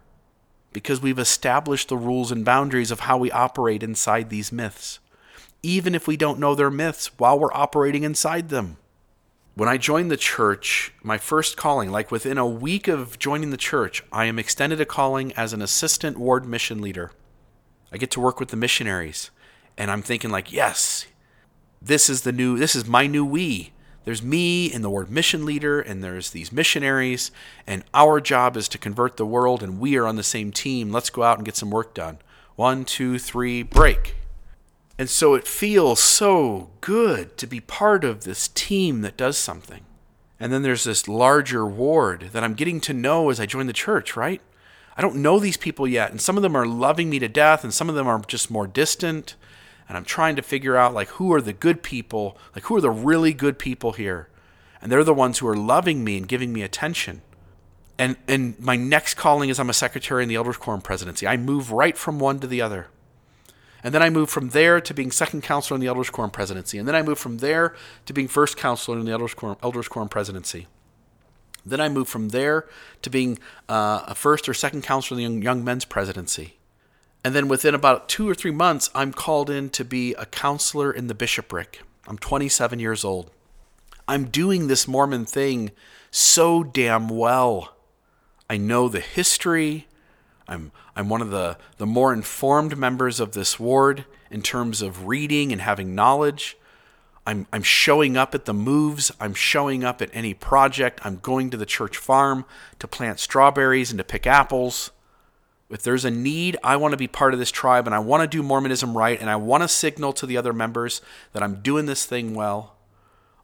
Because 0.74 1.02
we've 1.02 1.20
established 1.20 1.90
the 1.90 1.98
rules 1.98 2.32
and 2.32 2.44
boundaries 2.44 2.92
of 2.92 3.02
how 3.02 3.18
we 3.18 3.32
operate 3.32 3.84
inside 3.84 4.30
these 4.30 4.52
myths, 4.52 5.00
even 5.64 5.96
if 5.96 6.08
we 6.08 6.18
don't 6.18 6.40
know 6.40 6.56
they're 6.56 6.70
myths 6.70 7.18
while 7.18 7.40
we're 7.40 7.54
operating 7.54 8.04
inside 8.04 8.50
them 8.50 8.78
when 9.56 9.70
I 9.70 9.78
joined 9.78 10.12
the 10.12 10.18
church, 10.18 10.92
my 11.02 11.18
first 11.18 11.56
calling, 11.56 11.90
like 11.90 12.12
within 12.12 12.38
a 12.38 12.46
week 12.46 12.90
of 12.90 13.18
joining 13.18 13.52
the 13.52 13.58
church, 13.58 14.04
I 14.12 14.26
am 14.26 14.38
extended 14.38 14.82
a 14.82 14.86
calling 14.86 15.32
as 15.34 15.54
an 15.54 15.62
assistant 15.62 16.18
ward 16.18 16.46
mission 16.46 16.82
leader. 16.82 17.12
I 17.90 17.98
get 17.98 18.12
to 18.12 18.20
work 18.20 18.38
with 18.38 18.50
the 18.50 18.58
missionaries, 18.58 19.32
and 19.78 19.90
I'm 19.90 20.02
thinking 20.02 20.30
like, 20.30 20.52
yes, 20.52 21.06
this 21.82 22.10
is 22.10 22.22
the 22.22 22.34
new, 22.34 22.58
this 22.58 22.76
is 22.76 22.86
my 22.86 23.08
new 23.08 23.26
we. 23.26 23.72
There's 24.06 24.22
me 24.22 24.72
and 24.72 24.84
the 24.84 24.90
ward 24.90 25.10
mission 25.10 25.46
leader, 25.46 25.82
and 25.82 26.04
there's 26.04 26.30
these 26.30 26.52
missionaries, 26.52 27.32
and 27.66 27.84
our 27.94 28.22
job 28.22 28.56
is 28.56 28.70
to 28.70 28.78
convert 28.78 29.18
the 29.18 29.26
world, 29.26 29.64
and 29.64 29.80
we 29.80 29.98
are 29.98 30.06
on 30.06 30.16
the 30.16 30.24
same 30.24 30.52
team. 30.52 30.92
Let's 30.92 31.10
go 31.10 31.24
out 31.24 31.38
and 31.38 31.46
get 31.46 31.56
some 31.56 31.72
work 31.72 31.96
done. 31.96 32.20
One, 32.56 32.86
two, 32.86 33.18
three, 33.18 33.64
break. 33.64 34.16
And 34.98 35.10
so 35.10 35.34
it 35.34 35.48
feels 35.48 36.00
so 36.00 36.70
good 36.82 37.36
to 37.38 37.48
be 37.48 37.60
part 37.60 38.04
of 38.04 38.24
this 38.24 38.48
team 38.48 39.02
that 39.02 39.18
does 39.18 39.38
something. 39.38 39.82
And 40.40 40.54
then 40.54 40.62
there's 40.62 40.84
this 40.84 41.08
larger 41.08 41.66
ward 41.66 42.30
that 42.32 42.44
I'm 42.44 42.54
getting 42.54 42.80
to 42.82 42.94
know 42.94 43.30
as 43.30 43.40
I 43.40 43.46
join 43.46 43.68
the 43.68 43.74
church, 43.74 44.16
right? 44.16 44.42
I 44.96 45.02
don't 45.02 45.18
know 45.18 45.40
these 45.40 45.58
people 45.58 45.88
yet, 45.88 46.12
and 46.12 46.22
some 46.22 46.38
of 46.38 46.44
them 46.44 46.56
are 46.56 46.68
loving 46.68 47.10
me 47.10 47.20
to 47.20 47.28
death, 47.28 47.64
and 47.64 47.74
some 47.74 47.90
of 47.90 47.96
them 47.96 48.08
are 48.08 48.20
just 48.28 48.52
more 48.52 48.68
distant 48.68 49.36
and 49.88 49.98
I'm 49.98 50.06
trying 50.06 50.36
to 50.36 50.42
figure 50.42 50.76
out 50.76 50.94
like 50.94 51.10
who 51.10 51.34
are 51.34 51.42
the 51.42 51.54
good 51.54 51.84
people, 51.84 52.38
like 52.56 52.66
who 52.66 52.76
are 52.76 52.82
the 52.82 52.92
really 52.92 53.34
good 53.34 53.60
people 53.60 53.94
here. 53.94 54.30
And 54.82 54.92
they're 54.92 55.04
the 55.04 55.14
ones 55.14 55.40
who 55.40 55.48
are 55.48 55.58
loving 55.58 56.04
me 56.04 56.18
and 56.18 56.28
giving 56.28 56.54
me 56.54 56.62
attention. 56.62 57.22
And 57.98 58.18
and 58.28 58.60
my 58.60 58.76
next 58.76 59.16
calling 59.16 59.50
is 59.50 59.60
I'm 59.60 59.70
a 59.70 59.74
secretary 59.74 60.24
in 60.24 60.30
the 60.30 60.36
Elders 60.36 60.58
Quorum 60.58 60.82
presidency. 60.82 61.28
I 61.28 61.38
move 61.38 61.72
right 61.72 61.98
from 61.98 62.20
one 62.20 62.40
to 62.40 62.48
the 62.48 62.62
other. 62.62 62.88
And 63.84 63.94
then 63.94 64.02
I 64.02 64.10
move 64.10 64.32
from 64.32 64.50
there 64.50 64.82
to 64.82 64.94
being 64.96 65.12
second 65.12 65.44
counselor 65.44 65.76
in 65.76 65.82
the 65.82 65.88
Elders 65.88 66.10
Quorum 66.10 66.32
presidency. 66.32 66.80
And 66.80 66.88
then 66.88 66.96
I 66.96 67.04
move 67.04 67.20
from 67.20 67.38
there 67.38 67.76
to 68.08 68.14
being 68.14 68.28
first 68.28 68.58
counselor 68.58 68.98
in 68.98 69.06
the 69.06 69.12
Elders 69.12 69.36
Quorum, 69.36 69.58
Elders 69.62 69.88
Quorum 69.88 70.10
presidency. 70.10 70.66
Then 71.64 71.80
I 71.80 71.90
move 71.90 72.08
from 72.08 72.30
there 72.30 72.68
to 73.04 73.10
being 73.12 73.38
uh, 73.70 74.04
a 74.08 74.16
first 74.16 74.50
or 74.50 74.54
second 74.54 74.84
counselor 74.84 75.20
in 75.20 75.24
the 75.24 75.34
young, 75.34 75.42
young 75.44 75.64
men's 75.64 75.86
presidency. 75.86 76.58
And 77.26 77.34
then 77.34 77.48
within 77.48 77.74
about 77.74 78.08
two 78.08 78.30
or 78.30 78.36
three 78.36 78.52
months, 78.52 78.92
I'm 78.94 79.12
called 79.12 79.50
in 79.50 79.72
to 79.72 79.84
be 79.84 80.14
a 80.14 80.28
counselor 80.28 80.92
in 80.92 81.08
the 81.08 81.16
bishopric. 81.16 81.82
I'm 82.08 82.20
27 82.20 82.78
years 82.78 83.04
old. 83.04 83.32
I'm 84.08 84.26
doing 84.26 84.68
this 84.68 84.88
Mormon 84.88 85.26
thing 85.26 85.72
so 86.12 86.62
damn 86.62 87.10
well. 87.10 87.74
I 88.48 88.58
know 88.58 88.88
the 88.88 89.00
history. 89.00 89.88
I'm, 90.48 90.72
I'm 90.96 91.10
one 91.10 91.24
of 91.24 91.32
the, 91.32 91.58
the 91.78 91.88
more 91.88 92.14
informed 92.14 92.78
members 92.78 93.20
of 93.20 93.32
this 93.32 93.60
ward 93.60 94.06
in 94.30 94.44
terms 94.44 94.84
of 94.84 95.08
reading 95.08 95.52
and 95.52 95.62
having 95.62 95.96
knowledge. 95.96 96.58
I'm, 97.26 97.48
I'm 97.52 97.64
showing 97.64 98.16
up 98.18 98.36
at 98.36 98.46
the 98.46 98.54
moves. 98.54 99.12
I'm 99.20 99.34
showing 99.34 99.84
up 99.84 100.00
at 100.00 100.12
any 100.14 100.36
project. 100.36 101.02
I'm 101.04 101.18
going 101.18 101.50
to 101.50 101.58
the 101.58 101.66
church 101.66 101.98
farm 101.98 102.46
to 102.78 102.88
plant 102.88 103.20
strawberries 103.20 103.90
and 103.90 103.98
to 103.98 104.04
pick 104.04 104.28
apples 104.28 104.92
if 105.70 105.82
there's 105.82 106.06
a 106.06 106.12
need, 106.12 106.58
I 106.64 106.76
want 106.76 106.92
to 106.92 106.98
be 106.98 107.08
part 107.08 107.34
of 107.34 107.40
this 107.40 107.52
tribe 107.52 107.88
and 107.88 107.96
I 107.96 108.00
want 108.00 108.22
to 108.22 108.28
do 108.28 108.44
Mormonism 108.44 108.96
right 108.96 109.20
and 109.20 109.30
I 109.30 109.36
want 109.36 109.64
to 109.64 109.68
signal 109.68 110.14
to 110.14 110.26
the 110.26 110.38
other 110.38 110.54
members 110.54 111.02
that 111.34 111.42
I'm 111.42 111.62
doing 111.62 111.86
this 111.86 112.06
thing 112.06 112.36
well. 112.36 112.76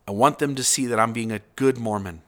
I 0.08 0.12
want 0.12 0.40
them 0.40 0.56
to 0.56 0.64
see 0.64 0.86
that 0.86 1.00
I'm 1.00 1.14
being 1.14 1.32
a 1.32 1.42
good 1.56 1.78
Mormon. 1.78 2.22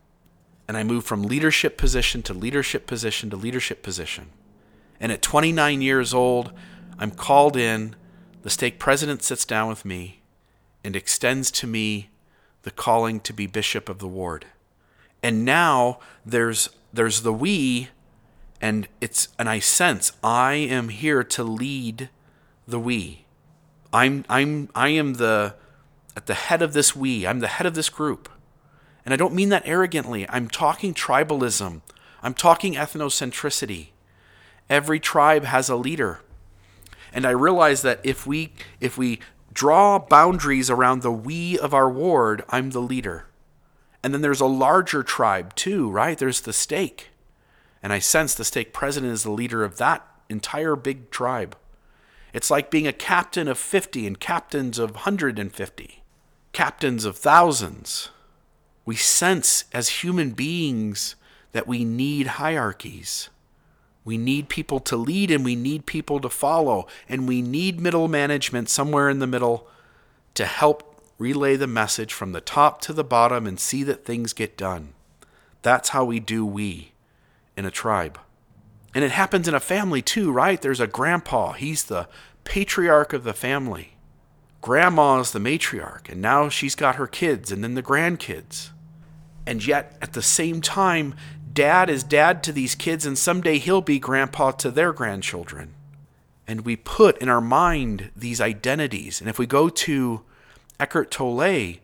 And 0.68 0.78
I 0.78 0.84
move 0.84 1.04
from 1.04 1.24
leadership 1.24 1.78
position 1.78 2.24
to 2.24 2.34
leadership 2.34 2.88
position 2.88 3.30
to 3.30 3.36
leadership 3.36 3.84
position. 3.84 4.30
And 5.00 5.12
at 5.12 5.22
29 5.22 5.82
years 5.82 6.14
old, 6.14 6.54
I'm 6.98 7.12
called 7.12 7.58
in. 7.58 7.96
The 8.44 8.50
stake 8.50 8.80
president 8.80 9.24
sits 9.24 9.46
down 9.46 9.68
with 9.68 9.84
me 9.86 10.22
and 10.84 10.96
extends 10.96 11.52
to 11.52 11.68
me 11.68 12.10
the 12.64 12.72
calling 12.72 13.20
to 13.22 13.34
be 13.34 13.46
bishop 13.46 13.90
of 13.90 14.00
the 14.00 14.08
ward. 14.08 14.46
And 15.22 15.46
now 15.46 16.00
there's 16.26 16.70
there's 16.92 17.22
the 17.22 17.34
we 17.34 17.90
and 18.64 18.88
it's 19.02 19.28
and 19.38 19.50
I 19.50 19.60
sense 19.60 20.14
I 20.24 20.54
am 20.54 20.88
here 20.88 21.22
to 21.22 21.44
lead 21.44 22.10
the 22.66 22.80
we. 22.80 23.26
I'm 23.92 24.24
I'm 24.30 24.70
I 24.74 24.88
am 24.88 25.16
the 25.16 25.56
at 26.16 26.28
the 26.28 26.34
head 26.34 26.62
of 26.62 26.72
this 26.72 26.96
we. 26.96 27.28
I'm 27.28 27.42
the 27.42 27.50
head 27.50 27.66
of 27.66 27.76
this 27.76 27.90
group. 27.90 28.30
And 29.04 29.14
I 29.14 29.18
don't 29.18 29.34
mean 29.34 29.50
that 29.50 29.64
arrogantly. 29.66 30.26
I'm 30.30 30.48
talking 30.48 30.94
tribalism. 30.94 31.82
I'm 32.22 32.34
talking 32.34 32.76
ethnocentricity. 32.76 33.88
Every 34.70 35.00
tribe 35.02 35.44
has 35.44 35.68
a 35.68 35.76
leader. 35.76 36.22
And 37.12 37.26
I 37.26 37.32
realize 37.32 37.82
that 37.82 38.00
if 38.02 38.26
we 38.26 38.54
if 38.80 38.98
we 38.98 39.20
draw 39.52 40.00
boundaries 40.00 40.70
around 40.70 41.02
the 41.02 41.12
we 41.12 41.60
of 41.60 41.74
our 41.74 41.90
ward, 41.90 42.46
I'm 42.48 42.70
the 42.70 42.80
leader. 42.80 43.26
And 44.02 44.14
then 44.14 44.22
there's 44.22 44.40
a 44.40 44.46
larger 44.46 45.04
tribe 45.04 45.54
too, 45.54 45.92
right? 45.92 46.18
There's 46.18 46.40
the 46.40 46.54
stake. 46.54 47.10
And 47.84 47.92
I 47.92 48.00
sense 48.00 48.34
the 48.34 48.46
stake 48.46 48.72
president 48.72 49.12
is 49.12 49.24
the 49.24 49.32
leader 49.32 49.66
of 49.66 49.78
that 49.78 50.08
entire 50.30 50.78
big 50.78 51.12
tribe. 51.12 51.58
It's 52.34 52.50
like 52.50 52.72
being 52.72 52.88
a 52.88 52.94
captain 52.94 53.50
of 53.50 53.60
50 53.60 54.08
and 54.08 54.20
captains 54.20 54.80
of 54.80 54.92
150, 54.92 56.04
captains 56.54 57.06
of 57.06 57.18
thousands. 57.18 58.10
We 58.86 58.96
sense 58.96 59.66
as 59.74 60.02
human 60.02 60.32
beings 60.32 61.16
that 61.52 61.68
we 61.68 61.84
need 61.84 62.28
hierarchies. 62.28 63.30
We 64.06 64.18
need 64.18 64.50
people 64.50 64.80
to 64.82 64.98
lead 64.98 65.30
and 65.30 65.46
we 65.46 65.56
need 65.56 65.86
people 65.86 66.20
to 66.22 66.30
follow. 66.30 66.88
And 67.08 67.28
we 67.28 67.42
need 67.42 67.80
middle 67.80 68.08
management 68.08 68.70
somewhere 68.70 69.10
in 69.10 69.20
the 69.20 69.28
middle 69.28 69.68
to 70.34 70.46
help 70.46 71.02
relay 71.20 71.56
the 71.56 71.68
message 71.68 72.14
from 72.14 72.32
the 72.32 72.42
top 72.42 72.82
to 72.82 72.94
the 72.94 73.04
bottom 73.04 73.46
and 73.46 73.60
see 73.60 73.84
that 73.84 74.04
things 74.04 74.34
get 74.34 74.58
done. 74.58 74.94
That's 75.62 75.90
how 75.90 76.04
we 76.04 76.20
do 76.20 76.46
we 76.46 76.93
in 77.56 77.66
a 77.66 77.72
tribe. 77.72 78.20
And 78.94 79.04
it 79.04 79.12
happens 79.12 79.48
in 79.48 79.56
a 79.56 79.60
family 79.60 80.02
too, 80.02 80.32
right? 80.32 80.62
There's 80.62 80.80
a 80.80 80.88
grandpa, 80.88 81.54
he's 81.54 81.84
the 81.84 82.08
patriarch 82.44 83.14
of 83.14 83.24
the 83.24 83.34
family. 83.34 83.96
Grandma's 84.62 85.32
the 85.32 85.40
matriarch, 85.40 86.10
and 86.10 86.22
now 86.22 86.48
she's 86.48 86.76
got 86.76 86.96
her 86.96 87.08
kids 87.08 87.52
and 87.52 87.64
then 87.64 87.74
the 87.74 87.84
grandkids. 87.84 88.70
And 89.46 89.66
yet, 89.66 89.98
at 90.02 90.14
the 90.14 90.22
same 90.22 90.62
time, 90.62 91.16
dad 91.52 91.90
is 91.90 92.02
dad 92.04 92.42
to 92.44 92.54
these 92.54 92.76
kids, 92.76 93.06
and 93.06 93.18
someday 93.18 93.58
he'll 93.58 93.82
be 93.82 94.00
grandpa 94.00 94.52
to 94.52 94.72
their 94.72 94.94
grandchildren. 94.94 95.74
And 96.48 96.62
we 96.62 96.78
put 96.78 97.18
in 97.18 97.28
our 97.28 97.42
mind 97.42 98.12
these 98.16 98.40
identities. 98.40 99.20
And 99.20 99.30
if 99.30 99.38
we 99.38 99.46
go 99.46 99.68
to 99.68 100.22
Eckhart 100.80 101.12
Tolle, 101.12 101.76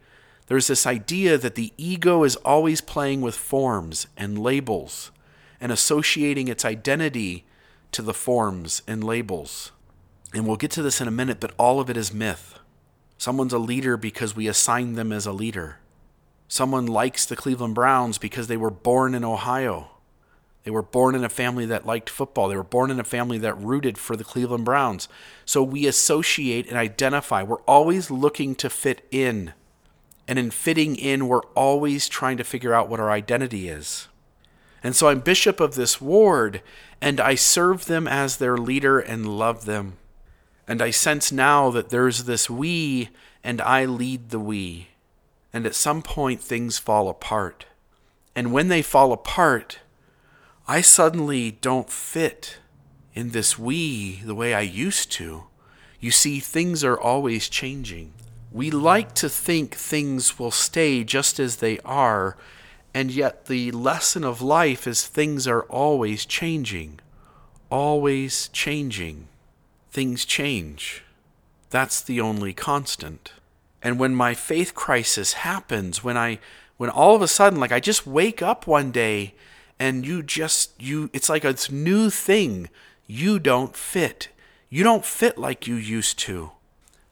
there's 0.47 0.67
this 0.67 0.88
idea 0.88 1.38
that 1.38 1.55
the 1.55 1.74
ego 1.78 2.24
is 2.24 2.38
always 2.38 2.82
playing 2.82 3.22
with 3.22 3.36
forms 3.36 4.07
and 4.15 4.39
labels 4.39 5.11
and 5.62 5.72
associating 5.72 6.47
its 6.47 6.66
identity 6.66 7.45
to 7.91 8.01
the 8.01 8.14
forms 8.14 8.82
and 8.88 9.03
labels. 9.03 9.72
And 10.34 10.45
we'll 10.45 10.57
get 10.57 10.72
to 10.72 10.82
this 10.82 11.01
in 11.01 11.07
a 11.07 11.12
minute, 11.12 11.39
but 11.39 11.53
all 11.57 11.80
of 11.80 11.89
it 11.89 11.97
is 11.97 12.14
myth. 12.14 12.60
Someone's 13.18 13.53
a 13.53 13.60
leader 13.60 13.97
because 13.97 14.36
we 14.36 14.47
assign 14.47 14.93
them 14.93 15.12
as 15.12 15.26
a 15.26 15.32
leader. 15.32 15.78
Someone 16.47 16.88
likes 16.88 17.26
the 17.26 17.36
Cleveland 17.36 17.76
Browns 17.76 18.18
because 18.18 18.47
they 18.47 18.57
were 18.57 18.72
born 18.72 19.14
in 19.14 19.24
Ohio. 19.24 19.91
They 20.64 20.72
were 20.72 20.82
born 20.82 21.16
in 21.16 21.24
a 21.24 21.30
family 21.30 21.66
that 21.66 21.86
liked 21.86 22.10
football. 22.10 22.47
They 22.47 22.57
were 22.57 22.64
born 22.64 22.91
in 22.91 22.99
a 22.99 23.03
family 23.03 23.38
that 23.39 23.57
rooted 23.57 23.97
for 23.97 24.16
the 24.16 24.24
Cleveland 24.24 24.66
Browns. 24.66 25.07
So 25.45 25.64
we 25.64 25.88
associate 25.88 26.68
and 26.68 26.78
identify. 26.78 27.43
We're 27.43 27.62
always 27.62 28.12
looking 28.12 28.55
to 28.55 28.70
fit 28.70 29.07
in. 29.10 29.53
And 30.28 30.38
in 30.38 30.51
fitting 30.51 30.95
in, 30.95 31.28
we're 31.28 31.45
always 31.55 32.07
trying 32.07 32.38
to 32.38 32.43
figure 32.43 32.74
out 32.74 32.89
what 32.89 32.99
our 32.99 33.10
identity 33.10 33.68
is. 33.70 34.09
And 34.84 34.95
so 34.95 35.09
I'm 35.09 35.19
bishop 35.19 35.59
of 35.59 35.75
this 35.75 35.99
ward, 35.99 36.61
and 37.01 37.19
I 37.19 37.36
serve 37.36 37.86
them 37.86 38.07
as 38.07 38.38
their 38.38 38.57
leader 38.57 38.99
and 38.99 39.38
love 39.38 39.65
them. 39.65 39.97
And 40.67 40.82
I 40.82 40.91
sense 40.91 41.32
now 41.32 41.69
that 41.71 41.89
there's 41.89 42.25
this 42.25 42.49
we, 42.49 43.09
and 43.43 43.61
I 43.61 43.86
lead 43.86 44.30
the 44.30 44.39
we. 44.39 44.89
And 45.51 45.65
at 45.65 45.75
some 45.75 46.01
point, 46.01 46.41
things 46.41 46.77
fall 46.77 47.09
apart. 47.09 47.65
And 48.36 48.53
when 48.53 48.67
they 48.67 48.82
fall 48.82 49.11
apart, 49.11 49.80
I 50.67 50.82
suddenly 50.82 51.51
don't 51.51 51.89
fit 51.89 52.57
in 53.13 53.32
this 53.32 53.57
we 53.57 54.21
the 54.23 54.36
way 54.36 54.53
I 54.53 54.61
used 54.61 55.11
to. 55.13 55.45
You 55.99 56.11
see, 56.11 56.39
things 56.39 56.84
are 56.84 56.99
always 56.99 57.49
changing. 57.49 58.13
We 58.51 58.71
like 58.71 59.13
to 59.15 59.30
think 59.30 59.75
things 59.75 60.39
will 60.39 60.51
stay 60.51 61.03
just 61.03 61.39
as 61.39 61.57
they 61.57 61.80
are 61.80 62.38
and 62.93 63.11
yet, 63.11 63.45
the 63.45 63.71
lesson 63.71 64.23
of 64.23 64.41
life 64.41 64.87
is 64.87 65.05
things 65.05 65.47
are 65.47 65.63
always 65.63 66.25
changing, 66.25 66.99
always 67.69 68.47
changing. 68.49 69.27
Things 69.91 70.25
change. 70.25 71.03
That's 71.69 72.01
the 72.01 72.19
only 72.19 72.53
constant. 72.53 73.33
And 73.81 73.99
when 73.99 74.15
my 74.15 74.33
faith 74.33 74.73
crisis 74.73 75.33
happens, 75.33 76.03
when 76.03 76.17
I 76.17 76.39
when 76.77 76.89
all 76.89 77.15
of 77.15 77.21
a 77.21 77.27
sudden 77.27 77.59
like 77.59 77.71
I 77.71 77.79
just 77.79 78.07
wake 78.07 78.41
up 78.41 78.65
one 78.65 78.91
day 78.91 79.35
and 79.77 80.05
you 80.05 80.23
just 80.23 80.81
you 80.81 81.09
it's 81.13 81.29
like 81.29 81.43
a 81.43 81.55
new 81.69 82.09
thing. 82.09 82.69
You 83.05 83.39
don't 83.39 83.75
fit. 83.75 84.29
You 84.69 84.83
don't 84.83 85.05
fit 85.05 85.37
like 85.37 85.67
you 85.67 85.75
used 85.75 86.19
to. 86.19 86.51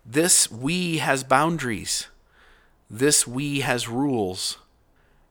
This 0.06 0.50
we 0.52 0.98
has 0.98 1.24
boundaries. 1.24 2.08
This 2.90 3.28
we 3.28 3.60
has 3.60 3.88
rules 3.88 4.58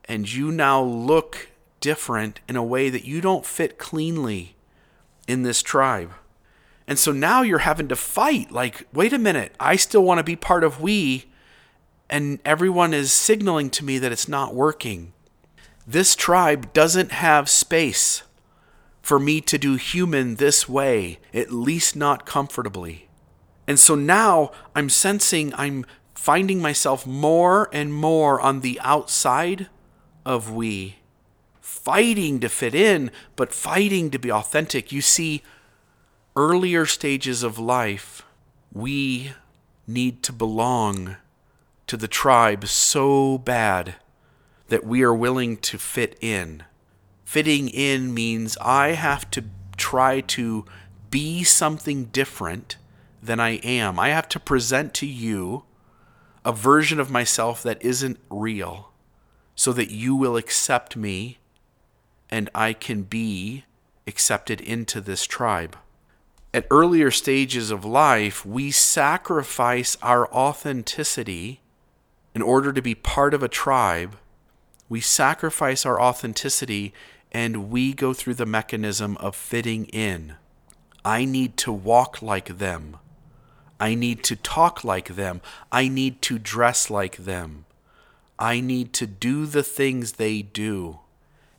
and 0.08 0.32
you 0.32 0.50
now 0.50 0.82
look 0.82 1.48
different 1.80 2.40
in 2.48 2.56
a 2.56 2.64
way 2.64 2.88
that 2.90 3.04
you 3.04 3.20
don't 3.20 3.46
fit 3.46 3.78
cleanly 3.78 4.56
in 5.26 5.42
this 5.42 5.62
tribe. 5.62 6.12
And 6.86 6.98
so 6.98 7.12
now 7.12 7.42
you're 7.42 7.58
having 7.58 7.88
to 7.88 7.96
fight 7.96 8.52
like, 8.52 8.86
wait 8.92 9.12
a 9.12 9.18
minute, 9.18 9.54
I 9.58 9.76
still 9.76 10.04
want 10.04 10.18
to 10.18 10.24
be 10.24 10.36
part 10.36 10.62
of 10.62 10.80
we, 10.80 11.26
and 12.08 12.38
everyone 12.44 12.94
is 12.94 13.12
signaling 13.12 13.70
to 13.70 13.84
me 13.84 13.98
that 13.98 14.12
it's 14.12 14.28
not 14.28 14.54
working. 14.54 15.12
This 15.86 16.14
tribe 16.14 16.72
doesn't 16.72 17.12
have 17.12 17.48
space 17.48 18.22
for 19.02 19.18
me 19.18 19.40
to 19.40 19.58
do 19.58 19.74
human 19.74 20.36
this 20.36 20.68
way, 20.68 21.18
at 21.32 21.52
least 21.52 21.96
not 21.96 22.26
comfortably. 22.26 23.08
And 23.66 23.78
so 23.78 23.94
now 23.94 24.52
I'm 24.74 24.88
sensing 24.88 25.52
I'm 25.54 25.84
finding 26.14 26.60
myself 26.60 27.06
more 27.06 27.68
and 27.72 27.92
more 27.94 28.40
on 28.40 28.60
the 28.60 28.80
outside 28.80 29.68
of 30.26 30.52
we, 30.52 30.96
fighting 31.60 32.40
to 32.40 32.48
fit 32.48 32.74
in, 32.74 33.12
but 33.36 33.54
fighting 33.54 34.10
to 34.10 34.18
be 34.18 34.30
authentic. 34.30 34.90
You 34.90 35.00
see, 35.00 35.42
earlier 36.34 36.84
stages 36.84 37.44
of 37.44 37.60
life, 37.60 38.22
we 38.72 39.32
need 39.86 40.24
to 40.24 40.32
belong 40.32 41.16
to 41.86 41.96
the 41.96 42.08
tribe 42.08 42.66
so 42.66 43.38
bad 43.38 43.94
that 44.66 44.84
we 44.84 45.02
are 45.02 45.14
willing 45.14 45.56
to 45.58 45.78
fit 45.78 46.18
in. 46.20 46.64
Fitting 47.24 47.68
in 47.68 48.12
means 48.12 48.58
I 48.60 48.88
have 48.88 49.30
to 49.30 49.44
try 49.76 50.20
to 50.22 50.64
be 51.08 51.44
something 51.44 52.06
different 52.06 52.76
than 53.22 53.38
I 53.38 53.58
am. 53.58 54.00
I 54.00 54.08
have 54.08 54.28
to 54.30 54.40
present 54.40 54.92
to 54.94 55.06
you 55.06 55.62
a 56.44 56.50
version 56.52 56.98
of 56.98 57.12
myself 57.12 57.62
that 57.62 57.80
isn't 57.80 58.18
real 58.28 58.85
so 59.56 59.72
that 59.72 59.90
you 59.90 60.14
will 60.14 60.36
accept 60.36 60.96
me 60.96 61.38
and 62.30 62.48
I 62.54 62.72
can 62.72 63.02
be 63.02 63.64
accepted 64.06 64.60
into 64.60 65.00
this 65.00 65.24
tribe. 65.24 65.76
At 66.54 66.66
earlier 66.70 67.10
stages 67.10 67.70
of 67.70 67.84
life, 67.84 68.46
we 68.46 68.70
sacrifice 68.70 69.96
our 70.00 70.32
authenticity 70.32 71.60
in 72.34 72.42
order 72.42 72.72
to 72.72 72.80
be 72.80 72.94
part 72.94 73.34
of 73.34 73.42
a 73.42 73.48
tribe. 73.48 74.16
We 74.88 75.00
sacrifice 75.00 75.84
our 75.84 76.00
authenticity 76.00 76.94
and 77.32 77.70
we 77.70 77.92
go 77.92 78.14
through 78.14 78.34
the 78.34 78.46
mechanism 78.46 79.16
of 79.18 79.36
fitting 79.36 79.86
in. 79.86 80.36
I 81.04 81.24
need 81.24 81.56
to 81.58 81.72
walk 81.72 82.22
like 82.22 82.58
them. 82.58 82.96
I 83.78 83.94
need 83.94 84.24
to 84.24 84.36
talk 84.36 84.84
like 84.84 85.16
them. 85.16 85.42
I 85.70 85.88
need 85.88 86.22
to 86.22 86.38
dress 86.38 86.88
like 86.88 87.18
them. 87.18 87.65
I 88.38 88.60
need 88.60 88.92
to 88.94 89.06
do 89.06 89.46
the 89.46 89.62
things 89.62 90.12
they 90.12 90.42
do. 90.42 91.00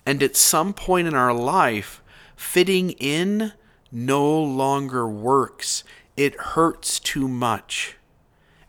And 0.06 0.22
at 0.24 0.36
some 0.36 0.74
point 0.74 1.08
in 1.08 1.16
our 1.16 1.34
life, 1.34 2.02
fitting 2.36 2.92
in 2.92 3.54
no 3.92 4.42
longer 4.42 5.08
works. 5.08 5.84
It 6.16 6.36
hurts 6.36 7.00
too 7.00 7.28
much. 7.28 7.96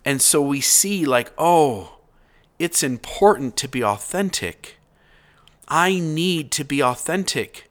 And 0.05 0.23
so 0.23 0.41
we 0.41 0.61
see, 0.61 1.05
like, 1.05 1.33
oh, 1.37 1.99
it's 2.59 2.83
important 2.83 3.57
to 3.59 3.69
be 3.69 3.85
authentic. 3.85 4.79
I 5.69 5.99
need 5.99 6.51
to 6.53 6.65
be 6.65 6.83
authentic. 6.83 7.71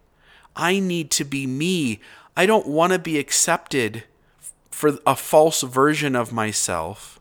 I 0.55 0.79
need 0.79 1.11
to 1.11 1.25
be 1.25 1.47
me. 1.47 1.99
I 2.35 2.45
don't 2.45 2.67
want 2.67 2.93
to 2.93 2.99
be 2.99 3.17
accepted 3.17 4.03
for 4.69 4.99
a 5.05 5.15
false 5.15 5.61
version 5.61 6.15
of 6.15 6.31
myself. 6.31 7.19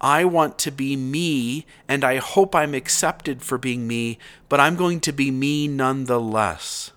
I 0.00 0.24
want 0.24 0.58
to 0.60 0.70
be 0.70 0.96
me, 0.96 1.66
and 1.88 2.04
I 2.04 2.16
hope 2.16 2.54
I'm 2.54 2.74
accepted 2.74 3.42
for 3.42 3.58
being 3.58 3.86
me, 3.86 4.18
but 4.48 4.60
I'm 4.60 4.76
going 4.76 5.00
to 5.00 5.12
be 5.12 5.30
me 5.30 5.66
nonetheless. 5.66 6.92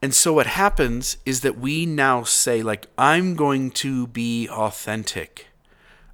And 0.00 0.14
so 0.14 0.34
what 0.34 0.46
happens 0.46 1.16
is 1.26 1.40
that 1.40 1.58
we 1.58 1.86
now 1.86 2.22
say, 2.22 2.62
like, 2.62 2.86
I'm 2.96 3.34
going 3.34 3.70
to 3.72 4.06
be 4.06 4.48
authentic. 4.48 5.46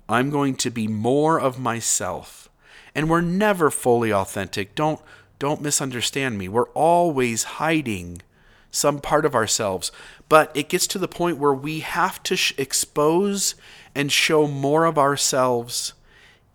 I'm 0.09 0.31
going 0.31 0.57
to 0.57 0.71
be 0.71 0.87
more 0.87 1.39
of 1.41 1.59
myself. 1.59 2.49
And 2.95 3.11
we're 3.11 3.21
never 3.21 3.71
fully 3.71 4.13
authentic. 4.13 4.75
Don't 4.75 5.01
don't 5.41 5.61
misunderstand 5.61 6.39
me. 6.39 6.49
We're 6.49 6.71
always 6.71 7.43
hiding 7.45 8.23
some 8.71 9.01
part 9.01 9.27
of 9.27 9.35
ourselves. 9.35 9.91
But 10.29 10.51
it 10.55 10.69
gets 10.69 10.87
to 10.89 10.99
the 10.99 11.09
point 11.09 11.39
where 11.39 11.53
we 11.53 11.81
have 11.81 12.23
to 12.23 12.37
sh- 12.37 12.55
expose 12.57 13.55
and 13.95 14.11
show 14.11 14.47
more 14.47 14.85
of 14.85 14.97
ourselves, 14.97 15.93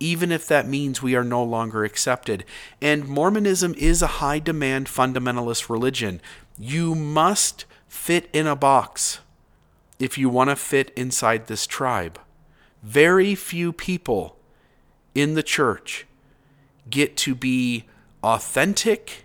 even 0.00 0.32
if 0.32 0.48
that 0.48 0.66
means 0.66 1.02
we 1.02 1.14
are 1.14 1.24
no 1.24 1.44
longer 1.44 1.84
accepted. 1.84 2.44
And 2.80 3.06
Mormonism 3.06 3.74
is 3.76 4.02
a 4.02 4.18
high 4.18 4.38
demand 4.38 4.86
fundamentalist 4.86 5.68
religion. 5.68 6.20
You 6.58 6.94
must 6.94 7.66
fit 7.86 8.28
in 8.32 8.46
a 8.46 8.56
box 8.56 9.20
if 9.98 10.16
you 10.16 10.30
want 10.30 10.50
to 10.50 10.56
fit 10.56 10.90
inside 10.96 11.46
this 11.46 11.66
tribe. 11.66 12.18
Very 12.82 13.34
few 13.34 13.72
people 13.72 14.38
in 15.14 15.34
the 15.34 15.42
church 15.42 16.06
get 16.88 17.16
to 17.18 17.34
be 17.34 17.84
authentic 18.22 19.24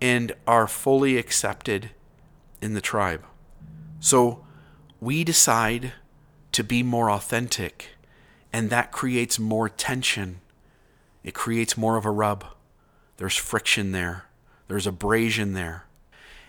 and 0.00 0.32
are 0.46 0.66
fully 0.66 1.16
accepted 1.16 1.90
in 2.60 2.74
the 2.74 2.80
tribe. 2.80 3.24
So 4.00 4.44
we 5.00 5.24
decide 5.24 5.92
to 6.52 6.62
be 6.62 6.82
more 6.82 7.10
authentic, 7.10 7.93
and 8.54 8.70
that 8.70 8.92
creates 8.92 9.36
more 9.36 9.68
tension. 9.68 10.40
It 11.24 11.34
creates 11.34 11.76
more 11.76 11.96
of 11.96 12.04
a 12.04 12.10
rub. 12.12 12.44
There's 13.16 13.34
friction 13.34 13.90
there, 13.90 14.26
there's 14.68 14.86
abrasion 14.86 15.54
there. 15.54 15.86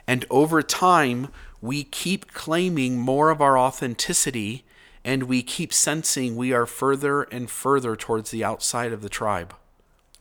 And 0.05 0.23
over 0.29 0.61
time, 0.61 1.29
we 1.61 1.83
keep 1.83 2.31
claiming 2.31 2.99
more 2.99 3.31
of 3.31 3.41
our 3.41 3.57
authenticity 3.57 4.65
and 5.03 5.23
we 5.23 5.41
keep 5.41 5.73
sensing 5.73 6.35
we 6.35 6.53
are 6.53 6.67
further 6.67 7.23
and 7.23 7.49
further 7.49 7.95
towards 7.95 8.29
the 8.29 8.43
outside 8.43 8.93
of 8.93 9.01
the 9.01 9.09
tribe. 9.09 9.55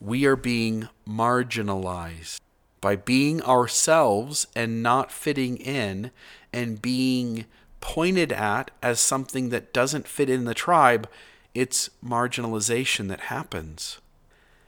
We 0.01 0.25
are 0.25 0.35
being 0.35 0.89
marginalized 1.07 2.39
by 2.81 2.95
being 2.95 3.43
ourselves 3.43 4.47
and 4.55 4.81
not 4.81 5.11
fitting 5.11 5.57
in 5.57 6.09
and 6.51 6.81
being 6.81 7.45
pointed 7.79 8.31
at 8.31 8.71
as 8.81 8.99
something 8.99 9.49
that 9.49 9.71
doesn't 9.71 10.07
fit 10.07 10.31
in 10.31 10.45
the 10.45 10.55
tribe. 10.55 11.07
It's 11.55 11.89
marginalization 12.05 13.07
that 13.07 13.21
happens. 13.21 13.99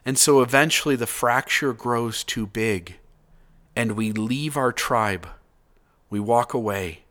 And 0.05 0.17
so 0.17 0.41
eventually 0.41 0.95
the 0.95 1.05
fracture 1.05 1.73
grows 1.73 2.23
too 2.23 2.47
big 2.47 2.95
and 3.75 3.91
we 3.91 4.13
leave 4.13 4.55
our 4.55 4.71
tribe. 4.71 5.27
We 6.09 6.21
walk 6.21 6.53
away. 6.53 7.03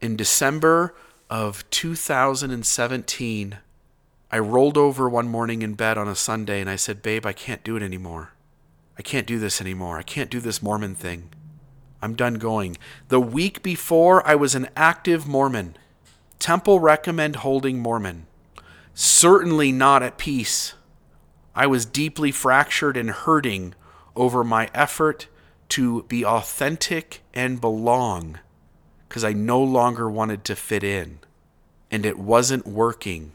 In 0.00 0.16
December 0.16 0.94
of 1.28 1.68
2017, 1.68 3.58
I 4.30 4.38
rolled 4.38 4.78
over 4.78 5.10
one 5.10 5.28
morning 5.28 5.60
in 5.60 5.74
bed 5.74 5.98
on 5.98 6.08
a 6.08 6.16
Sunday 6.16 6.62
and 6.62 6.70
I 6.70 6.76
said, 6.76 7.02
Babe, 7.02 7.26
I 7.26 7.34
can't 7.34 7.62
do 7.62 7.76
it 7.76 7.82
anymore. 7.82 8.32
I 8.98 9.02
can't 9.02 9.26
do 9.26 9.38
this 9.38 9.60
anymore. 9.60 9.98
I 9.98 10.02
can't 10.02 10.30
do 10.30 10.40
this 10.40 10.62
Mormon 10.62 10.94
thing. 10.94 11.28
I'm 12.00 12.14
done 12.14 12.34
going. 12.34 12.78
The 13.08 13.20
week 13.20 13.62
before, 13.62 14.26
I 14.26 14.34
was 14.34 14.54
an 14.54 14.70
active 14.74 15.28
Mormon, 15.28 15.76
temple 16.38 16.80
recommend 16.80 17.36
holding 17.36 17.78
Mormon. 17.78 18.26
Certainly 18.94 19.72
not 19.72 20.02
at 20.02 20.18
peace. 20.18 20.74
I 21.54 21.66
was 21.66 21.86
deeply 21.86 22.30
fractured 22.30 22.96
and 22.96 23.10
hurting 23.10 23.74
over 24.14 24.44
my 24.44 24.68
effort 24.74 25.28
to 25.70 26.02
be 26.04 26.24
authentic 26.24 27.22
and 27.32 27.60
belong 27.60 28.38
because 29.08 29.24
I 29.24 29.32
no 29.32 29.62
longer 29.62 30.10
wanted 30.10 30.44
to 30.44 30.56
fit 30.56 30.84
in 30.84 31.18
and 31.90 32.04
it 32.04 32.18
wasn't 32.18 32.66
working. 32.66 33.32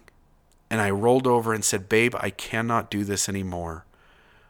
And 0.70 0.82
I 0.82 0.90
rolled 0.90 1.28
over 1.28 1.54
and 1.54 1.64
said, 1.64 1.90
Babe, 1.90 2.16
I 2.20 2.30
cannot 2.30 2.92
do 2.92 3.04
this 3.04 3.30
anymore. 3.30 3.86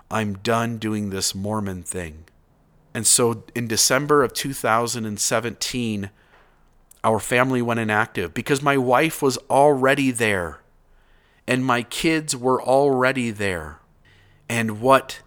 I'm 0.10 0.36
done 0.36 0.78
doing 0.78 1.10
this 1.10 1.36
Mormon 1.36 1.84
thing. 1.84 2.26
And 2.93 3.05
so 3.05 3.43
in 3.53 3.68
December 3.68 4.24
of 4.24 4.34
2017, 4.34 6.10
our 7.03 7.20
family 7.20 7.62
went 7.62 7.80
inactive 7.80 8.34
because 8.34 8.62
my 8.62 8.78
wife 8.78 9.22
was 9.22 9.38
already 9.49 10.12
there 10.12 10.60
and 11.47 11.63
my 11.63 11.81
kids 11.81 12.35
were 12.35 12.61
already 12.61 13.31
there. 13.31 13.79
And 14.49 14.81
what 14.81 15.21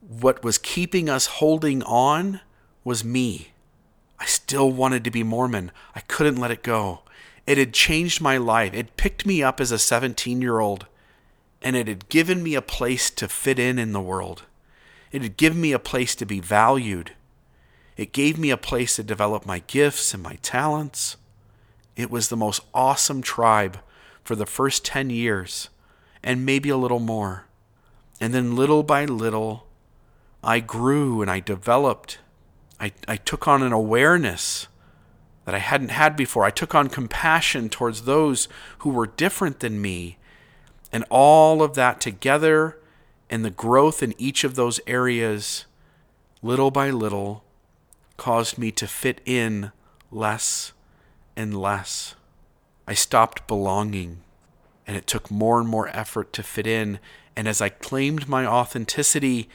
what 0.00 0.44
was 0.44 0.58
keeping 0.58 1.08
us 1.08 1.26
holding 1.26 1.82
on 1.82 2.40
was 2.84 3.04
me. 3.04 3.48
I 4.20 4.26
still 4.26 4.70
wanted 4.70 5.02
to 5.04 5.10
be 5.10 5.24
Mormon. 5.24 5.72
I 5.96 6.00
couldn't 6.00 6.36
let 6.36 6.52
it 6.52 6.62
go. 6.62 7.00
It 7.46 7.58
had 7.58 7.74
changed 7.74 8.20
my 8.20 8.36
life. 8.36 8.72
It 8.72 8.96
picked 8.96 9.26
me 9.26 9.42
up 9.42 9.60
as 9.60 9.72
a 9.72 9.78
17 9.78 10.40
year 10.40 10.60
old, 10.60 10.86
and 11.60 11.74
it 11.74 11.88
had 11.88 12.08
given 12.08 12.42
me 12.42 12.54
a 12.54 12.62
place 12.62 13.10
to 13.10 13.28
fit 13.28 13.58
in 13.58 13.78
in 13.78 13.92
the 13.92 14.00
world. 14.00 14.44
It 15.10 15.22
had 15.22 15.36
given 15.36 15.60
me 15.60 15.72
a 15.72 15.78
place 15.78 16.14
to 16.16 16.26
be 16.26 16.40
valued. 16.40 17.12
It 17.96 18.12
gave 18.12 18.38
me 18.38 18.50
a 18.50 18.56
place 18.56 18.96
to 18.96 19.02
develop 19.02 19.46
my 19.46 19.60
gifts 19.60 20.12
and 20.12 20.22
my 20.22 20.38
talents. 20.42 21.16
It 21.96 22.10
was 22.10 22.28
the 22.28 22.36
most 22.36 22.60
awesome 22.74 23.22
tribe 23.22 23.78
for 24.26 24.34
the 24.34 24.44
first 24.46 24.84
10 24.84 25.08
years, 25.10 25.70
and 26.22 26.44
maybe 26.44 26.68
a 26.68 26.76
little 26.76 26.98
more. 26.98 27.46
And 28.20 28.34
then 28.34 28.56
little 28.56 28.82
by 28.82 29.04
little, 29.04 29.66
I 30.42 30.58
grew 30.58 31.22
and 31.22 31.30
I 31.30 31.38
developed. 31.38 32.18
I, 32.80 32.92
I 33.06 33.16
took 33.16 33.46
on 33.46 33.62
an 33.62 33.72
awareness 33.72 34.66
that 35.44 35.54
I 35.54 35.58
hadn't 35.58 35.90
had 35.90 36.16
before. 36.16 36.44
I 36.44 36.50
took 36.50 36.74
on 36.74 36.88
compassion 36.88 37.68
towards 37.68 38.02
those 38.02 38.48
who 38.78 38.90
were 38.90 39.06
different 39.06 39.60
than 39.60 39.80
me. 39.80 40.18
And 40.90 41.04
all 41.08 41.62
of 41.62 41.74
that 41.74 42.00
together 42.00 42.78
And 43.30 43.44
the 43.44 43.50
growth 43.50 44.02
in 44.02 44.14
each 44.18 44.44
of 44.44 44.54
those 44.54 44.80
areas, 44.86 45.66
little 46.42 46.70
by 46.70 46.90
little, 46.90 47.44
caused 48.16 48.58
me 48.58 48.72
to 48.72 48.86
fit 48.86 49.20
in 49.24 49.70
less 50.10 50.72
and 51.36 51.56
less. 51.56 52.15
I 52.86 52.94
stopped 52.94 53.46
belonging, 53.46 54.22
and 54.86 54.96
it 54.96 55.06
took 55.06 55.30
more 55.30 55.58
and 55.58 55.68
more 55.68 55.88
effort 55.88 56.32
to 56.34 56.42
fit 56.42 56.66
in. 56.66 56.98
And 57.34 57.48
as 57.48 57.60
I 57.60 57.68
claimed 57.68 58.28
my 58.28 58.46
authenticity, 58.46 59.48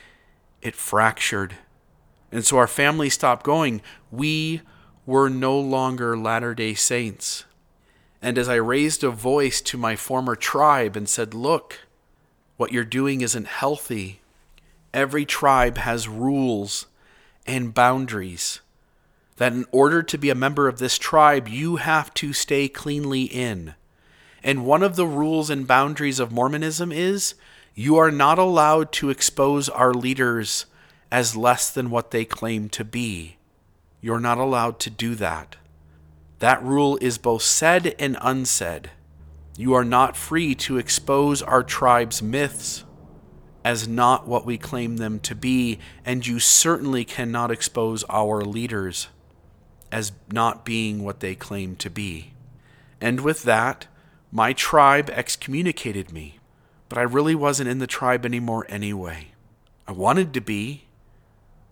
it 0.61 0.75
fractured. 0.75 1.55
And 2.31 2.45
so 2.45 2.57
our 2.57 2.67
family 2.67 3.09
stopped 3.09 3.45
going. 3.45 3.81
We 4.11 4.61
were 5.05 5.29
no 5.29 5.59
longer 5.59 6.17
Latter 6.17 6.53
day 6.53 6.73
Saints. 6.73 7.45
And 8.21 8.37
as 8.37 8.47
I 8.47 8.55
raised 8.55 9.03
a 9.03 9.09
voice 9.09 9.61
to 9.61 9.77
my 9.77 9.95
former 9.95 10.35
tribe 10.35 10.95
and 10.95 11.09
said, 11.09 11.33
Look, 11.33 11.79
what 12.57 12.71
you're 12.71 12.83
doing 12.83 13.21
isn't 13.21 13.47
healthy. 13.47 14.21
Every 14.93 15.25
tribe 15.25 15.77
has 15.77 16.07
rules 16.07 16.85
and 17.47 17.73
boundaries. 17.73 18.59
That 19.41 19.53
in 19.53 19.65
order 19.71 20.03
to 20.03 20.19
be 20.19 20.29
a 20.29 20.35
member 20.35 20.67
of 20.67 20.77
this 20.77 20.99
tribe, 20.99 21.47
you 21.47 21.77
have 21.77 22.13
to 22.13 22.31
stay 22.31 22.67
cleanly 22.67 23.23
in. 23.23 23.73
And 24.43 24.67
one 24.67 24.83
of 24.83 24.95
the 24.95 25.07
rules 25.07 25.49
and 25.49 25.65
boundaries 25.65 26.19
of 26.19 26.31
Mormonism 26.31 26.91
is 26.91 27.33
you 27.73 27.97
are 27.97 28.11
not 28.11 28.37
allowed 28.37 28.91
to 28.91 29.09
expose 29.09 29.67
our 29.67 29.95
leaders 29.95 30.67
as 31.11 31.35
less 31.35 31.71
than 31.71 31.89
what 31.89 32.11
they 32.11 32.23
claim 32.23 32.69
to 32.69 32.85
be. 32.85 33.37
You're 33.99 34.19
not 34.19 34.37
allowed 34.37 34.77
to 34.81 34.91
do 34.91 35.15
that. 35.15 35.55
That 36.37 36.61
rule 36.61 36.99
is 37.01 37.17
both 37.17 37.41
said 37.41 37.95
and 37.97 38.19
unsaid. 38.21 38.91
You 39.57 39.73
are 39.73 39.83
not 39.83 40.15
free 40.15 40.53
to 40.53 40.77
expose 40.77 41.41
our 41.41 41.63
tribe's 41.63 42.21
myths 42.21 42.83
as 43.65 43.87
not 43.87 44.27
what 44.27 44.45
we 44.45 44.59
claim 44.59 44.97
them 44.97 45.19
to 45.21 45.33
be, 45.33 45.79
and 46.05 46.27
you 46.27 46.37
certainly 46.37 47.03
cannot 47.03 47.49
expose 47.49 48.03
our 48.07 48.43
leaders 48.43 49.07
as 49.91 50.11
not 50.31 50.65
being 50.65 51.03
what 51.03 51.19
they 51.19 51.35
claim 51.35 51.75
to 51.77 51.89
be. 51.89 52.33
And 52.99 53.21
with 53.21 53.43
that, 53.43 53.87
my 54.31 54.53
tribe 54.53 55.09
excommunicated 55.09 56.11
me, 56.11 56.39
but 56.87 56.97
I 56.97 57.03
really 57.03 57.35
wasn't 57.35 57.69
in 57.69 57.79
the 57.79 57.87
tribe 57.87 58.25
anymore 58.25 58.65
anyway. 58.69 59.29
I 59.87 59.91
wanted 59.91 60.33
to 60.33 60.41
be, 60.41 60.85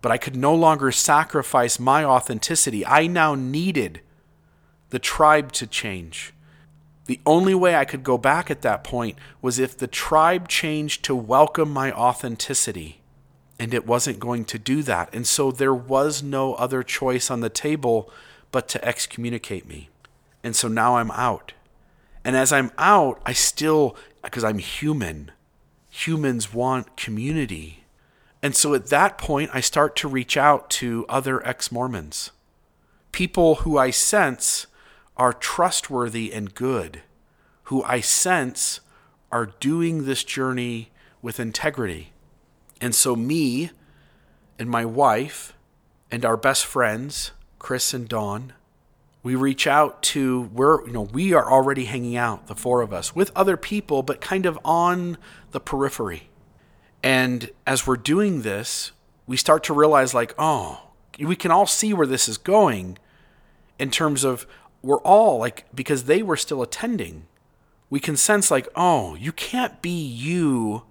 but 0.01 0.11
I 0.11 0.17
could 0.17 0.36
no 0.36 0.53
longer 0.53 0.91
sacrifice 0.91 1.80
my 1.80 2.03
authenticity. 2.03 2.86
I 2.86 3.07
now 3.07 3.36
needed 3.36 4.01
the 4.89 4.99
tribe 4.99 5.51
to 5.53 5.67
change. 5.67 6.34
The 7.05 7.20
only 7.26 7.55
way 7.55 7.76
I 7.76 7.86
could 7.86 8.03
go 8.03 8.17
back 8.17 8.51
at 8.51 8.61
that 8.61 8.84
point 8.84 9.17
was 9.41 9.57
if 9.57 9.78
the 9.78 9.88
tribe 9.88 10.47
changed 10.47 11.03
to 11.05 11.15
welcome 11.15 11.72
my 11.72 11.91
authenticity. 11.91 12.99
And 13.60 13.74
it 13.74 13.86
wasn't 13.86 14.20
going 14.20 14.45
to 14.45 14.57
do 14.57 14.82
that. 14.84 15.14
And 15.14 15.28
so 15.28 15.51
there 15.51 15.76
was 15.76 16.24
no 16.24 16.53
other 16.53 16.82
choice 16.82 17.30
on 17.30 17.41
the 17.41 17.49
table 17.49 18.10
but 18.51 18.68
to 18.70 18.84
excommunicate 18.86 19.68
me. 19.68 19.89
And 20.43 20.55
so 20.55 20.68
now 20.68 20.95
I'm 20.95 21.12
out. 21.12 21.53
And 22.24 22.36
as 22.36 22.53
I'm 22.53 22.72
out, 22.78 23.22
I 23.26 23.34
still, 23.34 23.97
because 24.24 24.43
I'm 24.43 24.60
human, 24.60 25.32
humans 25.89 26.53
want 26.53 26.95
community. 26.95 27.84
And 28.41 28.55
so 28.55 28.74
at 28.74 28.88
that 28.88 29.18
point, 29.18 29.51
I 29.53 29.60
start 29.60 29.95
to 29.97 30.07
reach 30.07 30.38
out 30.38 30.70
to 30.72 31.05
other 31.10 31.45
ex 31.45 31.72
Mormons, 31.72 32.32
people 33.12 33.55
who 33.55 33.78
I 33.78 33.89
sense 33.89 34.68
are 35.18 35.34
trustworthy 35.34 36.32
and 36.32 36.53
good, 36.53 37.01
who 37.64 37.84
I 37.84 37.99
sense 37.99 38.80
are 39.32 39.47
doing 39.60 40.05
this 40.05 40.24
journey 40.24 40.91
with 41.22 41.39
integrity. 41.39 42.14
And 42.82 42.95
so, 42.95 43.15
me 43.15 43.71
and 44.57 44.69
my 44.69 44.86
wife 44.86 45.53
and 46.11 46.25
our 46.25 46.38
best 46.38 46.65
friends, 46.65 47.32
Chris 47.57 47.93
and 47.93 48.07
Dawn, 48.07 48.53
we 49.21 49.36
reach 49.36 49.67
out 49.67 50.01
to 50.01 50.49
we're 50.53 50.86
you 50.88 50.93
know 50.93 51.01
we 51.01 51.34
are 51.34 51.51
already 51.51 51.86
hanging 51.86 52.15
out 52.15 52.47
the 52.47 52.55
four 52.55 52.82
of 52.82 52.93
us 52.93 53.15
with 53.15 53.32
other 53.36 53.57
people 53.57 54.01
but 54.03 54.21
kind 54.21 54.45
of 54.45 54.57
on 54.63 55.17
the 55.51 55.59
periphery. 55.59 56.30
And 57.01 57.49
as 57.65 57.86
we're 57.86 57.97
doing 57.97 58.41
this 58.41 58.91
we 59.27 59.38
start 59.38 59.63
to 59.65 59.73
realize 59.73 60.13
like 60.13 60.34
oh 60.38 60.89
we 61.19 61.36
can 61.36 61.51
all 61.51 61.65
see 61.65 61.93
where 61.93 62.07
this 62.07 62.27
is 62.27 62.38
going 62.38 62.97
in 63.77 63.91
terms 63.91 64.23
of 64.23 64.47
we're 64.82 65.01
all 65.01 65.38
like 65.38 65.65
because 65.75 66.05
they 66.05 66.23
were 66.23 66.38
still 66.38 66.61
attending 66.61 67.27
we 67.89 67.99
can 67.99 68.15
sense 68.15 68.49
like 68.49 68.67
oh 68.75 69.15
you 69.15 69.32
can't 69.32 69.82
be 69.82 70.01
you 70.01 70.84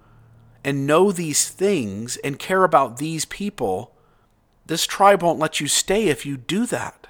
and 0.68 0.86
know 0.86 1.10
these 1.10 1.48
things 1.48 2.18
and 2.18 2.38
care 2.38 2.62
about 2.62 2.98
these 2.98 3.24
people 3.24 3.94
this 4.66 4.86
tribe 4.86 5.22
won't 5.22 5.38
let 5.38 5.60
you 5.60 5.66
stay 5.66 6.08
if 6.08 6.26
you 6.26 6.36
do 6.36 6.66
that 6.66 7.06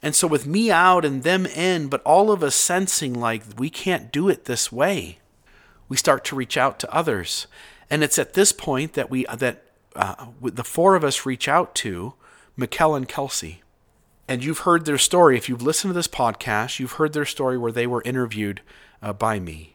and 0.00 0.14
so 0.14 0.26
with 0.26 0.46
me 0.46 0.70
out 0.70 1.04
and 1.04 1.22
them 1.22 1.44
in 1.44 1.88
but 1.88 2.02
all 2.04 2.30
of 2.30 2.42
us 2.42 2.54
sensing 2.54 3.12
like 3.12 3.42
we 3.58 3.68
can't 3.68 4.10
do 4.10 4.30
it 4.30 4.46
this 4.46 4.72
way 4.72 5.18
we 5.90 5.96
start 5.96 6.24
to 6.24 6.34
reach 6.34 6.56
out 6.56 6.78
to 6.78 6.90
others 6.90 7.46
and 7.90 8.02
it's 8.02 8.18
at 8.18 8.32
this 8.32 8.50
point 8.50 8.94
that 8.94 9.10
we 9.10 9.26
that 9.36 9.62
uh, 9.94 10.26
the 10.40 10.64
four 10.64 10.94
of 10.94 11.04
us 11.04 11.26
reach 11.26 11.48
out 11.48 11.74
to 11.74 12.14
Mikkel 12.58 12.96
and 12.96 13.06
Kelsey 13.06 13.62
and 14.28 14.42
you've 14.42 14.60
heard 14.60 14.84
their 14.84 14.98
story. 14.98 15.36
If 15.36 15.48
you've 15.48 15.62
listened 15.62 15.90
to 15.90 15.94
this 15.94 16.08
podcast, 16.08 16.78
you've 16.78 16.92
heard 16.92 17.12
their 17.12 17.24
story 17.24 17.56
where 17.56 17.72
they 17.72 17.86
were 17.86 18.02
interviewed 18.02 18.60
uh, 19.00 19.12
by 19.12 19.38
me. 19.38 19.72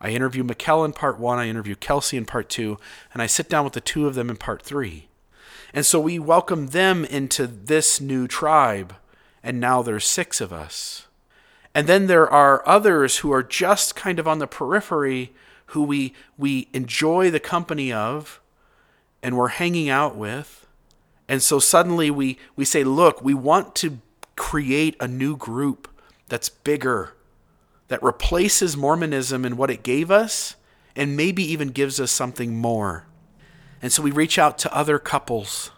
I 0.00 0.10
interview 0.10 0.44
Mikkel 0.44 0.84
in 0.84 0.92
part 0.92 1.18
one, 1.18 1.38
I 1.38 1.48
interview 1.48 1.74
Kelsey 1.74 2.16
in 2.16 2.24
part 2.24 2.48
two, 2.48 2.78
and 3.12 3.22
I 3.22 3.26
sit 3.26 3.48
down 3.48 3.64
with 3.64 3.72
the 3.72 3.80
two 3.80 4.06
of 4.06 4.14
them 4.14 4.30
in 4.30 4.36
part 4.36 4.62
three. 4.62 5.08
And 5.72 5.86
so 5.86 6.00
we 6.00 6.18
welcome 6.18 6.68
them 6.68 7.04
into 7.04 7.46
this 7.46 8.00
new 8.00 8.28
tribe, 8.28 8.94
and 9.42 9.58
now 9.58 9.82
there's 9.82 10.04
six 10.04 10.40
of 10.40 10.52
us. 10.52 11.06
And 11.74 11.86
then 11.86 12.06
there 12.06 12.28
are 12.28 12.66
others 12.66 13.18
who 13.18 13.32
are 13.32 13.42
just 13.42 13.96
kind 13.96 14.18
of 14.18 14.28
on 14.28 14.38
the 14.38 14.46
periphery 14.46 15.32
who 15.66 15.82
we, 15.82 16.14
we 16.38 16.68
enjoy 16.72 17.30
the 17.30 17.40
company 17.40 17.92
of 17.92 18.40
and 19.22 19.36
we're 19.36 19.48
hanging 19.48 19.88
out 19.88 20.14
with 20.14 20.64
and 21.28 21.42
so 21.42 21.58
suddenly 21.58 22.10
we, 22.10 22.38
we 22.56 22.64
say, 22.64 22.84
look, 22.84 23.22
we 23.22 23.34
want 23.34 23.74
to 23.76 23.98
create 24.36 24.96
a 25.00 25.08
new 25.08 25.36
group 25.36 25.88
that's 26.28 26.48
bigger, 26.48 27.13
that 27.94 28.02
replaces 28.02 28.76
Mormonism 28.76 29.44
and 29.44 29.56
what 29.56 29.70
it 29.70 29.84
gave 29.84 30.10
us, 30.10 30.56
and 30.96 31.16
maybe 31.16 31.44
even 31.44 31.68
gives 31.68 32.00
us 32.00 32.10
something 32.10 32.56
more. 32.56 33.06
And 33.80 33.92
so 33.92 34.02
we 34.02 34.10
reach 34.10 34.36
out 34.36 34.58
to 34.58 34.76
other 34.76 34.98
couples, 34.98 35.70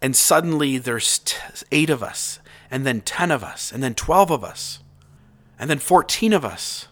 and 0.00 0.16
suddenly 0.16 0.78
there's 0.78 1.18
t- 1.18 1.36
eight 1.70 1.90
of 1.90 2.02
us, 2.02 2.38
and 2.70 2.86
then 2.86 3.02
10 3.02 3.30
of 3.30 3.44
us, 3.44 3.72
and 3.72 3.82
then 3.82 3.94
12 3.94 4.30
of 4.30 4.42
us, 4.42 4.78
and 5.58 5.68
then 5.68 5.78
14 5.78 6.32
of 6.32 6.46
us. 6.46 6.88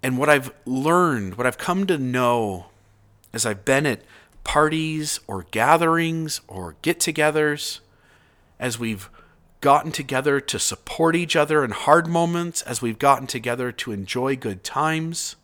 And 0.00 0.16
what 0.16 0.28
I've 0.28 0.52
learned, 0.64 1.34
what 1.34 1.48
I've 1.48 1.58
come 1.58 1.84
to 1.88 1.98
know 1.98 2.66
as 3.32 3.44
I've 3.44 3.64
been 3.64 3.84
at 3.84 4.02
parties 4.44 5.18
or 5.26 5.46
gatherings 5.50 6.40
or 6.46 6.76
get 6.82 7.00
togethers, 7.00 7.80
as 8.60 8.78
we've 8.78 9.10
gotten 9.62 9.92
together 9.92 10.40
to 10.40 10.58
support 10.58 11.16
each 11.16 11.34
other 11.34 11.64
in 11.64 11.70
hard 11.70 12.06
moments, 12.06 12.60
as 12.60 12.82
we've 12.82 12.98
gotten 12.98 13.26
together 13.26 13.72
to 13.72 13.92
enjoy 13.92 14.36
good 14.36 14.62
times. 14.62 15.36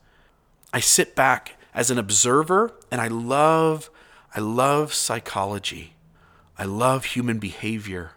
I 0.74 0.80
sit 0.80 1.14
back 1.14 1.54
as 1.72 1.90
an 1.90 1.98
observer 1.98 2.74
and 2.90 3.00
I 3.00 3.08
love 3.08 3.88
I 4.36 4.40
love 4.40 4.92
psychology. 4.92 5.94
I 6.58 6.64
love 6.64 7.06
human 7.06 7.38
behavior. 7.38 8.12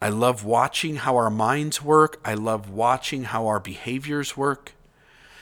I 0.00 0.08
love 0.08 0.44
watching 0.44 0.96
how 0.96 1.14
our 1.14 1.30
minds 1.30 1.80
work. 1.80 2.18
I 2.24 2.34
love 2.34 2.68
watching 2.68 3.24
how 3.24 3.46
our 3.46 3.60
behaviors 3.60 4.36
work. 4.36 4.72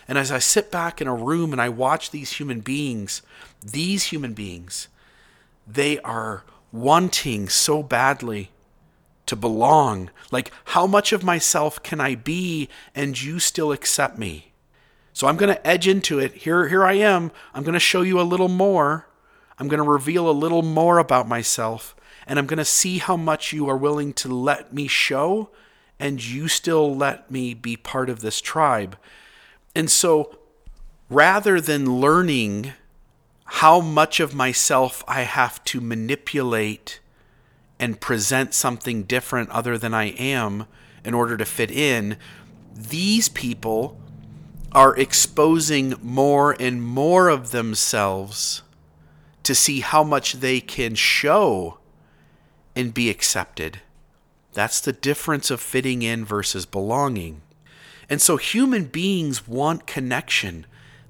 And 0.06 0.18
as 0.18 0.30
I 0.30 0.38
sit 0.38 0.70
back 0.70 1.00
in 1.00 1.06
a 1.06 1.14
room 1.14 1.52
and 1.52 1.62
I 1.62 1.70
watch 1.70 2.10
these 2.10 2.32
human 2.32 2.60
beings, 2.60 3.22
these 3.62 4.04
human 4.04 4.34
beings, 4.34 4.88
they 5.66 5.98
are 6.00 6.44
wanting 6.72 7.48
so 7.48 7.82
badly 7.82 8.50
to 9.30 9.36
belong. 9.36 10.10
Like, 10.30 10.52
how 10.66 10.86
much 10.86 11.12
of 11.12 11.24
myself 11.24 11.82
can 11.82 12.00
I 12.00 12.14
be 12.14 12.68
and 12.94 13.20
you 13.20 13.38
still 13.38 13.72
accept 13.72 14.18
me? 14.18 14.52
So 15.12 15.26
I'm 15.26 15.36
going 15.36 15.54
to 15.54 15.66
edge 15.66 15.88
into 15.88 16.18
it. 16.18 16.34
Here, 16.34 16.68
here 16.68 16.84
I 16.84 16.94
am. 16.94 17.32
I'm 17.54 17.62
going 17.62 17.74
to 17.74 17.80
show 17.80 18.02
you 18.02 18.20
a 18.20 18.22
little 18.22 18.48
more. 18.48 19.06
I'm 19.58 19.68
going 19.68 19.82
to 19.82 19.88
reveal 19.88 20.28
a 20.28 20.32
little 20.32 20.62
more 20.62 20.98
about 20.98 21.28
myself. 21.28 21.96
And 22.26 22.38
I'm 22.38 22.46
going 22.46 22.58
to 22.58 22.64
see 22.64 22.98
how 22.98 23.16
much 23.16 23.52
you 23.52 23.68
are 23.68 23.76
willing 23.76 24.12
to 24.14 24.28
let 24.28 24.72
me 24.72 24.86
show 24.86 25.50
and 25.98 26.24
you 26.24 26.48
still 26.48 26.94
let 26.94 27.30
me 27.30 27.54
be 27.54 27.76
part 27.76 28.08
of 28.08 28.20
this 28.20 28.40
tribe. 28.40 28.96
And 29.74 29.90
so 29.90 30.38
rather 31.08 31.60
than 31.60 32.00
learning 32.00 32.72
how 33.44 33.80
much 33.80 34.20
of 34.20 34.34
myself 34.34 35.04
I 35.06 35.22
have 35.22 35.62
to 35.64 35.80
manipulate 35.80 37.00
and 37.80 38.00
present 38.00 38.54
something 38.54 39.02
different 39.02 39.50
other 39.50 39.76
than 39.76 39.94
I 39.94 40.10
am 40.10 40.66
in 41.04 41.14
order 41.14 41.36
to 41.36 41.44
fit 41.44 41.70
in, 41.70 42.16
these 42.76 43.28
people 43.28 43.98
are 44.72 44.96
exposing 44.96 45.94
more 46.02 46.54
and 46.60 46.82
more 46.82 47.28
of 47.28 47.50
themselves 47.50 48.62
to 49.42 49.54
see 49.54 49.80
how 49.80 50.04
much 50.04 50.34
they 50.34 50.60
can 50.60 50.94
show 50.94 51.78
and 52.76 52.94
be 52.94 53.10
accepted. 53.10 53.80
That's 54.52 54.80
the 54.80 54.92
difference 54.92 55.50
of 55.50 55.60
fitting 55.60 56.02
in 56.02 56.24
versus 56.24 56.66
belonging. 56.66 57.40
And 58.08 58.20
so 58.20 58.36
human 58.36 58.84
beings 58.84 59.48
want 59.48 59.86
connection, 59.86 60.66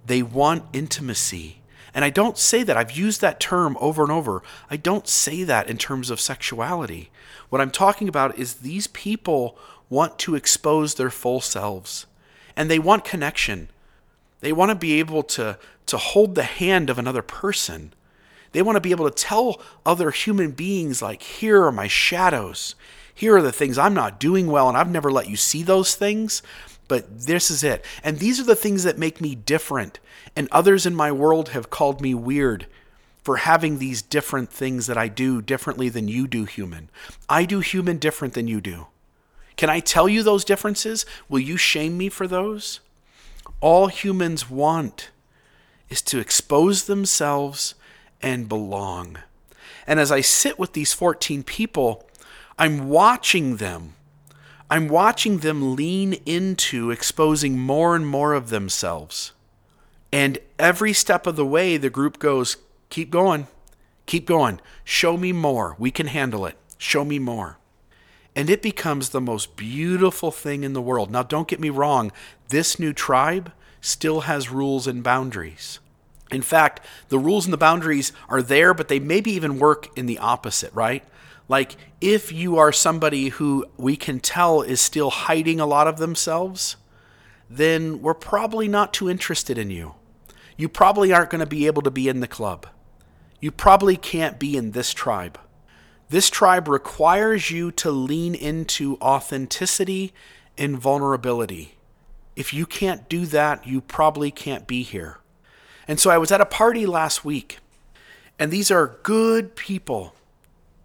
they 0.07 0.23
want 0.23 0.65
intimacy. 0.73 1.60
And 1.93 2.05
I 2.05 2.11
don't 2.11 2.39
say 2.39 2.63
that, 2.63 2.77
I've 2.77 2.93
used 2.93 3.21
that 3.21 3.41
term 3.41 3.77
over 3.81 4.03
and 4.03 4.13
over. 4.13 4.43
I 4.71 4.77
don't 4.77 5.09
say 5.09 5.43
that 5.45 5.69
in 5.69 5.77
terms 5.77 6.11
of 6.11 6.21
sexuality. 6.21 7.11
What 7.49 7.61
I'm 7.61 7.71
talking 7.71 8.09
about 8.09 8.39
is 8.39 8.55
these 8.55 8.87
people 8.87 9.59
want 9.89 10.19
to 10.21 10.35
expose 10.35 10.95
their 10.95 11.11
full 11.11 11.41
selves 11.41 12.07
and 12.57 12.71
they 12.71 12.79
want 12.79 13.05
connection. 13.05 13.69
They 14.41 14.53
want 14.53 14.71
to 14.71 14.75
be 14.75 14.99
able 14.99 15.23
to, 15.25 15.59
to 15.87 15.97
hold 15.99 16.35
the 16.35 16.45
hand 16.45 16.91
of 16.91 16.99
another 16.99 17.23
person. 17.23 17.93
They 18.53 18.63
want 18.63 18.77
to 18.77 18.81
be 18.81 18.91
able 18.91 19.09
to 19.09 19.15
tell 19.15 19.61
other 19.87 20.11
human 20.11 20.51
beings, 20.53 21.03
like, 21.03 21.23
here 21.23 21.65
are 21.65 21.73
my 21.73 21.87
shadows. 21.87 22.75
Here 23.15 23.37
are 23.37 23.43
the 23.43 23.53
things 23.53 23.79
I'm 23.79 23.95
not 23.95 24.19
doing 24.19 24.47
well, 24.47 24.69
and 24.69 24.77
I've 24.77 24.91
never 24.91 25.13
let 25.13 25.29
you 25.29 25.37
see 25.37 25.63
those 25.63 25.95
things, 25.95 26.43
but 26.89 27.27
this 27.27 27.51
is 27.51 27.63
it. 27.63 27.85
And 28.03 28.19
these 28.19 28.41
are 28.41 28.45
the 28.45 28.57
things 28.57 28.83
that 28.85 28.99
make 28.99 29.21
me 29.21 29.35
different. 29.35 30.01
And 30.41 30.49
others 30.51 30.87
in 30.87 30.95
my 30.95 31.13
world 31.13 31.51
have 31.51 31.69
called 31.69 32.01
me 32.01 32.15
weird 32.15 32.67
for 33.23 33.37
having 33.37 33.77
these 33.77 34.01
different 34.01 34.51
things 34.51 34.87
that 34.87 34.97
I 34.97 35.07
do 35.07 35.43
differently 35.43 35.91
than 35.91 36.09
you 36.09 36.27
do, 36.27 36.47
human. 36.47 36.89
I 37.29 37.45
do 37.45 37.61
human 37.61 37.99
different 37.99 38.33
than 38.33 38.49
you 38.49 38.63
do. 38.63 38.87
Can 39.59 39.69
I 39.69 39.81
tell 39.81 40.09
you 40.09 40.23
those 40.23 40.47
differences? 40.47 41.05
Will 41.29 41.41
you 41.41 41.59
shame 41.59 41.99
me 41.99 42.09
for 42.09 42.27
those? 42.27 42.81
All 43.61 43.89
humans 43.89 44.49
want 44.49 45.11
is 45.91 46.01
to 46.01 46.19
expose 46.19 46.85
themselves 46.85 47.75
and 48.23 48.49
belong. 48.49 49.19
And 49.87 50.01
as 50.01 50.11
I 50.11 50.23
sit 50.23 50.59
with 50.59 50.73
these 50.73 50.95
14 50.95 51.43
people, 51.43 52.09
I'm 52.59 52.89
watching 52.89 53.57
them. 53.57 53.93
I'm 54.71 54.89
watching 54.89 55.41
them 55.41 55.77
lean 55.77 56.15
into 56.25 56.91
exposing 56.91 57.59
more 57.59 57.95
and 57.95 58.07
more 58.07 58.33
of 58.33 58.49
themselves. 58.49 59.33
And 60.13 60.39
every 60.59 60.93
step 60.93 61.27
of 61.27 61.37
the 61.37 61.47
way, 61.47 61.77
the 61.77 61.91
group 61.91 62.19
goes, 62.19 62.57
Keep 62.89 63.11
going, 63.11 63.47
keep 64.07 64.27
going. 64.27 64.61
Show 64.85 65.17
me 65.17 65.33
more. 65.33 65.77
We 65.79 65.91
can 65.91 66.09
handle 66.09 66.45
it. 66.47 66.57
Show 66.79 67.05
me 67.05 67.19
more. 67.19 67.59
And 68.35 68.51
it 68.51 68.63
becomes 68.63 69.11
the 69.11 69.21
most 69.21 69.57
beautiful 69.57 70.31
thing 70.31 70.65
in 70.65 70.73
the 70.73 70.83
world. 70.83 71.11
Now, 71.11 71.23
don't 71.23 71.49
get 71.49 71.61
me 71.61 71.71
wrong, 71.71 72.11
this 72.49 72.79
new 72.79 72.93
tribe 72.93 73.53
still 73.81 74.23
has 74.23 74.51
rules 74.51 74.87
and 74.87 75.03
boundaries. 75.03 75.79
In 76.31 76.43
fact, 76.43 76.81
the 77.09 77.19
rules 77.19 77.47
and 77.47 77.53
the 77.53 77.59
boundaries 77.59 78.13
are 78.29 78.43
there, 78.43 78.73
but 78.73 78.89
they 78.89 79.01
maybe 79.01 79.33
even 79.33 79.59
work 79.59 79.97
in 79.97 80.07
the 80.07 80.19
opposite, 80.19 80.73
right? 80.75 81.05
Like 81.49 81.77
if 82.01 82.31
you 82.31 82.57
are 82.59 82.73
somebody 82.73 83.31
who 83.31 83.67
we 83.77 83.97
can 83.97 84.21
tell 84.21 84.63
is 84.63 84.81
still 84.81 85.11
hiding 85.11 85.59
a 85.59 85.67
lot 85.67 85.89
of 85.89 85.99
themselves, 85.99 86.77
then 87.49 88.01
we're 88.01 88.15
probably 88.15 88.69
not 88.69 88.93
too 88.93 89.11
interested 89.11 89.59
in 89.59 89.71
you. 89.71 89.97
You 90.61 90.69
probably 90.69 91.11
aren't 91.11 91.31
going 91.31 91.41
to 91.41 91.47
be 91.47 91.67
able 91.67 91.81
to 91.81 91.91
be 91.91 92.07
in 92.07 92.21
the 92.21 92.29
club. 92.29 92.67
You 93.41 93.51
probably 93.51 93.97
can't 93.97 94.39
be 94.39 94.59
in 94.59 94.73
this 94.73 94.93
tribe. 94.93 95.41
This 96.11 96.29
tribe 96.29 96.69
requires 96.69 97.51
you 97.51 97.73
to 97.73 97.91
lean 97.91 98.35
into 98.35 98.99
authenticity 99.01 100.13
and 100.59 100.79
vulnerability. 100.79 101.77
If 102.37 102.53
you 102.53 102.67
can't 102.67 103.09
do 103.09 103.25
that, 103.25 103.67
you 103.67 103.81
probably 103.81 104.31
can't 104.31 104.67
be 104.67 104.83
here. 104.83 105.21
And 105.89 105.99
so 105.99 106.11
I 106.11 106.19
was 106.19 106.31
at 106.31 106.43
a 106.43 106.45
party 106.45 106.85
last 106.85 107.25
week, 107.25 107.61
and 108.39 108.51
these 108.51 108.71
are 108.71 108.99
good 109.03 109.57
people. 109.57 110.15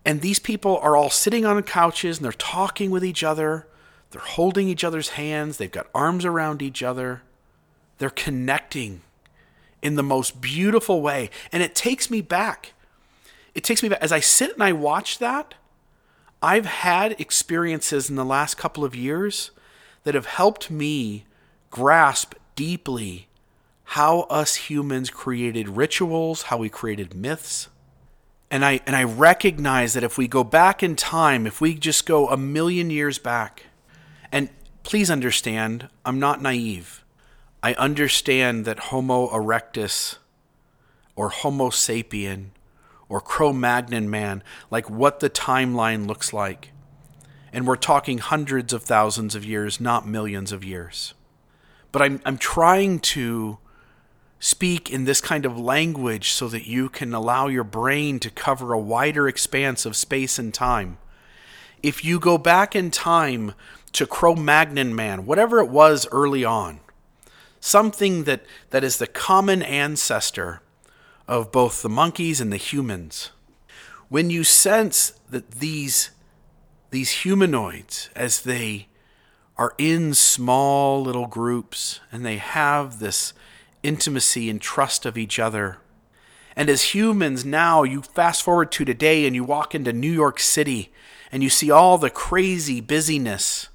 And 0.06 0.22
these 0.22 0.40
people 0.40 0.78
are 0.78 0.96
all 0.96 1.10
sitting 1.10 1.46
on 1.46 1.62
couches 1.64 2.20
and 2.20 2.24
they're 2.24 2.32
talking 2.32 2.92
with 2.92 3.04
each 3.04 3.26
other. 3.26 3.68
They're 4.12 4.22
holding 4.22 4.70
each 4.70 4.86
other's 4.86 5.10
hands. 5.10 5.58
They've 5.58 5.70
got 5.70 5.90
arms 5.94 6.24
around 6.24 6.62
each 6.62 6.82
other. 6.82 7.24
They're 7.98 8.10
connecting 8.10 9.02
in 9.86 9.96
the 9.96 10.04
most 10.04 10.42
beautiful 10.42 11.00
way. 11.00 11.30
And 11.52 11.62
it 11.62 11.76
takes 11.76 12.10
me 12.10 12.20
back. 12.20 12.74
It 13.54 13.64
takes 13.64 13.84
me 13.84 13.90
back. 13.90 14.02
As 14.02 14.12
I 14.12 14.20
sit 14.20 14.54
and 14.54 14.64
I 14.64 14.72
watch 14.72 15.20
that, 15.20 15.54
I've 16.42 16.66
had 16.66 17.22
experiences 17.22 18.10
in 18.10 18.16
the 18.16 18.26
last 18.26 18.56
couple 18.56 18.84
of 18.84 18.96
years 18.96 19.52
that 20.04 20.16
have 20.16 20.26
helped 20.26 20.72
me 20.72 21.26
grasp 21.70 22.34
deeply 22.56 23.28
how 23.90 24.22
us 24.22 24.56
humans 24.56 25.12
created 25.12 25.70
rituals, 25.70 26.44
how 26.44 26.58
we 26.58 26.68
created 26.68 27.14
myths. 27.14 27.68
And 28.50 28.66
I 28.66 28.82
and 28.88 28.96
I 28.96 29.04
recognize 29.04 29.94
that 29.94 30.04
if 30.04 30.18
we 30.18 30.28
go 30.28 30.44
back 30.44 30.82
in 30.82 30.96
time, 30.96 31.46
if 31.46 31.62
we 31.62 31.76
just 31.76 32.08
go 32.08 32.28
a 32.28 32.38
million 32.38 32.90
years 32.90 33.20
back, 33.20 33.64
and 34.32 34.50
please 34.82 35.12
understand, 35.12 35.90
I'm 36.04 36.20
not 36.20 36.42
naive. 36.42 37.05
I 37.66 37.74
understand 37.80 38.66
that 38.66 38.78
Homo 38.78 39.28
erectus 39.30 40.18
or 41.16 41.30
Homo 41.30 41.72
sapien 41.72 42.50
or 43.10 43.20
Cro 43.20 43.54
Magnon 43.54 44.08
man, 44.08 44.44
like 44.70 44.88
what 44.88 45.20
the 45.20 45.32
timeline 45.32 46.06
looks 46.06 46.32
like. 46.32 46.74
And 47.52 47.66
we're 47.66 47.76
talking 47.76 48.20
hundreds 48.20 48.72
of 48.72 48.84
thousands 48.84 49.34
of 49.34 49.44
years, 49.44 49.80
not 49.80 50.08
millions 50.08 50.52
of 50.52 50.64
years. 50.64 51.16
But 51.92 52.04
I'm, 52.04 52.22
I'm 52.24 52.38
trying 52.38 53.00
to 53.00 53.58
speak 54.40 54.92
in 54.92 55.06
this 55.06 55.20
kind 55.20 55.44
of 55.44 55.58
language 55.58 56.34
so 56.34 56.48
that 56.50 56.68
you 56.68 56.88
can 56.88 57.16
allow 57.16 57.48
your 57.48 57.64
brain 57.64 58.20
to 58.20 58.30
cover 58.30 58.74
a 58.74 58.80
wider 58.80 59.28
expanse 59.28 59.88
of 59.88 59.96
space 59.96 60.38
and 60.38 60.54
time. 60.54 61.00
If 61.82 62.06
you 62.06 62.20
go 62.20 62.38
back 62.38 62.76
in 62.76 62.92
time 62.92 63.56
to 63.94 64.06
Cro 64.06 64.36
Magnon 64.36 64.96
man, 64.96 65.26
whatever 65.26 65.58
it 65.62 65.70
was 65.70 66.08
early 66.12 66.46
on, 66.46 66.82
something 67.66 68.26
that, 68.26 68.46
that 68.70 68.84
is 68.84 68.98
the 68.98 69.08
common 69.08 69.62
ancestor 69.64 70.62
of 71.28 71.52
both 71.52 71.82
the 71.82 71.90
monkeys 71.90 72.40
and 72.40 72.54
the 72.54 72.58
humans, 72.58 73.32
when 74.08 74.30
you 74.30 74.44
sense 74.44 75.14
that 75.30 75.50
these, 75.52 76.12
these 76.92 77.10
humanoids, 77.10 78.10
as 78.16 78.44
they 78.44 78.88
are 79.58 79.74
in 79.78 80.14
small 80.14 81.02
little 81.02 81.26
groups 81.26 82.02
and 82.12 82.26
they 82.26 82.38
have 82.38 83.00
this 83.00 83.34
intimacy 83.82 84.50
and 84.50 84.62
trust 84.62 85.06
of 85.06 85.18
each 85.18 85.40
other. 85.40 85.78
And 86.56 86.70
as 86.70 86.94
humans 86.94 87.46
now, 87.46 87.84
you 87.84 88.02
fast 88.02 88.44
forward 88.44 88.72
to 88.74 88.86
today 88.86 89.26
and 89.26 89.36
you 89.36 89.44
walk 89.44 89.74
into 89.74 89.92
New 89.92 90.12
York 90.12 90.40
City 90.40 90.92
and 91.32 91.42
you 91.42 91.50
see 91.50 91.72
all 91.72 91.98
the 91.98 92.10
crazy 92.10 92.80
busyness. 92.80 93.70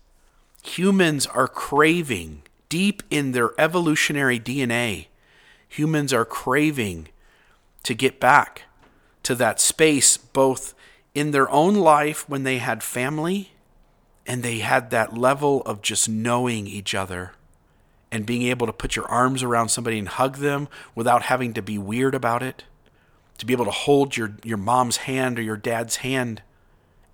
Humans 0.63 1.27
are 1.27 1.49
craving, 1.49 2.43
deep 2.71 3.03
in 3.11 3.33
their 3.33 3.51
evolutionary 3.61 4.41
DNA, 4.41 5.09
humans 5.69 6.15
are 6.15 6.25
craving 6.25 7.09
to 7.83 7.93
get 7.93 8.19
back 8.19 8.63
to 9.23 9.35
that 9.35 9.61
space, 9.61 10.17
both 10.17 10.75
in 11.15 11.33
their 11.33 11.51
own 11.51 11.75
life 11.75 12.27
when 12.27 12.45
they 12.45 12.57
had 12.59 12.83
family 12.83 13.53
and 14.27 14.43
they 14.43 14.61
had 14.61 14.91
that 14.91 15.17
level 15.17 15.61
of 15.63 15.83
just 15.83 16.09
knowing 16.09 16.67
each 16.67 16.95
other 16.95 17.33
and 18.13 18.27
being 18.27 18.43
able 18.43 18.67
to 18.67 18.73
put 18.73 18.97
your 18.97 19.07
arms 19.07 19.43
around 19.43 19.69
somebody 19.69 19.99
and 19.99 20.09
hug 20.09 20.37
them 20.37 20.69
without 20.95 21.23
having 21.23 21.53
to 21.53 21.63
be 21.63 21.79
weird 21.79 22.15
about 22.15 22.43
it, 22.43 22.65
to 23.39 23.47
be 23.47 23.53
able 23.53 23.65
to 23.65 23.71
hold 23.71 24.17
your, 24.17 24.37
your 24.45 24.57
mom's 24.57 24.99
hand 24.99 25.39
or 25.39 25.43
your 25.43 25.57
dad's 25.57 25.97
hand 25.97 26.43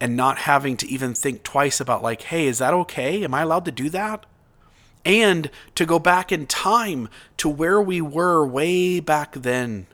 and 0.01 0.17
not 0.17 0.39
having 0.39 0.77
to 0.77 0.87
even 0.89 1.15
think 1.15 1.43
twice 1.43 1.81
about, 1.81 2.03
like, 2.03 2.23
hey, 2.23 2.47
is 2.47 2.59
that 2.59 2.75
okay? 2.75 3.25
Am 3.25 3.33
I 3.33 3.43
allowed 3.43 3.65
to 3.65 3.73
do 3.73 3.89
that? 3.91 4.27
And 5.07 5.51
to 5.77 5.87
go 5.87 6.01
back 6.01 6.33
in 6.33 6.47
time 6.47 7.09
to 7.37 7.49
where 7.49 7.81
we 7.81 8.01
were 8.01 8.45
way 8.45 8.99
back 8.99 9.35
then 9.35 9.87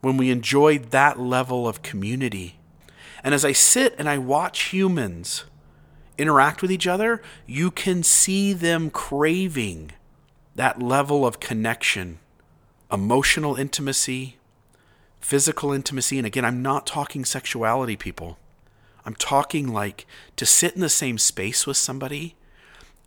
when 0.00 0.16
we 0.16 0.30
enjoyed 0.30 0.92
that 0.92 1.18
level 1.18 1.66
of 1.66 1.82
community. 1.82 2.56
And 3.24 3.34
as 3.34 3.44
I 3.44 3.50
sit 3.50 3.92
and 3.98 4.08
I 4.08 4.18
watch 4.18 4.72
humans 4.72 5.44
interact 6.16 6.62
with 6.62 6.70
each 6.70 6.86
other, 6.86 7.20
you 7.44 7.72
can 7.72 8.04
see 8.04 8.52
them 8.52 8.88
craving 8.88 9.90
that 10.54 10.80
level 10.80 11.26
of 11.26 11.40
connection, 11.40 12.20
emotional 12.90 13.56
intimacy, 13.56 14.36
physical 15.18 15.72
intimacy. 15.72 16.18
And 16.18 16.26
again, 16.26 16.44
I'm 16.44 16.62
not 16.62 16.86
talking 16.86 17.24
sexuality, 17.24 17.96
people. 17.96 18.38
I'm 19.04 19.16
talking 19.16 19.72
like 19.72 20.06
to 20.36 20.46
sit 20.46 20.74
in 20.74 20.80
the 20.82 20.88
same 20.88 21.18
space 21.18 21.66
with 21.66 21.76
somebody 21.76 22.36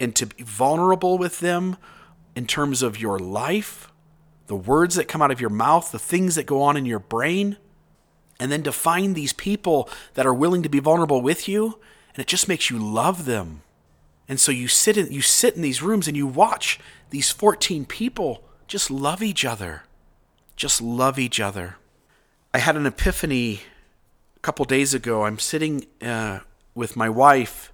and 0.03 0.15
to 0.17 0.27
be 0.27 0.43
vulnerable 0.43 1.17
with 1.17 1.39
them 1.39 1.77
in 2.35 2.45
terms 2.45 2.81
of 2.81 2.99
your 2.99 3.17
life, 3.17 3.91
the 4.47 4.55
words 4.55 4.95
that 4.95 5.07
come 5.07 5.21
out 5.21 5.31
of 5.31 5.41
your 5.41 5.49
mouth, 5.49 5.91
the 5.91 5.99
things 5.99 6.35
that 6.35 6.45
go 6.45 6.61
on 6.61 6.77
in 6.77 6.85
your 6.85 6.99
brain, 6.99 7.57
and 8.39 8.51
then 8.51 8.63
to 8.63 8.71
find 8.71 9.15
these 9.15 9.33
people 9.33 9.89
that 10.15 10.25
are 10.25 10.33
willing 10.33 10.63
to 10.63 10.69
be 10.69 10.79
vulnerable 10.79 11.21
with 11.21 11.47
you, 11.47 11.79
and 12.13 12.21
it 12.21 12.27
just 12.27 12.47
makes 12.47 12.69
you 12.69 12.77
love 12.77 13.25
them. 13.25 13.61
And 14.27 14.39
so 14.39 14.51
you 14.51 14.67
sit 14.67 14.97
in 14.97 15.11
you 15.11 15.21
sit 15.21 15.55
in 15.55 15.61
these 15.61 15.81
rooms 15.81 16.07
and 16.07 16.15
you 16.15 16.25
watch 16.25 16.79
these 17.09 17.29
14 17.29 17.85
people 17.85 18.43
just 18.67 18.89
love 18.89 19.21
each 19.21 19.43
other. 19.43 19.83
Just 20.55 20.81
love 20.81 21.19
each 21.19 21.39
other. 21.39 21.75
I 22.53 22.59
had 22.59 22.75
an 22.75 22.85
epiphany 22.85 23.61
a 24.35 24.39
couple 24.39 24.65
days 24.65 24.93
ago. 24.93 25.25
I'm 25.25 25.39
sitting 25.39 25.87
uh, 26.01 26.39
with 26.73 26.95
my 26.95 27.09
wife 27.09 27.72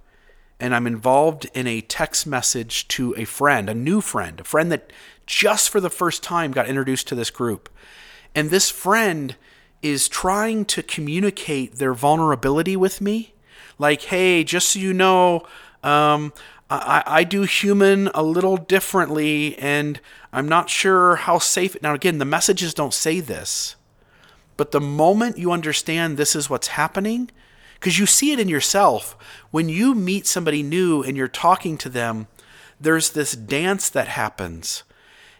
and 0.60 0.74
I'm 0.74 0.86
involved 0.86 1.48
in 1.54 1.66
a 1.66 1.80
text 1.80 2.26
message 2.26 2.86
to 2.88 3.14
a 3.16 3.24
friend, 3.24 3.68
a 3.68 3.74
new 3.74 4.00
friend, 4.00 4.40
a 4.40 4.44
friend 4.44 4.70
that 4.70 4.92
just 5.26 5.70
for 5.70 5.80
the 5.80 5.90
first 5.90 6.22
time 6.22 6.52
got 6.52 6.68
introduced 6.68 7.08
to 7.08 7.14
this 7.14 7.30
group. 7.30 7.68
And 8.34 8.50
this 8.50 8.70
friend 8.70 9.36
is 9.82 10.08
trying 10.08 10.64
to 10.66 10.82
communicate 10.82 11.76
their 11.76 11.94
vulnerability 11.94 12.76
with 12.76 13.00
me. 13.00 13.34
Like, 13.78 14.02
hey, 14.02 14.44
just 14.44 14.68
so 14.68 14.78
you 14.78 14.92
know, 14.92 15.46
um, 15.82 16.32
I, 16.68 17.02
I 17.06 17.24
do 17.24 17.42
human 17.42 18.08
a 18.08 18.22
little 18.22 18.56
differently, 18.56 19.56
and 19.58 20.00
I'm 20.32 20.48
not 20.48 20.68
sure 20.68 21.16
how 21.16 21.38
safe. 21.38 21.80
Now, 21.82 21.94
again, 21.94 22.18
the 22.18 22.24
messages 22.24 22.74
don't 22.74 22.94
say 22.94 23.20
this, 23.20 23.76
but 24.56 24.70
the 24.70 24.80
moment 24.80 25.38
you 25.38 25.50
understand 25.50 26.16
this 26.16 26.36
is 26.36 26.50
what's 26.50 26.68
happening, 26.68 27.30
because 27.80 27.98
you 27.98 28.04
see 28.06 28.30
it 28.30 28.38
in 28.38 28.48
yourself. 28.48 29.16
When 29.50 29.70
you 29.70 29.94
meet 29.94 30.26
somebody 30.26 30.62
new 30.62 31.02
and 31.02 31.16
you're 31.16 31.28
talking 31.28 31.78
to 31.78 31.88
them, 31.88 32.28
there's 32.78 33.10
this 33.10 33.32
dance 33.32 33.88
that 33.88 34.06
happens. 34.06 34.84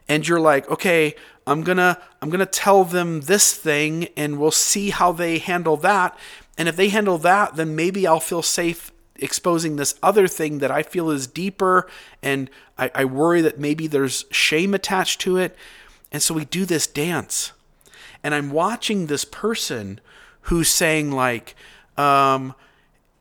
And 0.08 0.26
you're 0.26 0.40
like, 0.40 0.68
okay, 0.70 1.14
I'm 1.46 1.62
gonna 1.62 2.00
I'm 2.20 2.30
gonna 2.30 2.46
tell 2.46 2.84
them 2.84 3.22
this 3.22 3.54
thing 3.54 4.08
and 4.16 4.38
we'll 4.38 4.50
see 4.50 4.90
how 4.90 5.12
they 5.12 5.38
handle 5.38 5.76
that. 5.78 6.18
And 6.56 6.68
if 6.68 6.76
they 6.76 6.88
handle 6.88 7.18
that, 7.18 7.56
then 7.56 7.76
maybe 7.76 8.06
I'll 8.06 8.20
feel 8.20 8.42
safe 8.42 8.90
exposing 9.16 9.76
this 9.76 9.94
other 10.02 10.26
thing 10.26 10.58
that 10.58 10.70
I 10.70 10.82
feel 10.82 11.10
is 11.10 11.26
deeper 11.26 11.86
and 12.22 12.50
I, 12.78 12.90
I 12.94 13.04
worry 13.04 13.42
that 13.42 13.58
maybe 13.58 13.86
there's 13.86 14.24
shame 14.30 14.74
attached 14.74 15.20
to 15.22 15.36
it. 15.36 15.54
And 16.10 16.22
so 16.22 16.34
we 16.34 16.46
do 16.46 16.64
this 16.64 16.86
dance. 16.86 17.52
And 18.22 18.34
I'm 18.34 18.50
watching 18.50 19.06
this 19.06 19.24
person 19.24 20.00
who's 20.42 20.68
saying, 20.68 21.12
like, 21.12 21.54
um, 21.96 22.54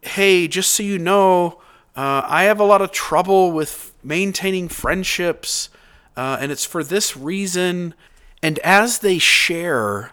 hey, 0.01 0.47
just 0.47 0.71
so 0.71 0.83
you 0.83 0.99
know, 0.99 1.61
uh, 1.95 2.21
I 2.25 2.43
have 2.43 2.59
a 2.59 2.65
lot 2.65 2.81
of 2.81 2.91
trouble 2.91 3.51
with 3.51 3.93
maintaining 4.03 4.69
friendships, 4.69 5.69
uh, 6.15 6.37
and 6.39 6.51
it's 6.51 6.65
for 6.65 6.83
this 6.83 7.17
reason. 7.17 7.93
And 8.41 8.59
as 8.59 8.99
they 8.99 9.19
share, 9.19 10.11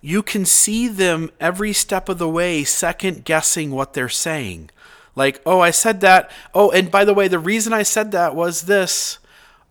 you 0.00 0.22
can 0.22 0.44
see 0.44 0.86
them 0.88 1.30
every 1.40 1.72
step 1.72 2.08
of 2.08 2.18
the 2.18 2.28
way 2.28 2.62
second 2.64 3.24
guessing 3.24 3.72
what 3.72 3.94
they're 3.94 4.08
saying. 4.08 4.70
Like, 5.16 5.40
oh, 5.44 5.58
I 5.60 5.72
said 5.72 6.00
that. 6.02 6.30
Oh, 6.54 6.70
and 6.70 6.90
by 6.90 7.04
the 7.04 7.14
way, 7.14 7.26
the 7.26 7.40
reason 7.40 7.72
I 7.72 7.82
said 7.82 8.12
that 8.12 8.36
was 8.36 8.62
this 8.62 9.18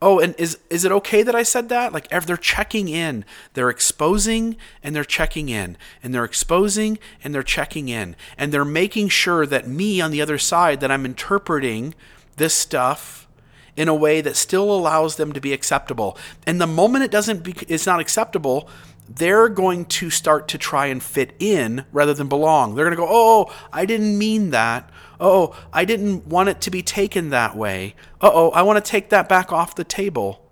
oh 0.01 0.19
and 0.19 0.35
is 0.37 0.57
is 0.69 0.85
it 0.85 0.91
okay 0.91 1.23
that 1.23 1.35
i 1.35 1.43
said 1.43 1.69
that? 1.69 1.93
Like 1.93 2.09
they're 2.09 2.37
checking 2.37 2.87
in. 2.87 3.25
They're 3.53 3.69
exposing 3.69 4.57
and 4.83 4.95
they're 4.95 5.03
checking 5.03 5.49
in. 5.49 5.77
And 6.03 6.13
they're 6.13 6.25
exposing 6.25 6.99
and 7.23 7.33
they're 7.33 7.43
checking 7.43 7.89
in. 7.89 8.15
And 8.37 8.51
they're 8.51 8.65
making 8.65 9.09
sure 9.09 9.45
that 9.45 9.67
me 9.67 10.01
on 10.01 10.11
the 10.11 10.21
other 10.21 10.37
side 10.37 10.79
that 10.81 10.91
i'm 10.91 11.05
interpreting 11.05 11.95
this 12.35 12.53
stuff 12.53 13.27
in 13.75 13.87
a 13.87 13.95
way 13.95 14.21
that 14.21 14.35
still 14.35 14.71
allows 14.71 15.17
them 15.17 15.33
to 15.33 15.41
be 15.41 15.53
acceptable. 15.53 16.17
And 16.45 16.59
the 16.59 16.67
moment 16.67 17.03
it 17.03 17.11
doesn't 17.11 17.43
be, 17.43 17.55
it's 17.67 17.85
not 17.85 17.99
acceptable 17.99 18.69
they're 19.09 19.47
going 19.47 19.85
to 19.85 20.09
start 20.09 20.49
to 20.49 20.57
try 20.57 20.87
and 20.87 21.01
fit 21.01 21.33
in 21.39 21.85
rather 21.93 22.13
than 22.13 22.27
belong. 22.27 22.75
They're 22.75 22.83
going 22.83 22.97
to 22.97 23.01
go 23.01 23.07
oh 23.09 23.53
i 23.71 23.85
didn't 23.85 24.17
mean 24.17 24.49
that 24.51 24.89
oh, 25.19 25.55
I 25.73 25.85
didn't 25.85 26.27
want 26.27 26.49
it 26.49 26.61
to 26.61 26.71
be 26.71 26.81
taken 26.81 27.29
that 27.29 27.55
way. 27.55 27.95
Uh 28.21 28.31
oh, 28.33 28.51
I 28.51 28.61
want 28.61 28.83
to 28.83 28.91
take 28.91 29.09
that 29.09 29.29
back 29.29 29.51
off 29.51 29.75
the 29.75 29.83
table. 29.83 30.43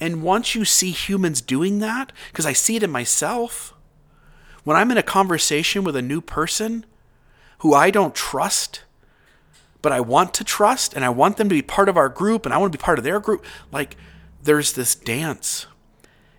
And 0.00 0.22
once 0.22 0.54
you 0.54 0.64
see 0.64 0.90
humans 0.90 1.40
doing 1.40 1.80
that, 1.80 2.12
because 2.30 2.46
I 2.46 2.52
see 2.52 2.76
it 2.76 2.82
in 2.82 2.90
myself, 2.90 3.74
when 4.62 4.76
I'm 4.76 4.90
in 4.90 4.98
a 4.98 5.02
conversation 5.02 5.82
with 5.82 5.96
a 5.96 6.02
new 6.02 6.20
person 6.20 6.86
who 7.58 7.74
I 7.74 7.90
don't 7.90 8.14
trust, 8.14 8.82
but 9.82 9.90
I 9.90 10.00
want 10.00 10.34
to 10.34 10.44
trust 10.44 10.94
and 10.94 11.04
I 11.04 11.08
want 11.08 11.36
them 11.36 11.48
to 11.48 11.54
be 11.54 11.62
part 11.62 11.88
of 11.88 11.96
our 11.96 12.08
group 12.08 12.44
and 12.44 12.54
I 12.54 12.58
want 12.58 12.72
to 12.72 12.78
be 12.78 12.82
part 12.82 12.98
of 12.98 13.04
their 13.04 13.18
group, 13.18 13.44
like 13.72 13.96
there's 14.42 14.74
this 14.74 14.94
dance 14.94 15.66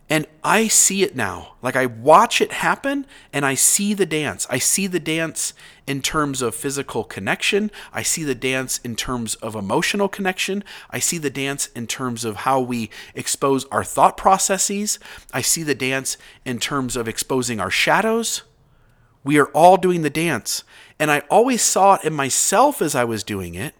and 0.09 0.25
I 0.43 0.67
see 0.67 1.03
it 1.03 1.15
now. 1.15 1.53
Like 1.61 1.75
I 1.75 1.85
watch 1.85 2.41
it 2.41 2.51
happen 2.51 3.05
and 3.31 3.45
I 3.45 3.53
see 3.53 3.93
the 3.93 4.07
dance. 4.07 4.47
I 4.49 4.57
see 4.57 4.87
the 4.87 4.99
dance 4.99 5.53
in 5.89 6.03
terms 6.03 6.43
of 6.43 6.53
physical 6.53 7.03
connection. 7.03 7.71
I 7.91 8.03
see 8.03 8.23
the 8.23 8.35
dance 8.35 8.77
in 8.83 8.95
terms 8.95 9.33
of 9.35 9.55
emotional 9.55 10.07
connection. 10.07 10.63
I 10.91 10.99
see 10.99 11.17
the 11.17 11.31
dance 11.31 11.65
in 11.75 11.87
terms 11.87 12.23
of 12.23 12.37
how 12.37 12.59
we 12.59 12.91
expose 13.15 13.65
our 13.65 13.83
thought 13.83 14.15
processes. 14.15 14.99
I 15.33 15.41
see 15.41 15.63
the 15.63 15.73
dance 15.73 16.15
in 16.45 16.59
terms 16.59 16.95
of 16.95 17.07
exposing 17.07 17.59
our 17.59 17.71
shadows. 17.71 18.43
We 19.23 19.39
are 19.39 19.47
all 19.47 19.77
doing 19.77 20.03
the 20.03 20.11
dance. 20.11 20.63
And 20.99 21.09
I 21.09 21.21
always 21.21 21.63
saw 21.63 21.95
it 21.95 22.03
in 22.03 22.13
myself 22.13 22.83
as 22.83 22.93
I 22.93 23.03
was 23.03 23.23
doing 23.23 23.55
it. 23.55 23.73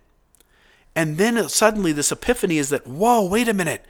And 0.95 1.20
then 1.20 1.47
suddenly 1.47 1.91
this 1.91 2.12
epiphany 2.12 2.57
is 2.57 2.70
that, 2.70 2.88
whoa, 2.88 3.24
wait 3.24 3.47
a 3.47 3.53
minute. 3.53 3.86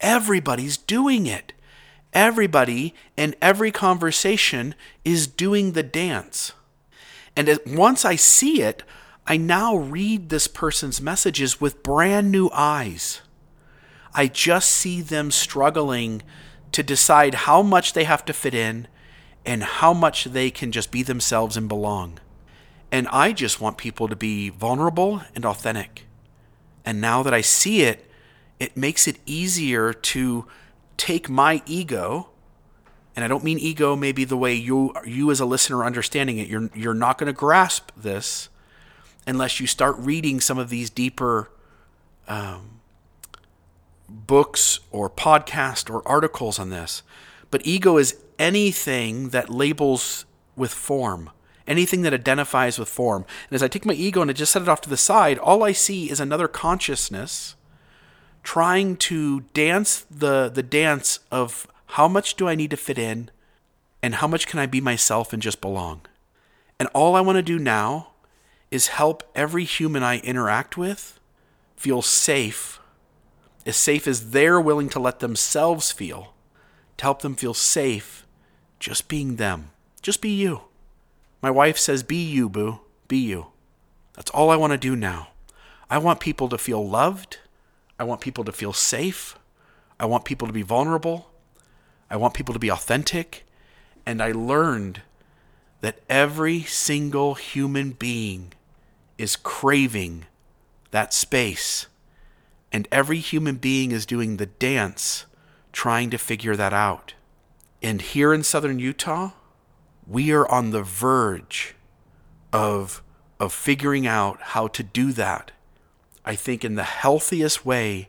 Everybody's 0.00 0.78
doing 0.78 1.26
it 1.26 1.52
everybody 2.12 2.92
in 3.16 3.34
every 3.40 3.70
conversation 3.70 4.74
is 5.04 5.28
doing 5.28 5.72
the 5.72 5.82
dance. 5.84 6.52
And 7.40 7.58
once 7.66 8.04
I 8.04 8.16
see 8.16 8.60
it, 8.60 8.82
I 9.26 9.38
now 9.38 9.74
read 9.74 10.28
this 10.28 10.46
person's 10.46 11.00
messages 11.00 11.58
with 11.58 11.82
brand 11.82 12.30
new 12.30 12.50
eyes. 12.52 13.22
I 14.12 14.26
just 14.26 14.70
see 14.70 15.00
them 15.00 15.30
struggling 15.30 16.20
to 16.72 16.82
decide 16.82 17.34
how 17.34 17.62
much 17.62 17.94
they 17.94 18.04
have 18.04 18.26
to 18.26 18.34
fit 18.34 18.52
in 18.52 18.88
and 19.46 19.62
how 19.62 19.94
much 19.94 20.24
they 20.24 20.50
can 20.50 20.70
just 20.70 20.90
be 20.90 21.02
themselves 21.02 21.56
and 21.56 21.66
belong. 21.66 22.18
And 22.92 23.08
I 23.08 23.32
just 23.32 23.58
want 23.58 23.78
people 23.78 24.06
to 24.08 24.16
be 24.16 24.50
vulnerable 24.50 25.22
and 25.34 25.46
authentic. 25.46 26.04
And 26.84 27.00
now 27.00 27.22
that 27.22 27.32
I 27.32 27.40
see 27.40 27.84
it, 27.84 28.06
it 28.58 28.76
makes 28.76 29.08
it 29.08 29.18
easier 29.24 29.94
to 29.94 30.46
take 30.98 31.30
my 31.30 31.62
ego 31.64 32.28
and 33.20 33.24
I 33.24 33.28
don't 33.28 33.44
mean 33.44 33.58
ego 33.58 33.94
maybe 33.94 34.24
the 34.24 34.36
way 34.36 34.54
you 34.54 34.94
you 35.04 35.30
as 35.30 35.40
a 35.40 35.44
listener 35.44 35.84
understanding 35.84 36.38
it. 36.38 36.48
You're 36.48 36.70
you're 36.74 36.94
not 36.94 37.18
going 37.18 37.26
to 37.26 37.38
grasp 37.38 37.90
this 37.94 38.48
unless 39.26 39.60
you 39.60 39.66
start 39.66 39.94
reading 39.98 40.40
some 40.40 40.56
of 40.56 40.70
these 40.70 40.88
deeper 40.88 41.50
um, 42.26 42.80
books 44.08 44.80
or 44.90 45.10
podcast 45.10 45.90
or 45.90 46.06
articles 46.08 46.58
on 46.58 46.70
this. 46.70 47.02
But 47.50 47.66
ego 47.66 47.98
is 47.98 48.16
anything 48.38 49.28
that 49.28 49.50
labels 49.50 50.24
with 50.56 50.72
form 50.72 51.30
anything 51.66 52.02
that 52.02 52.12
identifies 52.12 52.80
with 52.80 52.88
form. 52.88 53.24
And 53.48 53.54
as 53.54 53.62
I 53.62 53.68
take 53.68 53.86
my 53.86 53.92
ego 53.92 54.20
and 54.20 54.28
I 54.28 54.34
just 54.34 54.50
set 54.50 54.62
it 54.62 54.68
off 54.68 54.80
to 54.80 54.90
the 54.90 54.96
side 54.96 55.38
all 55.38 55.62
I 55.62 55.70
see 55.70 56.10
is 56.10 56.18
another 56.18 56.48
consciousness 56.48 57.54
trying 58.42 58.96
to 58.96 59.42
dance 59.52 60.04
the 60.10 60.48
the 60.48 60.62
dance 60.62 61.20
of 61.30 61.68
how 61.90 62.08
much 62.08 62.34
do 62.34 62.48
I 62.48 62.54
need 62.54 62.70
to 62.70 62.76
fit 62.76 62.98
in 62.98 63.30
and 64.02 64.16
how 64.16 64.26
much 64.26 64.46
can 64.46 64.58
I 64.58 64.66
be 64.66 64.80
myself 64.80 65.32
and 65.32 65.42
just 65.42 65.60
belong. 65.60 66.02
And 66.78 66.88
all 66.94 67.14
I 67.14 67.20
want 67.20 67.36
to 67.36 67.42
do 67.42 67.58
now 67.58 68.08
is 68.70 68.88
help 68.88 69.22
every 69.34 69.64
human 69.64 70.02
I 70.02 70.18
interact 70.18 70.76
with 70.76 71.18
feel 71.76 72.02
safe, 72.02 72.78
as 73.64 73.76
safe 73.76 74.06
as 74.06 74.30
they're 74.30 74.60
willing 74.60 74.90
to 74.90 75.00
let 75.00 75.20
themselves 75.20 75.92
feel, 75.92 76.34
to 76.98 77.04
help 77.04 77.22
them 77.22 77.34
feel 77.34 77.54
safe 77.54 78.26
just 78.78 79.08
being 79.08 79.36
them. 79.36 79.70
Just 80.02 80.20
be 80.20 80.30
you. 80.30 80.62
My 81.42 81.50
wife 81.50 81.78
says, 81.78 82.02
Be 82.02 82.22
you, 82.22 82.48
boo. 82.48 82.80
Be 83.08 83.18
you. 83.18 83.46
That's 84.14 84.30
all 84.30 84.50
I 84.50 84.56
want 84.56 84.72
to 84.72 84.78
do 84.78 84.94
now. 84.94 85.28
I 85.88 85.98
want 85.98 86.20
people 86.20 86.48
to 86.50 86.58
feel 86.58 86.86
loved 86.86 87.38
I 88.00 88.04
want 88.04 88.22
people 88.22 88.44
to 88.44 88.52
feel 88.52 88.72
safe. 88.72 89.38
I 90.00 90.06
want 90.06 90.24
people 90.24 90.48
to 90.48 90.54
be 90.54 90.62
vulnerable. 90.62 91.29
I 92.10 92.16
want 92.16 92.34
people 92.34 92.52
to 92.52 92.58
be 92.58 92.70
authentic. 92.70 93.46
And 94.04 94.22
I 94.22 94.32
learned 94.32 95.02
that 95.80 96.00
every 96.08 96.62
single 96.62 97.34
human 97.34 97.92
being 97.92 98.52
is 99.18 99.36
craving 99.36 100.26
that 100.90 101.14
space. 101.14 101.86
And 102.72 102.88
every 102.90 103.18
human 103.18 103.56
being 103.56 103.92
is 103.92 104.06
doing 104.06 104.36
the 104.36 104.46
dance 104.46 105.26
trying 105.72 106.10
to 106.10 106.18
figure 106.18 106.56
that 106.56 106.72
out. 106.72 107.14
And 107.82 108.02
here 108.02 108.34
in 108.34 108.42
southern 108.42 108.78
Utah, 108.78 109.30
we 110.06 110.32
are 110.32 110.50
on 110.50 110.70
the 110.70 110.82
verge 110.82 111.74
of, 112.52 113.02
of 113.38 113.52
figuring 113.52 114.06
out 114.06 114.40
how 114.40 114.66
to 114.68 114.82
do 114.82 115.12
that 115.12 115.52
I 116.24 116.34
think, 116.34 116.64
in 116.64 116.74
the 116.74 116.84
healthiest 116.84 117.64
way 117.64 118.08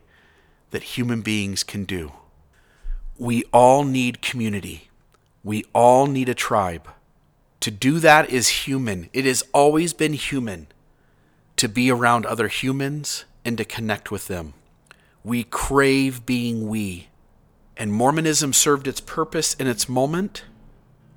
that 0.70 0.82
human 0.82 1.22
beings 1.22 1.64
can 1.64 1.84
do. 1.84 2.12
We 3.22 3.44
all 3.52 3.84
need 3.84 4.20
community. 4.20 4.88
We 5.44 5.64
all 5.72 6.08
need 6.08 6.28
a 6.28 6.34
tribe. 6.34 6.88
To 7.60 7.70
do 7.70 8.00
that 8.00 8.28
is 8.30 8.66
human. 8.66 9.10
It 9.12 9.24
has 9.26 9.44
always 9.52 9.92
been 9.92 10.14
human 10.14 10.66
to 11.54 11.68
be 11.68 11.88
around 11.88 12.26
other 12.26 12.48
humans 12.48 13.24
and 13.44 13.56
to 13.58 13.64
connect 13.64 14.10
with 14.10 14.26
them. 14.26 14.54
We 15.22 15.44
crave 15.44 16.26
being 16.26 16.66
we. 16.66 17.10
And 17.76 17.92
Mormonism 17.92 18.52
served 18.52 18.88
its 18.88 19.00
purpose 19.00 19.54
in 19.54 19.68
its 19.68 19.88
moment, 19.88 20.42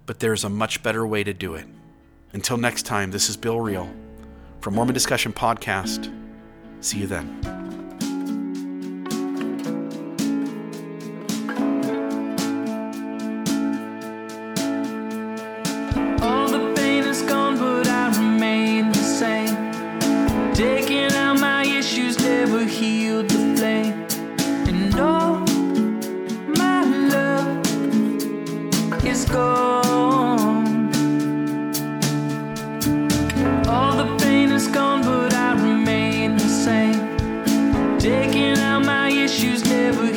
but 0.06 0.20
there's 0.20 0.44
a 0.44 0.50
much 0.50 0.84
better 0.84 1.08
way 1.08 1.24
to 1.24 1.34
do 1.34 1.56
it. 1.56 1.66
Until 2.34 2.58
next 2.58 2.84
time, 2.84 3.10
this 3.10 3.30
is 3.30 3.36
Bill 3.36 3.60
Reel 3.60 3.90
from 4.62 4.76
Mormon 4.76 4.94
Discussion 4.94 5.34
Podcast. 5.34 6.14
See 6.82 7.00
you 7.00 7.08
then. 7.08 7.65
Healed 22.68 23.30
the 23.30 23.56
flame. 23.58 24.08
And 24.68 25.00
all 25.00 25.40
my 26.58 26.84
love 27.14 27.66
is 29.06 29.26
gone. 29.26 30.90
All 33.68 33.96
the 33.98 34.18
pain 34.20 34.52
is 34.52 34.68
gone, 34.68 35.04
but 35.04 35.34
I 35.34 35.54
remain 35.54 36.38
the 36.38 36.50
same. 36.66 37.98
Taking 38.00 38.58
out 38.58 38.86
my 38.86 39.10
issues 39.10 39.64
never 39.66 40.12